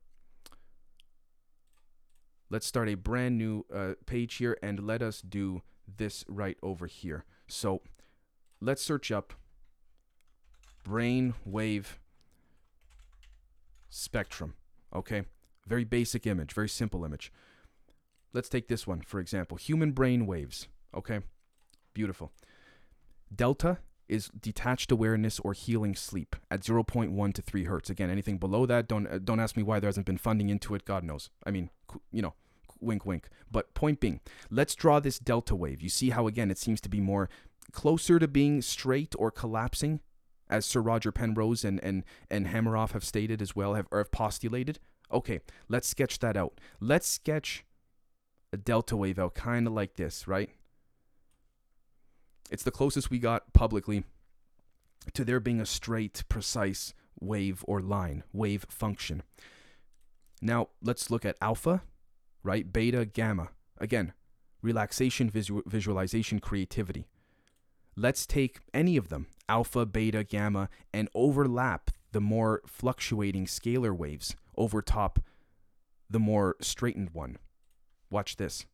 Let's 2.49 2.65
start 2.65 2.87
a 2.87 2.95
brand 2.95 3.37
new 3.37 3.65
uh, 3.73 3.93
page 4.05 4.35
here 4.35 4.57
and 4.61 4.79
let 4.79 5.01
us 5.01 5.21
do 5.21 5.61
this 5.97 6.23
right 6.27 6.57
over 6.61 6.85
here. 6.85 7.25
So 7.47 7.81
let's 8.61 8.81
search 8.81 9.11
up 9.11 9.33
brain 10.83 11.33
wave 11.43 11.99
spectrum. 13.89 14.53
Okay, 14.93 15.23
very 15.67 15.83
basic 15.83 16.27
image, 16.27 16.53
very 16.53 16.69
simple 16.69 17.05
image. 17.05 17.31
Let's 18.33 18.49
take 18.49 18.67
this 18.67 18.85
one, 18.85 19.01
for 19.01 19.19
example 19.19 19.57
human 19.57 19.91
brain 19.91 20.25
waves. 20.25 20.67
Okay, 20.93 21.21
beautiful. 21.93 22.31
Delta 23.33 23.79
is 24.07 24.29
detached 24.39 24.91
awareness 24.91 25.39
or 25.39 25.53
healing 25.53 25.95
sleep 25.95 26.35
at 26.51 26.61
0.1 26.61 27.33
to 27.33 27.41
3 27.41 27.63
hertz. 27.63 27.89
Again, 27.89 28.09
anything 28.09 28.37
below 28.37 28.65
that, 28.65 28.87
don't 28.87 29.07
uh, 29.07 29.19
don't 29.23 29.39
ask 29.39 29.57
me 29.57 29.63
why 29.63 29.79
there 29.79 29.87
hasn't 29.87 30.05
been 30.05 30.17
funding 30.17 30.49
into 30.49 30.75
it. 30.75 30.85
God 30.85 31.03
knows. 31.03 31.29
I 31.45 31.51
mean, 31.51 31.69
you 32.11 32.21
know, 32.21 32.33
wink, 32.79 33.05
wink. 33.05 33.29
But 33.51 33.73
point 33.73 33.99
being, 33.99 34.19
let's 34.49 34.75
draw 34.75 34.99
this 34.99 35.19
delta 35.19 35.55
wave. 35.55 35.81
You 35.81 35.89
see 35.89 36.11
how 36.11 36.27
again 36.27 36.51
it 36.51 36.57
seems 36.57 36.81
to 36.81 36.89
be 36.89 36.99
more 36.99 37.29
closer 37.71 38.19
to 38.19 38.27
being 38.27 38.61
straight 38.61 39.15
or 39.17 39.31
collapsing, 39.31 40.01
as 40.49 40.65
Sir 40.65 40.81
Roger 40.81 41.11
Penrose 41.11 41.63
and 41.65 41.83
and 41.83 42.03
and 42.29 42.47
Hameroff 42.47 42.91
have 42.91 43.03
stated 43.03 43.41
as 43.41 43.55
well, 43.55 43.73
have 43.73 43.87
or 43.91 43.97
have 43.99 44.11
postulated. 44.11 44.79
Okay, 45.11 45.39
let's 45.69 45.87
sketch 45.87 46.19
that 46.19 46.35
out. 46.35 46.59
Let's 46.79 47.07
sketch 47.07 47.65
a 48.51 48.57
delta 48.57 48.95
wave 48.95 49.19
out, 49.19 49.35
kind 49.35 49.67
of 49.67 49.73
like 49.73 49.95
this, 49.95 50.27
right? 50.27 50.49
It's 52.49 52.63
the 52.63 52.71
closest 52.71 53.09
we 53.09 53.19
got 53.19 53.53
publicly 53.53 54.03
to 55.13 55.25
there 55.25 55.39
being 55.39 55.61
a 55.61 55.65
straight, 55.65 56.23
precise 56.29 56.93
wave 57.19 57.63
or 57.67 57.81
line, 57.81 58.23
wave 58.33 58.65
function. 58.69 59.23
Now, 60.41 60.69
let's 60.81 61.09
look 61.09 61.25
at 61.25 61.37
alpha, 61.41 61.83
right? 62.43 62.71
Beta, 62.71 63.05
gamma. 63.05 63.49
Again, 63.77 64.13
relaxation, 64.61 65.29
visual, 65.29 65.63
visualization, 65.65 66.39
creativity. 66.39 67.07
Let's 67.95 68.25
take 68.25 68.59
any 68.73 68.97
of 68.97 69.09
them, 69.09 69.27
alpha, 69.47 69.85
beta, 69.85 70.23
gamma, 70.23 70.69
and 70.93 71.09
overlap 71.15 71.91
the 72.11 72.21
more 72.21 72.61
fluctuating 72.65 73.45
scalar 73.45 73.95
waves 73.95 74.35
over 74.57 74.81
top 74.81 75.19
the 76.09 76.19
more 76.19 76.55
straightened 76.61 77.09
one. 77.13 77.37
Watch 78.09 78.35
this. 78.37 78.65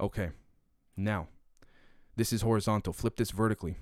Okay, 0.00 0.30
now, 0.96 1.28
this 2.16 2.32
is 2.32 2.42
horizontal. 2.42 2.92
Flip 2.92 3.16
this 3.16 3.30
vertically. 3.30 3.76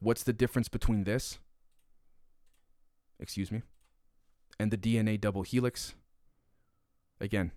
What's 0.00 0.22
the 0.22 0.32
difference 0.32 0.68
between 0.68 1.04
this, 1.04 1.38
excuse 3.18 3.50
me, 3.50 3.62
and 4.60 4.70
the 4.70 4.76
DNA 4.76 5.20
double 5.20 5.42
helix? 5.42 5.94
Again, 7.20 7.50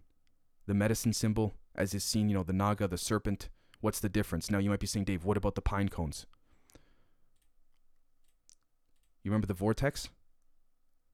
the 0.65 0.73
medicine 0.73 1.13
symbol, 1.13 1.53
as 1.75 1.93
is 1.93 2.03
seen, 2.03 2.29
you 2.29 2.35
know, 2.35 2.43
the 2.43 2.53
naga, 2.53 2.87
the 2.87 2.97
serpent. 2.97 3.49
What's 3.81 3.99
the 3.99 4.09
difference? 4.09 4.51
Now, 4.51 4.57
you 4.59 4.69
might 4.69 4.79
be 4.79 4.87
saying, 4.87 5.05
Dave, 5.05 5.23
what 5.23 5.37
about 5.37 5.55
the 5.55 5.61
pine 5.61 5.89
cones? 5.89 6.25
You 9.23 9.31
remember 9.31 9.47
the 9.47 9.53
vortex? 9.53 10.09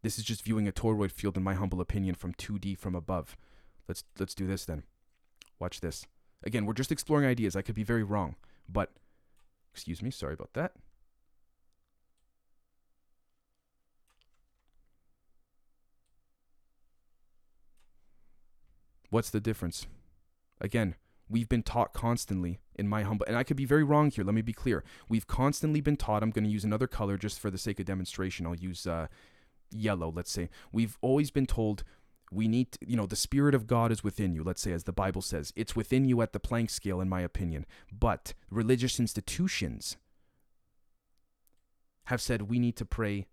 This 0.01 0.17
is 0.17 0.23
just 0.23 0.43
viewing 0.43 0.67
a 0.67 0.71
toroid 0.71 1.11
field, 1.11 1.37
in 1.37 1.43
my 1.43 1.53
humble 1.53 1.81
opinion, 1.81 2.15
from 2.15 2.33
2D 2.33 2.77
from 2.77 2.95
above. 2.95 3.35
Let's 3.87 4.03
let's 4.19 4.35
do 4.35 4.47
this 4.47 4.65
then. 4.65 4.83
Watch 5.59 5.81
this. 5.81 6.05
Again, 6.43 6.65
we're 6.65 6.73
just 6.73 6.91
exploring 6.91 7.25
ideas. 7.27 7.55
I 7.55 7.61
could 7.61 7.75
be 7.75 7.83
very 7.83 8.03
wrong, 8.03 8.35
but 8.67 8.91
Excuse 9.75 10.01
me, 10.01 10.09
sorry 10.09 10.33
about 10.33 10.53
that. 10.53 10.71
What's 19.09 19.29
the 19.29 19.41
difference? 19.41 19.85
Again, 20.61 20.95
we've 21.29 21.49
been 21.49 21.63
taught 21.63 21.93
constantly 21.93 22.59
in 22.75 22.87
my 22.87 23.03
humble 23.03 23.25
and 23.27 23.35
I 23.35 23.43
could 23.43 23.57
be 23.57 23.65
very 23.65 23.83
wrong 23.83 24.11
here, 24.11 24.23
let 24.23 24.35
me 24.35 24.41
be 24.41 24.53
clear. 24.53 24.83
We've 25.09 25.27
constantly 25.27 25.81
been 25.81 25.97
taught, 25.97 26.23
I'm 26.23 26.31
going 26.31 26.45
to 26.45 26.49
use 26.49 26.63
another 26.63 26.87
color 26.87 27.17
just 27.17 27.39
for 27.39 27.49
the 27.49 27.57
sake 27.57 27.79
of 27.79 27.85
demonstration. 27.85 28.45
I'll 28.45 28.55
use 28.55 28.85
uh, 28.85 29.07
yellow, 29.71 30.11
let's 30.15 30.31
say. 30.31 30.49
We've 30.71 30.97
always 31.01 31.31
been 31.31 31.45
told 31.45 31.83
we 32.31 32.47
need 32.47 32.71
to, 32.71 32.79
you 32.85 32.95
know 32.95 33.05
the 33.05 33.15
spirit 33.15 33.53
of 33.53 33.67
god 33.67 33.91
is 33.91 34.03
within 34.03 34.33
you 34.33 34.43
let's 34.43 34.61
say 34.61 34.71
as 34.71 34.85
the 34.85 34.91
bible 34.91 35.21
says 35.21 35.53
it's 35.55 35.75
within 35.75 36.05
you 36.05 36.21
at 36.21 36.33
the 36.33 36.39
Planck 36.39 36.69
scale 36.69 36.99
in 36.99 37.07
my 37.09 37.21
opinion 37.21 37.65
but 37.91 38.33
religious 38.49 38.99
institutions 38.99 39.97
have 42.05 42.21
said 42.21 42.43
we 42.43 42.59
need 42.59 42.75
to 42.75 42.85
pray 42.85 43.27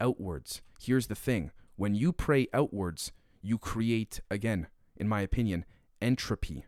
outwards 0.00 0.60
here's 0.80 1.06
the 1.06 1.14
thing 1.14 1.50
when 1.76 1.94
you 1.94 2.12
pray 2.12 2.46
outwards 2.52 3.12
you 3.42 3.58
create 3.58 4.20
again 4.30 4.66
in 4.96 5.08
my 5.08 5.20
opinion 5.20 5.64
entropy 6.02 6.66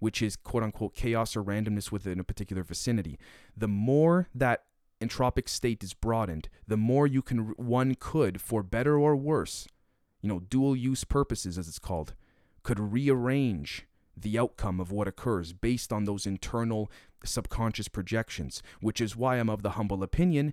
which 0.00 0.20
is 0.20 0.36
quote 0.36 0.62
unquote 0.62 0.94
chaos 0.94 1.36
or 1.36 1.44
randomness 1.44 1.92
within 1.92 2.18
a 2.18 2.24
particular 2.24 2.62
vicinity. 2.62 3.18
The 3.56 3.68
more 3.68 4.28
that 4.34 4.64
entropic 5.00 5.48
state 5.48 5.82
is 5.82 5.94
broadened 5.94 6.50
the 6.66 6.76
more 6.76 7.06
you 7.06 7.22
can 7.22 7.54
one 7.56 7.94
could 7.94 8.38
for 8.38 8.62
better 8.62 8.98
or 8.98 9.16
worse 9.16 9.66
you 10.20 10.28
know, 10.28 10.40
dual 10.40 10.76
use 10.76 11.04
purposes, 11.04 11.58
as 11.58 11.68
it's 11.68 11.78
called, 11.78 12.14
could 12.62 12.78
rearrange 12.78 13.86
the 14.16 14.38
outcome 14.38 14.80
of 14.80 14.92
what 14.92 15.08
occurs 15.08 15.52
based 15.52 15.92
on 15.92 16.04
those 16.04 16.26
internal 16.26 16.90
subconscious 17.24 17.88
projections, 17.88 18.62
which 18.80 19.00
is 19.00 19.16
why 19.16 19.36
I'm 19.36 19.48
of 19.48 19.62
the 19.62 19.70
humble 19.70 20.02
opinion 20.02 20.52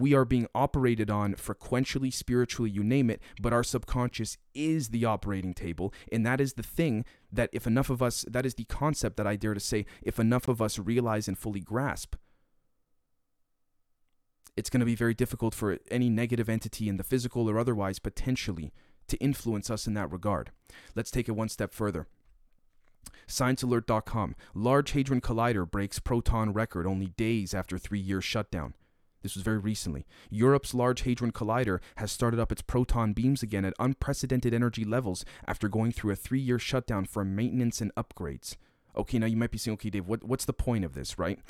we 0.00 0.14
are 0.14 0.24
being 0.24 0.46
operated 0.54 1.10
on 1.10 1.34
frequentially, 1.34 2.12
spiritually, 2.12 2.70
you 2.70 2.82
name 2.82 3.10
it, 3.10 3.20
but 3.40 3.52
our 3.52 3.62
subconscious 3.62 4.38
is 4.54 4.88
the 4.88 5.04
operating 5.04 5.54
table. 5.54 5.92
And 6.10 6.24
that 6.24 6.40
is 6.40 6.54
the 6.54 6.62
thing 6.62 7.04
that, 7.32 7.50
if 7.52 7.66
enough 7.66 7.90
of 7.90 8.02
us, 8.02 8.24
that 8.28 8.46
is 8.46 8.54
the 8.54 8.64
concept 8.64 9.16
that 9.16 9.26
I 9.26 9.36
dare 9.36 9.54
to 9.54 9.60
say, 9.60 9.86
if 10.02 10.18
enough 10.18 10.48
of 10.48 10.62
us 10.62 10.78
realize 10.78 11.28
and 11.28 11.38
fully 11.38 11.60
grasp, 11.60 12.16
it's 14.56 14.70
going 14.70 14.80
to 14.80 14.86
be 14.86 14.94
very 14.94 15.14
difficult 15.14 15.54
for 15.54 15.78
any 15.90 16.08
negative 16.08 16.48
entity 16.48 16.88
in 16.88 16.96
the 16.96 17.02
physical 17.02 17.50
or 17.50 17.58
otherwise 17.58 17.98
potentially 17.98 18.72
to 19.08 19.16
influence 19.18 19.68
us 19.68 19.86
in 19.86 19.94
that 19.94 20.10
regard. 20.12 20.50
Let's 20.94 21.10
take 21.10 21.28
it 21.28 21.32
one 21.32 21.48
step 21.48 21.72
further. 21.74 22.06
ScienceAlert.com 23.28 24.34
Large 24.54 24.92
Hadron 24.92 25.20
Collider 25.20 25.70
breaks 25.70 25.98
proton 25.98 26.52
record 26.52 26.86
only 26.86 27.08
days 27.16 27.52
after 27.54 27.78
three 27.78 28.00
years 28.00 28.24
shutdown. 28.24 28.74
This 29.24 29.34
was 29.34 29.42
very 29.42 29.58
recently. 29.58 30.04
Europe's 30.28 30.74
Large 30.74 31.02
Hadron 31.02 31.32
Collider 31.32 31.80
has 31.96 32.12
started 32.12 32.38
up 32.38 32.52
its 32.52 32.60
proton 32.60 33.14
beams 33.14 33.42
again 33.42 33.64
at 33.64 33.72
unprecedented 33.78 34.52
energy 34.52 34.84
levels 34.84 35.24
after 35.48 35.66
going 35.66 35.92
through 35.92 36.12
a 36.12 36.16
three 36.16 36.38
year 36.38 36.58
shutdown 36.58 37.06
for 37.06 37.24
maintenance 37.24 37.80
and 37.80 37.90
upgrades. 37.94 38.56
Okay, 38.94 39.18
now 39.18 39.24
you 39.24 39.38
might 39.38 39.50
be 39.50 39.56
saying, 39.56 39.76
okay, 39.76 39.88
Dave, 39.88 40.06
what, 40.06 40.22
what's 40.24 40.44
the 40.44 40.52
point 40.52 40.84
of 40.84 40.92
this, 40.92 41.18
right? 41.18 41.40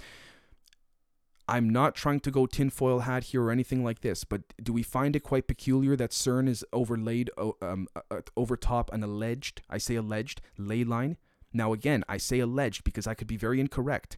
I'm 1.49 1.69
not 1.69 1.97
trying 1.97 2.21
to 2.21 2.31
go 2.31 2.47
tinfoil 2.47 3.01
hat 3.01 3.25
here 3.25 3.43
or 3.43 3.51
anything 3.51 3.83
like 3.83 4.03
this, 4.03 4.23
but 4.23 4.43
do 4.63 4.73
we 4.73 4.85
find 4.85 5.17
it 5.17 5.25
quite 5.25 5.49
peculiar 5.49 5.97
that 5.97 6.13
CERN 6.13 6.49
is 6.49 6.65
overlaid 6.73 7.29
um, 7.61 7.89
over 8.37 8.57
top 8.57 8.93
an 8.93 9.03
alleged, 9.03 9.63
I 9.69 9.79
say 9.79 9.97
alleged, 9.97 10.41
ley 10.57 10.85
line? 10.85 11.17
Now, 11.53 11.73
again, 11.73 12.05
I 12.09 12.19
say 12.19 12.39
alleged 12.39 12.85
because 12.85 13.09
I 13.09 13.15
could 13.15 13.27
be 13.27 13.37
very 13.37 13.59
incorrect. 13.59 14.17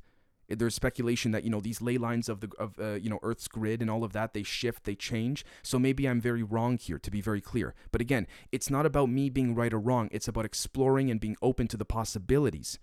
There's 0.49 0.75
speculation 0.75 1.33
that 1.33 1.45
you 1.45 1.51
know 1.51 1.61
these 1.61 1.83
ley 1.83 1.99
lines 1.99 2.29
of 2.29 2.41
the 2.41 2.51
of 2.59 2.79
uh, 2.79 2.95
you 2.95 3.11
know 3.11 3.19
Earth's 3.23 3.49
grid 3.49 3.81
and 3.83 3.91
all 3.91 4.05
of 4.05 4.13
that 4.13 4.33
they 4.33 4.43
shift, 4.43 4.85
they 4.85 4.95
change. 4.95 5.45
So 5.63 5.79
maybe 5.79 6.09
I'm 6.09 6.21
very 6.21 6.43
wrong 6.43 6.79
here, 6.79 6.99
to 6.99 7.11
be 7.11 7.21
very 7.21 7.41
clear. 7.41 7.75
But 7.91 8.01
again, 8.01 8.27
it's 8.53 8.71
not 8.71 8.87
about 8.87 9.09
me 9.09 9.31
being 9.31 9.55
right 9.55 9.73
or 9.73 9.81
wrong. 9.81 10.09
It's 10.13 10.29
about 10.29 10.45
exploring 10.45 11.11
and 11.11 11.21
being 11.21 11.37
open 11.43 11.69
to 11.69 11.77
the 11.77 11.85
possibilities. 11.85 12.79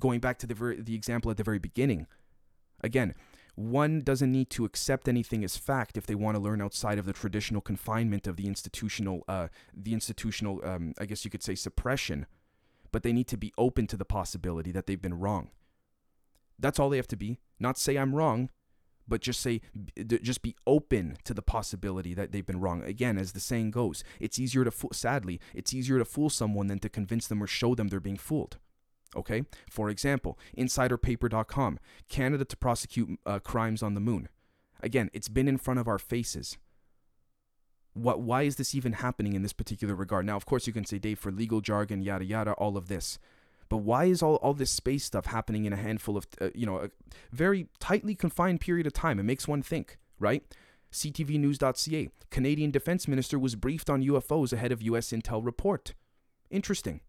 Going 0.00 0.18
back 0.18 0.38
to 0.38 0.46
the 0.46 0.54
very, 0.54 0.80
the 0.80 0.94
example 0.94 1.30
at 1.30 1.36
the 1.36 1.44
very 1.44 1.60
beginning, 1.60 2.08
again, 2.82 3.14
one 3.54 4.00
doesn't 4.00 4.32
need 4.32 4.50
to 4.50 4.64
accept 4.64 5.08
anything 5.08 5.44
as 5.44 5.56
fact 5.56 5.96
if 5.96 6.06
they 6.06 6.16
want 6.16 6.36
to 6.36 6.42
learn 6.42 6.60
outside 6.60 6.98
of 6.98 7.06
the 7.06 7.12
traditional 7.12 7.60
confinement 7.60 8.26
of 8.26 8.36
the 8.36 8.48
institutional, 8.48 9.22
uh, 9.28 9.48
the 9.72 9.92
institutional, 9.92 10.60
um, 10.64 10.94
I 10.98 11.06
guess 11.06 11.24
you 11.24 11.30
could 11.30 11.42
say, 11.42 11.54
suppression. 11.54 12.26
But 12.90 13.04
they 13.04 13.12
need 13.12 13.28
to 13.28 13.36
be 13.36 13.52
open 13.56 13.86
to 13.88 13.96
the 13.96 14.04
possibility 14.04 14.72
that 14.72 14.86
they've 14.86 15.00
been 15.00 15.18
wrong. 15.18 15.50
That's 16.58 16.78
all 16.78 16.90
they 16.90 16.96
have 16.96 17.08
to 17.08 17.16
be. 17.16 17.38
Not 17.58 17.78
say 17.78 17.96
I'm 17.96 18.14
wrong, 18.14 18.50
but 19.06 19.20
just 19.20 19.40
say, 19.40 19.60
just 20.22 20.42
be 20.42 20.56
open 20.66 21.18
to 21.24 21.34
the 21.34 21.42
possibility 21.42 22.14
that 22.14 22.32
they've 22.32 22.46
been 22.46 22.60
wrong. 22.60 22.82
Again, 22.82 23.18
as 23.18 23.32
the 23.32 23.40
saying 23.40 23.70
goes, 23.70 24.02
it's 24.20 24.38
easier 24.38 24.64
to, 24.64 24.70
fool, 24.70 24.90
sadly, 24.92 25.40
it's 25.52 25.74
easier 25.74 25.98
to 25.98 26.04
fool 26.04 26.30
someone 26.30 26.68
than 26.68 26.78
to 26.80 26.88
convince 26.88 27.26
them 27.26 27.42
or 27.42 27.46
show 27.46 27.74
them 27.74 27.88
they're 27.88 28.00
being 28.00 28.16
fooled. 28.16 28.58
Okay? 29.14 29.44
For 29.70 29.90
example, 29.90 30.38
insiderpaper.com, 30.56 31.78
Canada 32.08 32.44
to 32.44 32.56
prosecute 32.56 33.18
uh, 33.26 33.38
crimes 33.40 33.82
on 33.82 33.94
the 33.94 34.00
moon. 34.00 34.28
Again, 34.82 35.10
it's 35.12 35.28
been 35.28 35.48
in 35.48 35.58
front 35.58 35.80
of 35.80 35.88
our 35.88 35.98
faces. 35.98 36.58
What, 37.92 38.20
why 38.20 38.42
is 38.42 38.56
this 38.56 38.74
even 38.74 38.94
happening 38.94 39.34
in 39.34 39.42
this 39.42 39.52
particular 39.52 39.94
regard? 39.94 40.26
Now, 40.26 40.36
of 40.36 40.46
course, 40.46 40.66
you 40.66 40.72
can 40.72 40.84
say, 40.84 40.98
Dave, 40.98 41.18
for 41.18 41.30
legal 41.30 41.60
jargon, 41.60 42.02
yada, 42.02 42.24
yada, 42.24 42.52
all 42.54 42.76
of 42.76 42.88
this. 42.88 43.18
But 43.74 43.82
why 43.82 44.04
is 44.04 44.22
all, 44.22 44.36
all 44.36 44.54
this 44.54 44.70
space 44.70 45.02
stuff 45.02 45.26
happening 45.26 45.64
in 45.64 45.72
a 45.72 45.76
handful 45.76 46.16
of, 46.16 46.28
uh, 46.40 46.50
you 46.54 46.64
know, 46.64 46.76
a 46.78 46.90
very 47.32 47.66
tightly 47.80 48.14
confined 48.14 48.60
period 48.60 48.86
of 48.86 48.92
time? 48.92 49.18
It 49.18 49.24
makes 49.24 49.48
one 49.48 49.62
think, 49.62 49.98
right? 50.20 50.44
CTVnews.ca, 50.92 52.08
Canadian 52.30 52.70
Defense 52.70 53.08
Minister 53.08 53.36
was 53.36 53.56
briefed 53.56 53.90
on 53.90 54.00
UFOs 54.04 54.52
ahead 54.52 54.70
of 54.70 54.80
U.S. 54.82 55.10
intel 55.10 55.44
report. 55.44 55.92
Interesting. 56.52 57.00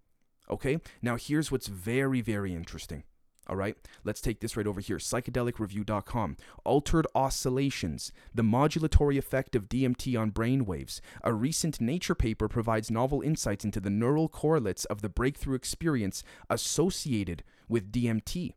Okay, 0.49 0.79
now 1.03 1.17
here's 1.17 1.51
what's 1.51 1.67
very, 1.67 2.21
very 2.21 2.55
interesting. 2.55 3.03
All 3.47 3.55
right, 3.55 3.77
let's 4.03 4.21
take 4.21 4.39
this 4.39 4.57
right 4.57 4.65
over 4.65 4.81
here. 4.81 4.97
Psychedelicreview.com. 4.97 6.37
Altered 6.63 7.07
oscillations, 7.13 8.11
the 8.33 8.41
modulatory 8.41 9.17
effect 9.17 9.55
of 9.55 9.69
DMT 9.69 10.19
on 10.19 10.31
brain 10.31 10.65
waves. 10.65 11.01
A 11.23 11.33
recent 11.33 11.79
Nature 11.79 12.15
paper 12.15 12.47
provides 12.47 12.89
novel 12.89 13.21
insights 13.21 13.63
into 13.63 13.79
the 13.79 13.89
neural 13.89 14.27
correlates 14.27 14.85
of 14.85 15.01
the 15.01 15.09
breakthrough 15.09 15.55
experience 15.55 16.23
associated 16.49 17.43
with 17.67 17.91
DMT. 17.91 18.53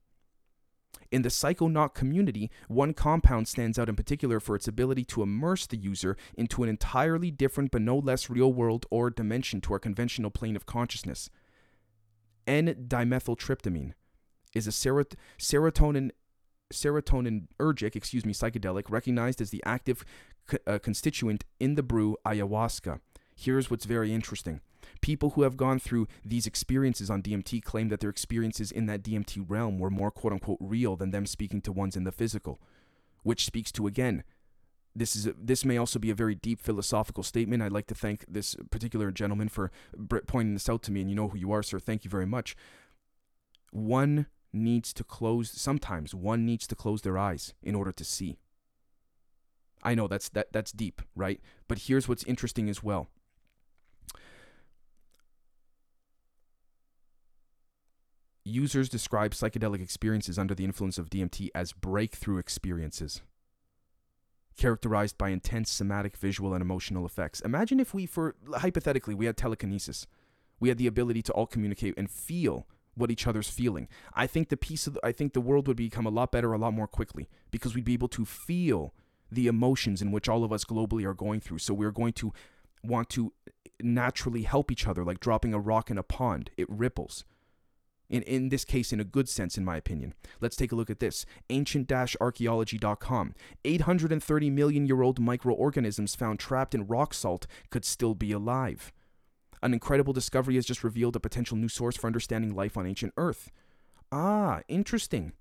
In 1.11 1.23
the 1.23 1.31
psychonaut 1.31 1.95
community, 1.95 2.51
one 2.69 2.93
compound 2.93 3.49
stands 3.49 3.79
out 3.79 3.89
in 3.89 3.97
particular 3.97 4.41
for 4.41 4.55
its 4.55 4.69
ability 4.69 5.05
to 5.07 5.23
immerse 5.23 5.67
the 5.67 5.77
user 5.77 6.17
into 6.37 6.63
an 6.63 6.69
entirely 6.69 7.31
different 7.31 7.71
but 7.71 7.81
no 7.83 7.97
less 7.97 8.29
real 8.29 8.53
world 8.53 8.85
or 8.91 9.09
dimension 9.09 9.61
to 9.63 9.73
our 9.73 9.79
conventional 9.79 10.31
plane 10.31 10.57
of 10.57 10.67
consciousness. 10.67 11.31
N-dimethyltryptamine 12.47 13.93
is 14.59 14.67
a 14.67 14.71
serot- 14.71 15.15
serotonin 15.39 16.11
serotoninergic, 16.73 17.97
excuse 17.97 18.27
me, 18.27 18.35
psychedelic 18.35 18.91
recognized 18.91 19.41
as 19.41 19.49
the 19.49 19.63
active 19.65 20.05
co- 20.47 20.59
uh, 20.67 20.79
constituent 20.79 21.45
in 21.59 21.77
the 21.77 21.83
brew 21.83 22.17
ayahuasca. 22.27 23.01
Here's 23.35 23.71
what's 23.71 23.87
very 23.87 24.13
interesting. 24.13 24.61
People 25.01 25.31
who 25.31 25.43
have 25.43 25.57
gone 25.57 25.79
through 25.79 26.09
these 26.25 26.47
experiences 26.47 27.09
on 27.09 27.23
DMT 27.23 27.63
claim 27.63 27.89
that 27.89 28.01
their 28.01 28.11
experiences 28.11 28.71
in 28.71 28.85
that 28.87 29.03
DMT 29.03 29.45
realm 29.49 29.79
were 29.79 29.91
more 29.91 30.11
quote 30.11 30.35
unquote 30.35 30.59
real 30.61 30.95
than 30.97 31.11
them 31.11 31.25
speaking 31.25 31.63
to 31.63 31.73
ones 31.73 31.97
in 31.97 32.05
the 32.05 32.13
physical, 32.13 32.59
which 33.23 33.47
speaks 33.47 33.73
to 33.73 33.87
again 33.87 34.25
this 34.99 35.15
is 35.15 35.27
a, 35.27 35.35
this 35.39 35.65
may 35.65 35.77
also 35.77 35.99
be 35.99 36.11
a 36.11 36.15
very 36.15 36.35
deep 36.35 36.61
philosophical 36.61 37.23
statement. 37.23 37.63
I'd 37.63 37.73
like 37.73 37.87
to 37.87 37.95
thank 37.95 38.25
this 38.29 38.57
particular 38.71 39.11
gentleman 39.11 39.49
for 39.49 39.71
pointing 40.27 40.55
this 40.55 40.69
out 40.69 40.83
to 40.85 40.93
me, 40.93 41.01
and 41.01 41.09
you 41.09 41.17
know 41.17 41.29
who 41.29 41.39
you 41.39 41.53
are, 41.53 41.63
sir. 41.63 41.79
Thank 41.79 42.05
you 42.05 42.11
very 42.11 42.27
much. 42.27 42.57
One 43.71 44.27
needs 44.53 44.93
to 44.95 45.05
close. 45.05 45.51
Sometimes 45.51 46.15
one 46.15 46.45
needs 46.45 46.67
to 46.69 46.75
close 46.75 47.03
their 47.03 47.19
eyes 47.19 47.55
in 47.63 47.75
order 47.75 47.93
to 47.93 48.05
see. 48.05 48.39
I 49.83 49.95
know 49.95 50.09
that's 50.09 50.29
that 50.31 50.53
that's 50.53 50.73
deep, 50.73 51.03
right? 51.15 51.41
But 51.69 51.79
here's 51.81 52.09
what's 52.09 52.25
interesting 52.25 52.69
as 52.69 52.83
well. 52.83 53.09
Users 58.45 58.89
describe 58.89 59.33
psychedelic 59.33 59.83
experiences 59.83 60.39
under 60.39 60.55
the 60.55 60.65
influence 60.65 60.97
of 60.97 61.11
DMT 61.11 61.51
as 61.55 61.73
breakthrough 61.73 62.39
experiences 62.39 63.21
characterized 64.59 65.17
by 65.17 65.31
intense 65.31 65.71
somatic, 65.71 66.17
visual, 66.17 66.53
and 66.53 66.61
emotional 66.61 67.07
effects. 67.07 67.41
Imagine 67.41 67.81
if 67.81 67.95
we, 67.95 68.05
for 68.05 68.35
hypothetically, 68.57 69.15
we 69.15 69.25
had 69.25 69.37
telekinesis. 69.37 70.07
We 70.61 70.69
had 70.69 70.77
the 70.77 70.89
ability 70.89 71.23
to 71.23 71.33
all 71.33 71.47
communicate 71.47 71.95
and 71.97 72.11
feel 72.11 72.67
what 72.99 73.11
each 73.11 73.27
other's 73.27 73.49
feeling. 73.49 73.89
I 74.15 74.27
think 74.27 74.49
the 74.49 74.57
piece 74.57 74.87
of 74.87 74.95
the, 74.95 75.01
I 75.05 75.13
think 75.13 75.33
the 75.33 75.41
world 75.41 75.69
would 75.69 75.77
become 75.77 76.07
a 76.07 76.11
lot 76.11 76.33
better 76.33 76.53
a 76.53 76.59
lot 76.59 76.75
more 76.75 76.87
quickly 76.87 77.29
because 77.51 77.75
we'd 77.75 77.85
be 77.85 77.95
able 77.95 78.09
to 78.09 78.25
feel 78.25 78.95
the 79.31 79.47
emotions 79.47 80.03
in 80.03 80.11
which 80.11 80.29
all 80.29 80.45
of 80.45 80.53
us 80.53 80.65
globally 80.65 81.05
are 81.05 81.15
going 81.15 81.41
through. 81.41 81.59
So 81.59 81.75
we're 81.75 81.91
going 81.91 82.15
to 82.15 82.33
want 82.83 83.09
to 83.11 83.33
naturally 83.81 84.43
help 84.43 84.71
each 84.71 84.87
other 84.87 85.05
like 85.05 85.21
dropping 85.21 85.55
a 85.55 85.61
rock 85.61 85.91
in 85.91 85.99
a 85.99 86.03
pond. 86.03 86.51
It 86.57 86.69
ripples. 86.69 87.25
In, 88.11 88.23
in 88.23 88.49
this 88.49 88.65
case, 88.65 88.91
in 88.93 89.01
a 89.01 89.05
good 89.05 89.29
sense, 89.29 89.59
in 89.59 89.67
my 89.67 89.77
opinion. 89.77 90.15
Let's 90.41 90.57
take 90.57 90.73
a 90.73 90.75
look 90.75 90.89
at 90.89 90.99
this. 90.99 91.27
Ancient 91.51 91.93
archaeology.com. 91.93 93.35
830 93.65 94.51
million 94.51 94.87
year 94.87 95.03
old 95.03 95.21
microorganisms 95.21 96.15
found 96.15 96.39
trapped 96.39 96.75
in 96.75 96.87
rock 96.87 97.13
salt 97.13 97.47
could 97.71 97.85
still 97.85 98.15
be 98.15 98.33
alive. 98.33 98.93
An 99.63 99.73
incredible 99.73 100.13
discovery 100.13 100.55
has 100.57 100.67
just 100.67 100.85
revealed 100.85 101.17
a 101.17 101.21
potential 101.21 101.57
new 101.57 101.69
source 101.69 101.97
for 101.97 102.07
understanding 102.07 102.55
life 102.55 102.77
on 102.77 102.87
ancient 102.87 103.13
Earth. 103.17 103.51
Ah, 104.13 104.61
interesting. 104.69 105.33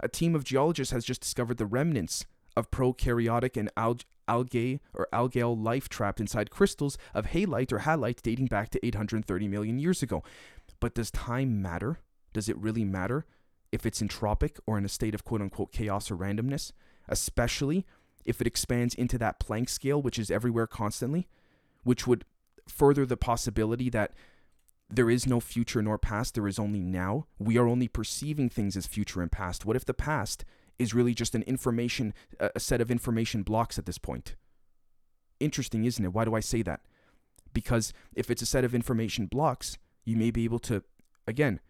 A 0.00 0.08
team 0.08 0.34
of 0.34 0.44
geologists 0.44 0.92
has 0.92 1.04
just 1.04 1.20
discovered 1.20 1.58
the 1.58 1.66
remnants 1.66 2.26
of 2.56 2.70
prokaryotic 2.70 3.56
and 3.56 3.70
alg- 3.76 4.04
algae 4.28 4.80
or 4.94 5.08
algal 5.12 5.60
life 5.60 5.88
trapped 5.88 6.20
inside 6.20 6.50
crystals 6.50 6.96
of 7.12 7.26
halite 7.26 7.72
or 7.72 7.80
halite 7.80 8.22
dating 8.22 8.46
back 8.46 8.70
to 8.70 8.86
830 8.86 9.48
million 9.48 9.78
years 9.78 10.02
ago. 10.02 10.22
But 10.78 10.94
does 10.94 11.10
time 11.10 11.60
matter? 11.60 11.98
Does 12.32 12.48
it 12.48 12.56
really 12.56 12.84
matter 12.84 13.26
if 13.72 13.84
it's 13.84 14.00
entropic 14.00 14.58
or 14.66 14.78
in 14.78 14.84
a 14.84 14.88
state 14.88 15.14
of 15.14 15.24
quote 15.24 15.42
unquote 15.42 15.72
chaos 15.72 16.10
or 16.10 16.16
randomness? 16.16 16.72
Especially 17.08 17.84
if 18.24 18.40
it 18.40 18.46
expands 18.46 18.94
into 18.94 19.18
that 19.18 19.40
Planck 19.40 19.68
scale, 19.68 20.00
which 20.00 20.18
is 20.18 20.30
everywhere 20.30 20.66
constantly, 20.66 21.26
which 21.82 22.06
would 22.06 22.24
further 22.70 23.04
the 23.04 23.16
possibility 23.16 23.90
that 23.90 24.12
there 24.88 25.10
is 25.10 25.26
no 25.26 25.38
future 25.40 25.80
nor 25.80 25.98
past, 25.98 26.34
there 26.34 26.48
is 26.48 26.58
only 26.58 26.82
now. 26.82 27.26
We 27.38 27.56
are 27.58 27.68
only 27.68 27.88
perceiving 27.88 28.48
things 28.48 28.76
as 28.76 28.86
future 28.86 29.22
and 29.22 29.30
past. 29.30 29.64
What 29.64 29.76
if 29.76 29.84
the 29.84 29.94
past 29.94 30.44
is 30.78 30.94
really 30.94 31.14
just 31.14 31.34
an 31.34 31.42
information, 31.42 32.12
a 32.40 32.58
set 32.58 32.80
of 32.80 32.90
information 32.90 33.42
blocks 33.42 33.78
at 33.78 33.86
this 33.86 33.98
point? 33.98 34.34
Interesting, 35.38 35.84
isn't 35.84 36.04
it? 36.04 36.12
Why 36.12 36.24
do 36.24 36.34
I 36.34 36.40
say 36.40 36.62
that? 36.62 36.80
Because 37.52 37.92
if 38.14 38.30
it's 38.30 38.42
a 38.42 38.46
set 38.46 38.64
of 38.64 38.74
information 38.74 39.26
blocks, 39.26 39.78
you 40.04 40.16
may 40.16 40.30
be 40.30 40.44
able 40.44 40.58
to, 40.60 40.82
again, 41.26 41.60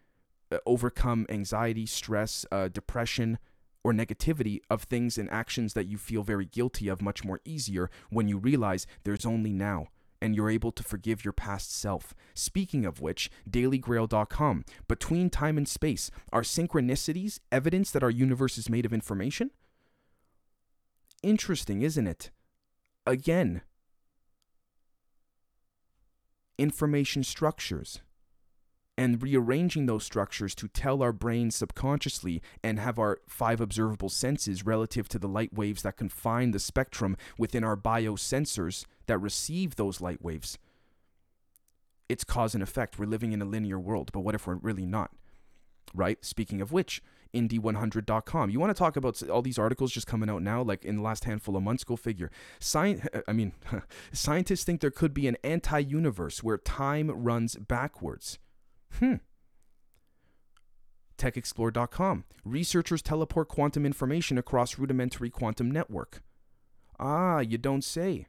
uh, 0.51 0.59
overcome 0.67 1.27
anxiety, 1.29 1.87
stress, 1.87 2.47
uh, 2.51 2.69
depression, 2.69 3.39
or 3.83 3.93
negativity 3.93 4.61
of 4.69 4.83
things 4.83 5.17
and 5.17 5.31
actions 5.31 5.75
that 5.75 5.87
you 5.87 5.97
feel 5.97 6.23
very 6.23 6.45
guilty 6.45 6.89
of 6.89 7.01
much 7.01 7.25
more 7.25 7.41
easier 7.45 7.91
when 8.11 8.29
you 8.29 8.37
realize 8.37 8.87
there's 9.05 9.25
only 9.25 9.53
now 9.53 9.87
and 10.21 10.35
you're 10.35 10.51
able 10.51 10.73
to 10.73 10.83
forgive 10.83 11.25
your 11.25 11.33
past 11.33 11.75
self. 11.75 12.15
Speaking 12.35 12.85
of 12.85 13.01
which, 13.01 13.31
dailygrail.com. 13.49 14.65
Between 14.89 15.31
time 15.31 15.57
and 15.57 15.69
space, 15.69 16.11
are 16.33 16.43
synchronicities 16.43 17.41
evidence 17.51 17.91
that 17.91 18.03
our 18.03 18.11
universe 18.11 18.59
is 18.59 18.69
made 18.69 18.87
of 18.87 18.93
information? 18.93 19.51
Interesting, 21.23 21.83
isn't 21.83 22.07
it? 22.07 22.31
Again, 23.07 23.63
information 26.59 27.25
structures 27.25 28.01
and 29.01 29.23
rearranging 29.23 29.87
those 29.87 30.05
structures 30.05 30.55
to 30.55 30.69
tell 30.69 31.03
our 31.03 31.11
brains 31.11 31.57
subconsciously 31.57 32.43
and 32.63 32.79
have 32.79 32.99
our 32.99 33.19
five 33.27 33.59
observable 33.59 34.11
senses 34.11 34.67
relative 34.67 35.09
to 35.09 35.19
the 35.19 35.27
light 35.27 35.55
waves 35.55 35.81
that 35.81 35.97
confine 35.97 36.51
the 36.51 36.59
spectrum 36.59 37.17
within 37.39 37.65
our 37.65 37.79
biosensors 37.79 38.85
that 39.07 39.17
receive 39.17 39.77
those 39.77 40.03
light 40.03 40.21
waves. 40.21 40.59
It's 42.11 42.25
cause 42.25 42.53
and 42.53 42.63
effect. 42.63 42.99
We're 42.99 43.07
living 43.07 43.33
in 43.33 43.41
a 43.41 43.47
linear 43.47 43.81
world, 43.81 44.11
but 44.13 44.21
what 44.21 44.35
if 44.35 44.47
we're 44.47 44.57
really 44.57 44.85
not? 44.85 45.13
Right? 45.95 46.23
Speaking 46.23 46.61
of 46.61 46.71
which, 46.71 47.03
Indy100.com. 47.33 48.51
You 48.51 48.61
want 48.61 48.69
to 48.69 48.79
talk 48.79 48.97
about 48.97 49.27
all 49.31 49.41
these 49.41 49.59
articles 49.59 49.93
just 49.93 50.07
coming 50.07 50.29
out 50.29 50.43
now, 50.43 50.61
like 50.61 50.85
in 50.85 50.97
the 50.97 51.03
last 51.03 51.25
handful 51.25 51.57
of 51.57 51.63
months? 51.63 51.85
Go 51.85 51.97
figure. 51.97 52.31
Sci- 52.61 53.01
I 53.27 53.33
mean, 53.33 53.55
scientists 54.13 54.65
think 54.65 54.83
there 54.83 54.91
could 54.91 55.15
be 55.15 55.27
an 55.27 55.39
anti 55.43 55.79
universe 55.79 56.43
where 56.43 56.59
time 56.59 57.11
runs 57.11 57.57
backwards. 57.57 58.39
Hmm. 58.99 59.17
TechExplore.com. 61.19 62.25
Researchers 62.45 63.03
teleport 63.03 63.49
quantum 63.49 63.85
information 63.85 64.39
across 64.39 64.79
rudimentary 64.79 65.31
quantum 65.31 65.71
network. 65.71 66.23
Ah, 66.99 67.41
you 67.41 67.59
don't 67.59 67.85
say. 67.85 68.27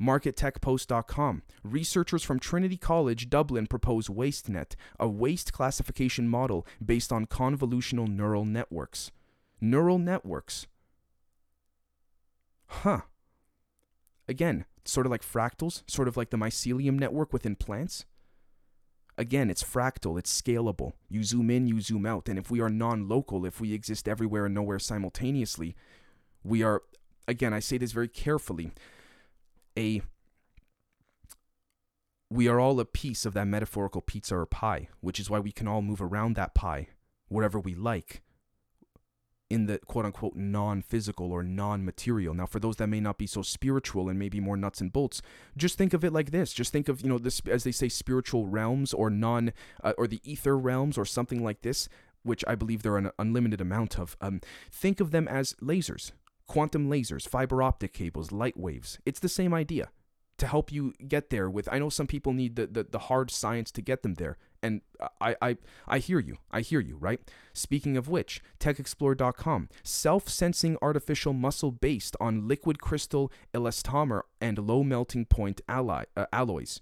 MarketTechPost.com. 0.00 1.42
Researchers 1.62 2.22
from 2.22 2.40
Trinity 2.40 2.76
College 2.76 3.30
Dublin 3.30 3.66
propose 3.66 4.08
WasteNet, 4.08 4.74
a 4.98 5.08
waste 5.08 5.52
classification 5.52 6.28
model 6.28 6.66
based 6.84 7.12
on 7.12 7.26
convolutional 7.26 8.08
neural 8.08 8.44
networks. 8.44 9.10
Neural 9.60 9.98
networks. 9.98 10.66
Huh. 12.66 13.02
Again, 14.26 14.64
sort 14.84 15.06
of 15.06 15.12
like 15.12 15.22
fractals, 15.22 15.82
sort 15.86 16.08
of 16.08 16.16
like 16.16 16.30
the 16.30 16.36
mycelium 16.36 16.98
network 16.98 17.32
within 17.32 17.54
plants. 17.54 18.04
Again, 19.16 19.48
it's 19.48 19.62
fractal, 19.62 20.18
it's 20.18 20.42
scalable. 20.42 20.92
You 21.08 21.22
zoom 21.22 21.50
in, 21.50 21.66
you 21.66 21.80
zoom 21.80 22.04
out. 22.04 22.28
And 22.28 22.38
if 22.38 22.50
we 22.50 22.60
are 22.60 22.68
non 22.68 23.08
local, 23.08 23.46
if 23.46 23.60
we 23.60 23.72
exist 23.72 24.08
everywhere 24.08 24.46
and 24.46 24.54
nowhere 24.54 24.78
simultaneously, 24.78 25.76
we 26.42 26.62
are, 26.62 26.82
again, 27.28 27.54
I 27.54 27.60
say 27.60 27.78
this 27.78 27.92
very 27.92 28.08
carefully, 28.08 28.72
a 29.78 30.02
we 32.30 32.48
are 32.48 32.58
all 32.58 32.80
a 32.80 32.84
piece 32.84 33.24
of 33.24 33.34
that 33.34 33.46
metaphorical 33.46 34.00
pizza 34.00 34.36
or 34.36 34.46
pie, 34.46 34.88
which 35.00 35.20
is 35.20 35.30
why 35.30 35.38
we 35.38 35.52
can 35.52 35.68
all 35.68 35.82
move 35.82 36.02
around 36.02 36.34
that 36.34 36.54
pie 36.54 36.88
wherever 37.28 37.60
we 37.60 37.74
like 37.74 38.22
in 39.50 39.66
the 39.66 39.78
quote 39.78 40.04
unquote 40.04 40.36
non 40.36 40.82
physical 40.82 41.32
or 41.32 41.42
non 41.42 41.84
material. 41.84 42.34
Now, 42.34 42.46
for 42.46 42.60
those 42.60 42.76
that 42.76 42.88
may 42.88 43.00
not 43.00 43.18
be 43.18 43.26
so 43.26 43.42
spiritual 43.42 44.08
and 44.08 44.18
maybe 44.18 44.40
more 44.40 44.56
nuts 44.56 44.80
and 44.80 44.92
bolts, 44.92 45.22
just 45.56 45.78
think 45.78 45.92
of 45.92 46.04
it 46.04 46.12
like 46.12 46.30
this. 46.30 46.52
Just 46.52 46.72
think 46.72 46.88
of, 46.88 47.02
you 47.02 47.08
know, 47.08 47.18
this, 47.18 47.40
as 47.50 47.64
they 47.64 47.72
say, 47.72 47.88
spiritual 47.88 48.46
realms 48.46 48.92
or 48.92 49.10
non, 49.10 49.52
uh, 49.82 49.92
or 49.98 50.06
the 50.06 50.20
ether 50.24 50.58
realms 50.58 50.96
or 50.96 51.04
something 51.04 51.42
like 51.42 51.62
this, 51.62 51.88
which 52.22 52.44
I 52.46 52.54
believe 52.54 52.82
there 52.82 52.94
are 52.94 52.98
an 52.98 53.10
unlimited 53.18 53.60
amount 53.60 53.98
of. 53.98 54.16
Um, 54.20 54.40
think 54.70 55.00
of 55.00 55.10
them 55.10 55.28
as 55.28 55.54
lasers, 55.54 56.12
quantum 56.46 56.90
lasers, 56.90 57.28
fiber 57.28 57.62
optic 57.62 57.92
cables, 57.92 58.32
light 58.32 58.56
waves. 58.56 58.98
It's 59.04 59.20
the 59.20 59.28
same 59.28 59.52
idea 59.54 59.90
to 60.38 60.46
help 60.46 60.72
you 60.72 60.92
get 61.06 61.30
there 61.30 61.48
with 61.48 61.68
i 61.70 61.78
know 61.78 61.88
some 61.88 62.06
people 62.06 62.32
need 62.32 62.56
the, 62.56 62.66
the, 62.66 62.84
the 62.84 62.98
hard 62.98 63.30
science 63.30 63.70
to 63.70 63.82
get 63.82 64.02
them 64.02 64.14
there 64.14 64.36
and 64.64 64.80
I, 65.20 65.36
I 65.42 65.56
I 65.86 65.98
hear 65.98 66.18
you. 66.18 66.38
I 66.50 66.62
hear 66.62 66.80
you, 66.80 66.96
right? 66.96 67.20
Speaking 67.52 67.98
of 67.98 68.08
which, 68.08 68.42
techexplore.com, 68.58 69.68
self-sensing 69.82 70.78
artificial 70.80 71.34
muscle 71.34 71.70
based 71.70 72.16
on 72.18 72.48
liquid 72.48 72.80
crystal 72.80 73.30
elastomer 73.52 74.22
and 74.40 74.58
low 74.58 74.82
melting 74.82 75.26
point 75.26 75.60
alloy, 75.68 76.04
uh, 76.16 76.24
alloys. 76.32 76.80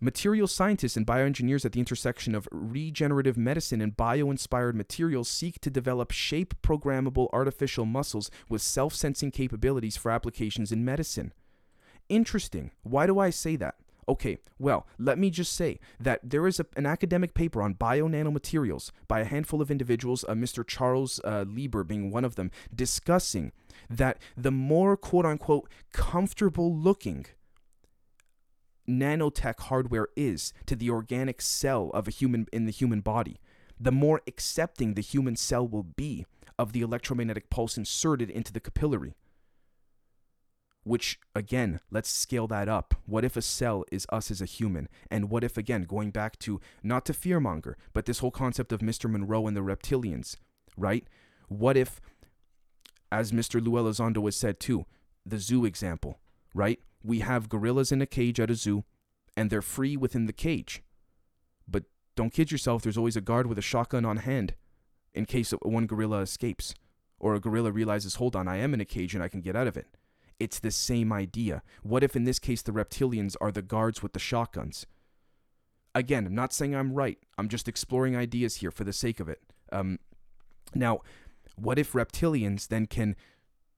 Material 0.00 0.46
scientists 0.46 0.96
and 0.96 1.06
bioengineers 1.06 1.64
at 1.64 1.72
the 1.72 1.80
intersection 1.80 2.34
of 2.34 2.48
regenerative 2.50 3.36
medicine 3.36 3.80
and 3.80 3.96
bio 3.96 4.30
inspired 4.30 4.74
materials 4.74 5.28
seek 5.28 5.60
to 5.60 5.70
develop 5.70 6.10
shape 6.10 6.54
programmable 6.62 7.28
artificial 7.32 7.84
muscles 7.84 8.30
with 8.48 8.62
self 8.62 8.94
sensing 8.94 9.30
capabilities 9.30 9.98
for 9.98 10.10
applications 10.10 10.72
in 10.72 10.84
medicine. 10.84 11.32
Interesting. 12.08 12.70
Why 12.82 13.06
do 13.06 13.18
I 13.18 13.30
say 13.30 13.56
that? 13.56 13.76
Okay, 14.08 14.38
well, 14.58 14.86
let 14.98 15.18
me 15.18 15.30
just 15.30 15.52
say 15.52 15.80
that 15.98 16.20
there 16.22 16.46
is 16.46 16.60
a, 16.60 16.66
an 16.76 16.86
academic 16.86 17.34
paper 17.34 17.60
on 17.60 17.72
bio 17.72 18.06
nanomaterials 18.06 18.92
by 19.08 19.20
a 19.20 19.24
handful 19.24 19.60
of 19.60 19.68
individuals, 19.68 20.24
uh, 20.28 20.32
Mr. 20.32 20.64
Charles 20.64 21.20
uh, 21.24 21.44
Lieber 21.46 21.82
being 21.82 22.12
one 22.12 22.24
of 22.24 22.36
them, 22.36 22.52
discussing 22.72 23.50
that 23.90 24.18
the 24.36 24.52
more 24.52 24.96
quote 24.96 25.26
unquote 25.26 25.68
comfortable 25.92 26.74
looking 26.74 27.26
nanotech 28.88 29.58
hardware 29.62 30.08
is 30.16 30.52
to 30.66 30.76
the 30.76 30.90
organic 30.90 31.42
cell 31.42 31.90
of 31.92 32.06
a 32.06 32.12
human 32.12 32.46
in 32.52 32.66
the 32.66 32.72
human 32.72 33.00
body, 33.00 33.40
the 33.78 33.92
more 33.92 34.22
accepting 34.28 34.94
the 34.94 35.02
human 35.02 35.34
cell 35.34 35.66
will 35.66 35.82
be 35.82 36.24
of 36.58 36.72
the 36.72 36.80
electromagnetic 36.80 37.50
pulse 37.50 37.76
inserted 37.76 38.30
into 38.30 38.52
the 38.52 38.60
capillary. 38.60 39.14
Which, 40.86 41.18
again, 41.34 41.80
let's 41.90 42.08
scale 42.08 42.46
that 42.46 42.68
up. 42.68 42.94
What 43.06 43.24
if 43.24 43.36
a 43.36 43.42
cell 43.42 43.84
is 43.90 44.06
us 44.10 44.30
as 44.30 44.40
a 44.40 44.44
human? 44.44 44.88
And 45.10 45.28
what 45.28 45.42
if, 45.42 45.56
again, 45.56 45.82
going 45.82 46.12
back 46.12 46.38
to 46.40 46.60
not 46.80 47.04
to 47.06 47.12
fearmonger, 47.12 47.74
but 47.92 48.06
this 48.06 48.20
whole 48.20 48.30
concept 48.30 48.70
of 48.70 48.78
Mr. 48.78 49.10
Monroe 49.10 49.48
and 49.48 49.56
the 49.56 49.62
reptilians, 49.62 50.36
right? 50.76 51.04
What 51.48 51.76
if, 51.76 52.00
as 53.10 53.32
Mr. 53.32 53.60
Lue 53.60 53.72
Elizondo 53.72 54.24
has 54.26 54.36
said 54.36 54.60
too, 54.60 54.86
the 55.24 55.40
zoo 55.40 55.64
example, 55.64 56.20
right? 56.54 56.78
We 57.02 57.18
have 57.18 57.48
gorillas 57.48 57.90
in 57.90 58.00
a 58.00 58.06
cage 58.06 58.38
at 58.38 58.48
a 58.48 58.54
zoo, 58.54 58.84
and 59.36 59.50
they're 59.50 59.62
free 59.62 59.96
within 59.96 60.26
the 60.26 60.32
cage. 60.32 60.84
But 61.66 61.86
don't 62.14 62.32
kid 62.32 62.52
yourself, 62.52 62.82
there's 62.82 62.96
always 62.96 63.16
a 63.16 63.20
guard 63.20 63.48
with 63.48 63.58
a 63.58 63.62
shotgun 63.62 64.04
on 64.04 64.18
hand 64.18 64.54
in 65.12 65.26
case 65.26 65.50
one 65.62 65.86
gorilla 65.86 66.20
escapes, 66.20 66.76
or 67.18 67.34
a 67.34 67.40
gorilla 67.40 67.72
realizes, 67.72 68.14
hold 68.14 68.36
on, 68.36 68.46
I 68.46 68.58
am 68.58 68.72
in 68.72 68.80
a 68.80 68.84
cage 68.84 69.14
and 69.14 69.24
I 69.24 69.28
can 69.28 69.40
get 69.40 69.56
out 69.56 69.66
of 69.66 69.76
it. 69.76 69.88
It's 70.38 70.58
the 70.58 70.70
same 70.70 71.12
idea. 71.12 71.62
What 71.82 72.02
if 72.02 72.14
in 72.14 72.24
this 72.24 72.38
case 72.38 72.62
the 72.62 72.72
reptilians 72.72 73.36
are 73.40 73.52
the 73.52 73.62
guards 73.62 74.02
with 74.02 74.12
the 74.12 74.18
shotguns? 74.18 74.86
Again, 75.94 76.26
I'm 76.26 76.34
not 76.34 76.52
saying 76.52 76.74
I'm 76.74 76.92
right. 76.92 77.18
I'm 77.38 77.48
just 77.48 77.68
exploring 77.68 78.16
ideas 78.16 78.56
here 78.56 78.70
for 78.70 78.84
the 78.84 78.92
sake 78.92 79.18
of 79.18 79.28
it. 79.28 79.40
Um, 79.72 79.98
now, 80.74 81.00
what 81.56 81.78
if 81.78 81.92
reptilians 81.92 82.68
then 82.68 82.86
can 82.86 83.16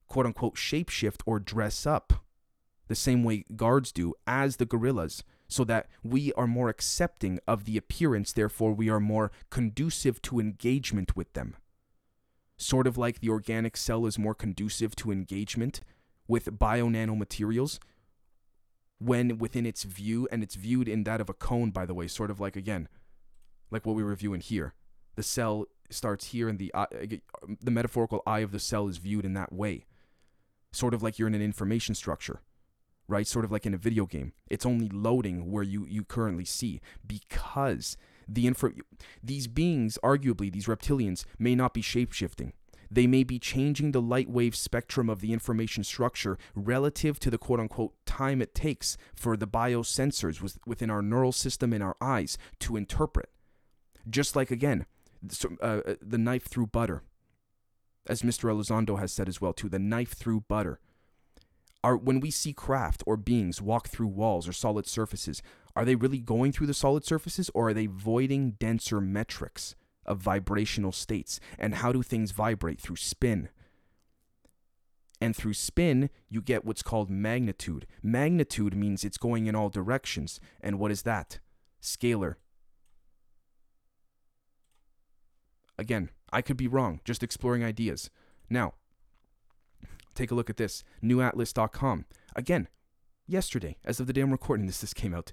quote 0.08 0.26
unquote 0.26 0.56
shapeshift 0.56 1.20
or 1.26 1.38
dress 1.38 1.86
up 1.86 2.24
the 2.88 2.94
same 2.94 3.22
way 3.22 3.44
guards 3.54 3.92
do 3.92 4.14
as 4.26 4.56
the 4.56 4.66
gorillas 4.66 5.22
so 5.46 5.64
that 5.64 5.86
we 6.02 6.32
are 6.34 6.46
more 6.46 6.68
accepting 6.68 7.38
of 7.46 7.64
the 7.64 7.76
appearance, 7.76 8.32
therefore, 8.32 8.72
we 8.72 8.90
are 8.90 9.00
more 9.00 9.30
conducive 9.50 10.20
to 10.22 10.40
engagement 10.40 11.16
with 11.16 11.32
them. 11.32 11.56
Sort 12.56 12.86
of 12.86 12.98
like 12.98 13.20
the 13.20 13.30
organic 13.30 13.76
cell 13.76 14.04
is 14.04 14.18
more 14.18 14.34
conducive 14.34 14.96
to 14.96 15.12
engagement 15.12 15.80
with 16.28 16.58
bio 16.58 16.88
nanomaterials 16.88 17.78
when 18.98 19.38
within 19.38 19.64
its 19.64 19.84
view, 19.84 20.28
and 20.30 20.42
it's 20.42 20.54
viewed 20.54 20.88
in 20.88 21.04
that 21.04 21.20
of 21.20 21.28
a 21.28 21.34
cone, 21.34 21.70
by 21.70 21.86
the 21.86 21.94
way, 21.94 22.06
sort 22.06 22.30
of 22.30 22.40
like 22.40 22.56
again, 22.56 22.88
like 23.70 23.86
what 23.86 23.96
we 23.96 24.04
were 24.04 24.14
viewing 24.14 24.40
here. 24.40 24.74
The 25.16 25.22
cell 25.22 25.66
starts 25.90 26.26
here, 26.26 26.48
and 26.48 26.58
the 26.58 26.70
uh, 26.74 26.86
the 27.60 27.70
metaphorical 27.70 28.22
eye 28.26 28.40
of 28.40 28.52
the 28.52 28.60
cell 28.60 28.88
is 28.88 28.98
viewed 28.98 29.24
in 29.24 29.34
that 29.34 29.52
way, 29.52 29.86
sort 30.70 30.94
of 30.94 31.02
like 31.02 31.18
you're 31.18 31.28
in 31.28 31.34
an 31.34 31.42
information 31.42 31.94
structure 31.94 32.42
right? 33.08 33.26
Sort 33.26 33.44
of 33.44 33.50
like 33.50 33.66
in 33.66 33.74
a 33.74 33.78
video 33.78 34.06
game. 34.06 34.32
It's 34.48 34.66
only 34.66 34.88
loading 34.88 35.50
where 35.50 35.62
you, 35.62 35.86
you 35.86 36.04
currently 36.04 36.44
see 36.44 36.80
because 37.06 37.96
the 38.28 38.46
info 38.46 38.70
these 39.22 39.46
beings, 39.46 39.98
arguably 40.04 40.52
these 40.52 40.66
reptilians, 40.66 41.24
may 41.38 41.54
not 41.54 41.72
be 41.72 41.82
shapeshifting. 41.82 42.52
They 42.90 43.06
may 43.06 43.22
be 43.22 43.38
changing 43.38 43.92
the 43.92 44.00
light 44.00 44.28
wave 44.28 44.56
spectrum 44.56 45.10
of 45.10 45.20
the 45.20 45.32
information 45.32 45.84
structure 45.84 46.38
relative 46.54 47.18
to 47.20 47.30
the 47.30 47.38
quote 47.38 47.60
unquote 47.60 47.94
time 48.06 48.40
it 48.40 48.54
takes 48.54 48.96
for 49.14 49.36
the 49.36 49.46
biosensors 49.46 50.56
within 50.66 50.90
our 50.90 51.02
neural 51.02 51.32
system 51.32 51.72
in 51.72 51.82
our 51.82 51.96
eyes 52.00 52.38
to 52.60 52.76
interpret. 52.76 53.30
Just 54.08 54.34
like, 54.34 54.50
again, 54.50 54.86
uh, 55.60 55.66
uh, 55.66 55.94
the 56.00 56.18
knife 56.18 56.46
through 56.46 56.68
butter. 56.68 57.02
As 58.06 58.22
Mr. 58.22 58.50
Elizondo 58.50 58.98
has 58.98 59.12
said 59.12 59.28
as 59.28 59.40
well, 59.40 59.52
too, 59.52 59.68
the 59.68 59.78
knife 59.78 60.12
through 60.12 60.44
butter 60.48 60.80
are 61.84 61.96
when 61.96 62.20
we 62.20 62.30
see 62.30 62.52
craft 62.52 63.02
or 63.06 63.16
beings 63.16 63.60
walk 63.60 63.88
through 63.88 64.08
walls 64.08 64.48
or 64.48 64.52
solid 64.52 64.86
surfaces, 64.86 65.42
are 65.76 65.84
they 65.84 65.94
really 65.94 66.18
going 66.18 66.52
through 66.52 66.66
the 66.66 66.74
solid 66.74 67.04
surfaces 67.04 67.50
or 67.54 67.68
are 67.68 67.74
they 67.74 67.86
voiding 67.86 68.52
denser 68.52 69.00
metrics 69.00 69.76
of 70.08 70.18
vibrational 70.18 70.90
states? 70.90 71.38
And 71.58 71.76
how 71.76 71.92
do 71.92 72.02
things 72.02 72.32
vibrate 72.32 72.80
through 72.80 72.96
spin? 72.96 73.48
And 75.20 75.36
through 75.36 75.54
spin, 75.54 76.10
you 76.28 76.42
get 76.42 76.64
what's 76.64 76.82
called 76.82 77.10
magnitude. 77.10 77.86
Magnitude 78.02 78.74
means 78.74 79.04
it's 79.04 79.18
going 79.18 79.46
in 79.46 79.54
all 79.54 79.68
directions. 79.68 80.40
And 80.60 80.80
what 80.80 80.90
is 80.90 81.02
that? 81.02 81.38
Scalar. 81.80 82.34
Again, 85.78 86.10
I 86.32 86.42
could 86.42 86.56
be 86.56 86.66
wrong, 86.66 87.00
just 87.04 87.22
exploring 87.22 87.62
ideas. 87.62 88.10
Now, 88.50 88.74
Take 90.18 90.32
a 90.32 90.34
look 90.34 90.50
at 90.50 90.56
this 90.56 90.82
newatlas.com. 91.00 92.04
Again, 92.34 92.66
yesterday, 93.28 93.76
as 93.84 94.00
of 94.00 94.08
the 94.08 94.12
day 94.12 94.20
I'm 94.20 94.32
recording 94.32 94.66
this, 94.66 94.80
this 94.80 94.92
came 94.92 95.14
out. 95.14 95.30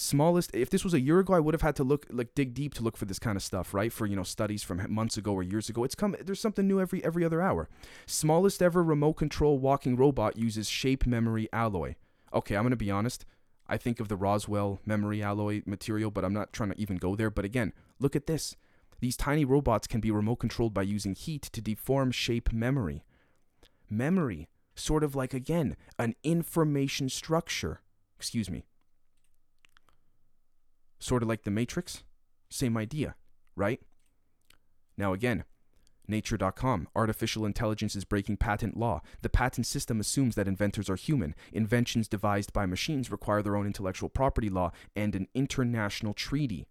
Smallest, 0.00 0.50
if 0.54 0.70
this 0.70 0.82
was 0.82 0.94
a 0.94 1.00
year 1.00 1.18
ago, 1.18 1.34
I 1.34 1.40
would 1.40 1.52
have 1.52 1.60
had 1.60 1.76
to 1.76 1.84
look, 1.84 2.06
like, 2.10 2.34
dig 2.34 2.54
deep 2.54 2.72
to 2.74 2.82
look 2.82 2.96
for 2.96 3.04
this 3.04 3.18
kind 3.18 3.36
of 3.36 3.42
stuff, 3.42 3.74
right? 3.74 3.92
For, 3.92 4.06
you 4.06 4.16
know, 4.16 4.22
studies 4.22 4.62
from 4.62 4.82
months 4.90 5.18
ago 5.18 5.34
or 5.34 5.42
years 5.42 5.68
ago. 5.68 5.84
It's 5.84 5.94
come, 5.94 6.16
there's 6.24 6.40
something 6.40 6.66
new 6.66 6.80
every, 6.80 7.04
every 7.04 7.22
other 7.22 7.42
hour. 7.42 7.68
Smallest 8.06 8.62
ever 8.62 8.82
remote 8.82 9.14
control 9.14 9.58
walking 9.58 9.96
robot 9.96 10.38
uses 10.38 10.70
shape 10.70 11.04
memory 11.04 11.48
alloy. 11.52 11.96
Okay, 12.32 12.56
I'm 12.56 12.62
going 12.62 12.70
to 12.70 12.76
be 12.76 12.90
honest. 12.90 13.26
I 13.68 13.76
think 13.76 14.00
of 14.00 14.08
the 14.08 14.16
Roswell 14.16 14.80
memory 14.86 15.22
alloy 15.22 15.62
material, 15.66 16.10
but 16.10 16.24
I'm 16.24 16.32
not 16.32 16.54
trying 16.54 16.70
to 16.70 16.80
even 16.80 16.96
go 16.96 17.14
there. 17.14 17.30
But 17.30 17.44
again, 17.44 17.74
look 17.98 18.16
at 18.16 18.26
this. 18.26 18.56
These 19.00 19.18
tiny 19.18 19.44
robots 19.44 19.86
can 19.86 20.00
be 20.00 20.10
remote 20.10 20.36
controlled 20.36 20.72
by 20.72 20.82
using 20.82 21.14
heat 21.14 21.42
to 21.52 21.60
deform 21.60 22.10
shape 22.10 22.52
memory 22.52 23.04
memory, 23.90 24.48
sort 24.74 25.02
of 25.02 25.14
like, 25.14 25.34
again, 25.34 25.76
an 25.98 26.14
information 26.22 27.08
structure. 27.08 27.80
Excuse 28.16 28.48
me. 28.48 28.64
Sort 31.00 31.22
of 31.22 31.28
like 31.28 31.42
the 31.42 31.50
Matrix. 31.50 32.04
Same 32.48 32.76
idea, 32.76 33.16
right? 33.56 33.80
Now, 34.96 35.12
again, 35.12 35.44
Nature.com. 36.10 36.88
Artificial 36.96 37.46
intelligence 37.46 37.94
is 37.94 38.04
breaking 38.04 38.36
patent 38.36 38.76
law. 38.76 39.00
The 39.22 39.28
patent 39.28 39.66
system 39.66 40.00
assumes 40.00 40.34
that 40.34 40.48
inventors 40.48 40.90
are 40.90 40.96
human. 40.96 41.34
Inventions 41.52 42.08
devised 42.08 42.52
by 42.52 42.66
machines 42.66 43.12
require 43.12 43.42
their 43.42 43.56
own 43.56 43.66
intellectual 43.66 44.08
property 44.08 44.50
law 44.50 44.72
and 44.96 45.14
an 45.14 45.28
international 45.34 46.12
treaty. 46.12 46.66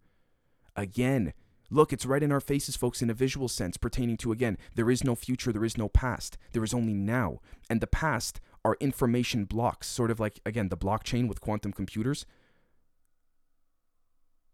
Again, 0.75 1.33
Look, 1.71 1.93
it's 1.93 2.05
right 2.07 2.23
in 2.23 2.31
our 2.31 2.39
faces, 2.39 2.75
folks, 2.75 3.03
in 3.03 3.11
a 3.11 3.13
visual 3.13 3.47
sense, 3.47 3.77
pertaining 3.77 4.17
to, 4.17 4.31
again, 4.31 4.57
there 4.73 4.89
is 4.89 5.03
no 5.03 5.13
future, 5.13 5.51
there 5.53 5.63
is 5.63 5.77
no 5.77 5.87
past, 5.87 6.35
there 6.51 6.63
is 6.63 6.73
only 6.73 6.95
now. 6.95 7.41
And 7.69 7.79
the 7.79 7.85
past 7.85 8.41
are 8.65 8.75
information 8.79 9.45
blocks, 9.45 9.85
sort 9.85 10.09
of 10.09 10.19
like, 10.19 10.39
again, 10.47 10.69
the 10.69 10.77
blockchain 10.77 11.27
with 11.27 11.41
quantum 11.41 11.71
computers. 11.71 12.25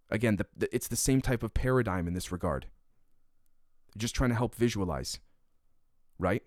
Again, 0.10 0.36
the, 0.38 0.46
the, 0.56 0.76
it's 0.76 0.88
the 0.88 0.96
same 0.96 1.22
type 1.22 1.44
of 1.44 1.54
paradigm 1.54 2.08
in 2.08 2.14
this 2.14 2.32
regard. 2.32 2.68
Just 3.98 4.16
trying 4.16 4.30
to 4.30 4.36
help 4.36 4.56
visualize, 4.56 5.20
right? 6.20 6.44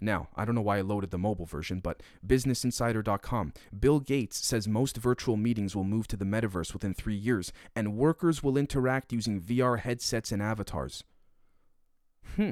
Now, 0.00 0.28
I 0.36 0.44
don't 0.44 0.54
know 0.54 0.60
why 0.60 0.78
I 0.78 0.82
loaded 0.82 1.10
the 1.10 1.18
mobile 1.18 1.46
version, 1.46 1.80
but 1.80 2.02
BusinessInsider.com. 2.26 3.54
Bill 3.78 4.00
Gates 4.00 4.44
says 4.44 4.68
most 4.68 4.98
virtual 4.98 5.36
meetings 5.36 5.74
will 5.74 5.84
move 5.84 6.06
to 6.08 6.16
the 6.16 6.26
metaverse 6.26 6.74
within 6.74 6.92
three 6.92 7.14
years, 7.14 7.52
and 7.74 7.96
workers 7.96 8.42
will 8.42 8.58
interact 8.58 9.12
using 9.12 9.40
VR 9.40 9.78
headsets 9.78 10.30
and 10.30 10.42
avatars. 10.42 11.04
Hmm. 12.36 12.50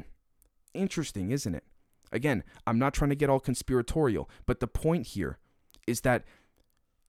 Interesting, 0.72 1.30
isn't 1.30 1.54
it? 1.54 1.64
Again, 2.10 2.42
I'm 2.66 2.78
not 2.78 2.94
trying 2.94 3.10
to 3.10 3.16
get 3.16 3.28
all 3.28 3.40
conspiratorial, 3.40 4.30
but 4.46 4.60
the 4.60 4.66
point 4.66 5.08
here 5.08 5.38
is 5.86 6.02
that 6.02 6.24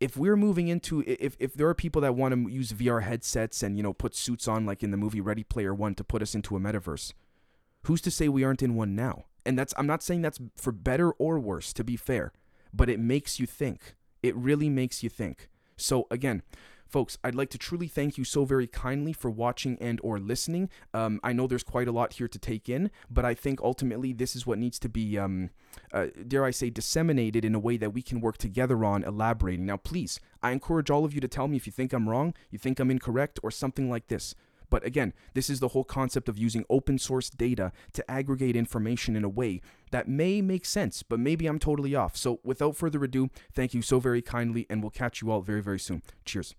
if 0.04 0.18
we're 0.18 0.36
moving 0.36 0.68
into 0.68 1.02
if, 1.08 1.38
if 1.40 1.54
there 1.54 1.70
are 1.70 1.74
people 1.74 2.02
that 2.02 2.14
want 2.14 2.34
to 2.34 2.52
use 2.52 2.74
VR 2.74 3.04
headsets 3.04 3.64
and 3.64 3.78
you 3.78 3.84
know 3.84 3.94
put 3.94 4.14
suits 4.14 4.50
on 4.50 4.66
like 4.66 4.84
in 4.84 4.92
the 4.92 4.98
movie 4.98 5.22
Ready 5.22 5.46
Player 5.46 5.74
One 5.74 5.96
to 5.96 6.04
put 6.04 6.22
us 6.22 6.36
into 6.36 6.58
a 6.58 6.60
metaverse, 6.60 7.14
who's 7.84 8.02
to 8.02 8.12
say 8.12 8.28
we 8.28 8.44
aren't 8.44 8.62
in 8.62 8.76
one 8.76 8.96
now? 8.96 9.24
And 9.46 9.58
that's 9.58 9.74
I'm 9.78 9.88
not 9.88 10.04
saying 10.04 10.22
that's 10.22 10.42
for 10.58 10.74
better 10.74 11.12
or 11.14 11.40
worse 11.40 11.72
to 11.74 11.86
be 11.86 11.96
fair, 11.96 12.34
but 12.74 12.90
it 12.90 13.00
makes 13.00 13.40
you 13.40 13.46
think. 13.48 13.96
It 14.22 14.36
really 14.36 14.70
makes 14.70 15.04
you 15.04 15.10
think. 15.10 15.50
So 15.78 16.06
again, 16.12 16.44
folks 16.94 17.18
i'd 17.24 17.34
like 17.34 17.50
to 17.50 17.58
truly 17.58 17.88
thank 17.88 18.20
you 18.20 18.24
so 18.24 18.46
very 18.46 18.68
kindly 18.68 19.12
for 19.12 19.32
watching 19.32 19.76
and 19.82 20.00
or 20.04 20.20
listening 20.20 20.70
um, 20.94 21.20
i 21.24 21.34
know 21.34 21.48
there's 21.48 21.64
quite 21.64 21.88
a 21.88 21.92
lot 21.92 22.14
here 22.14 22.28
to 22.28 22.38
take 22.38 22.70
in 22.70 22.92
but 23.10 23.26
i 23.26 23.34
think 23.34 23.60
ultimately 23.62 24.14
this 24.14 24.36
is 24.36 24.46
what 24.46 24.60
needs 24.60 24.78
to 24.78 24.88
be 24.88 25.18
um, 25.18 25.50
uh, 25.92 26.06
dare 26.28 26.46
i 26.46 26.52
say 26.52 26.70
disseminated 26.70 27.44
in 27.44 27.56
a 27.56 27.60
way 27.60 27.78
that 27.78 27.96
we 27.96 28.04
can 28.04 28.22
work 28.22 28.38
together 28.38 28.86
on 28.86 29.04
elaborating 29.04 29.66
now 29.66 29.76
please 29.76 30.20
i 30.44 30.52
encourage 30.52 30.92
all 30.92 31.04
of 31.04 31.16
you 31.16 31.20
to 31.20 31.28
tell 31.28 31.48
me 31.48 31.58
if 31.58 31.66
you 31.66 31.72
think 31.72 31.94
i'm 31.94 32.08
wrong 32.08 32.32
you 32.52 32.60
think 32.60 32.80
i'm 32.80 32.92
incorrect 32.92 33.40
or 33.42 33.50
something 33.50 33.90
like 33.90 34.08
this 34.08 34.36
but 34.70 34.84
again, 34.84 35.14
this 35.36 35.52
is 35.52 35.60
the 35.60 35.68
whole 35.68 35.84
concept 35.84 36.28
of 36.28 36.40
using 36.40 36.66
open 36.68 36.98
source 36.98 37.30
data 37.30 37.72
to 37.92 38.10
aggregate 38.10 38.56
information 38.56 39.16
in 39.16 39.24
a 39.24 39.30
way 39.30 39.62
that 39.92 40.08
may 40.08 40.42
make 40.42 40.66
sense, 40.66 41.04
but 41.04 41.20
maybe 41.20 41.46
I'm 41.46 41.60
totally 41.60 41.94
off. 41.94 42.18
So 42.18 42.40
without 42.44 42.76
further 42.76 43.04
ado, 43.04 43.30
thank 43.54 43.76
you 43.76 43.84
so 43.84 44.00
very 44.00 44.24
kindly, 44.24 44.66
and 44.72 44.82
we'll 44.82 44.90
catch 44.90 45.22
you 45.22 45.30
all 45.30 45.42
very, 45.42 45.62
very 45.62 45.80
soon. 45.80 46.02
Cheers. 46.26 46.56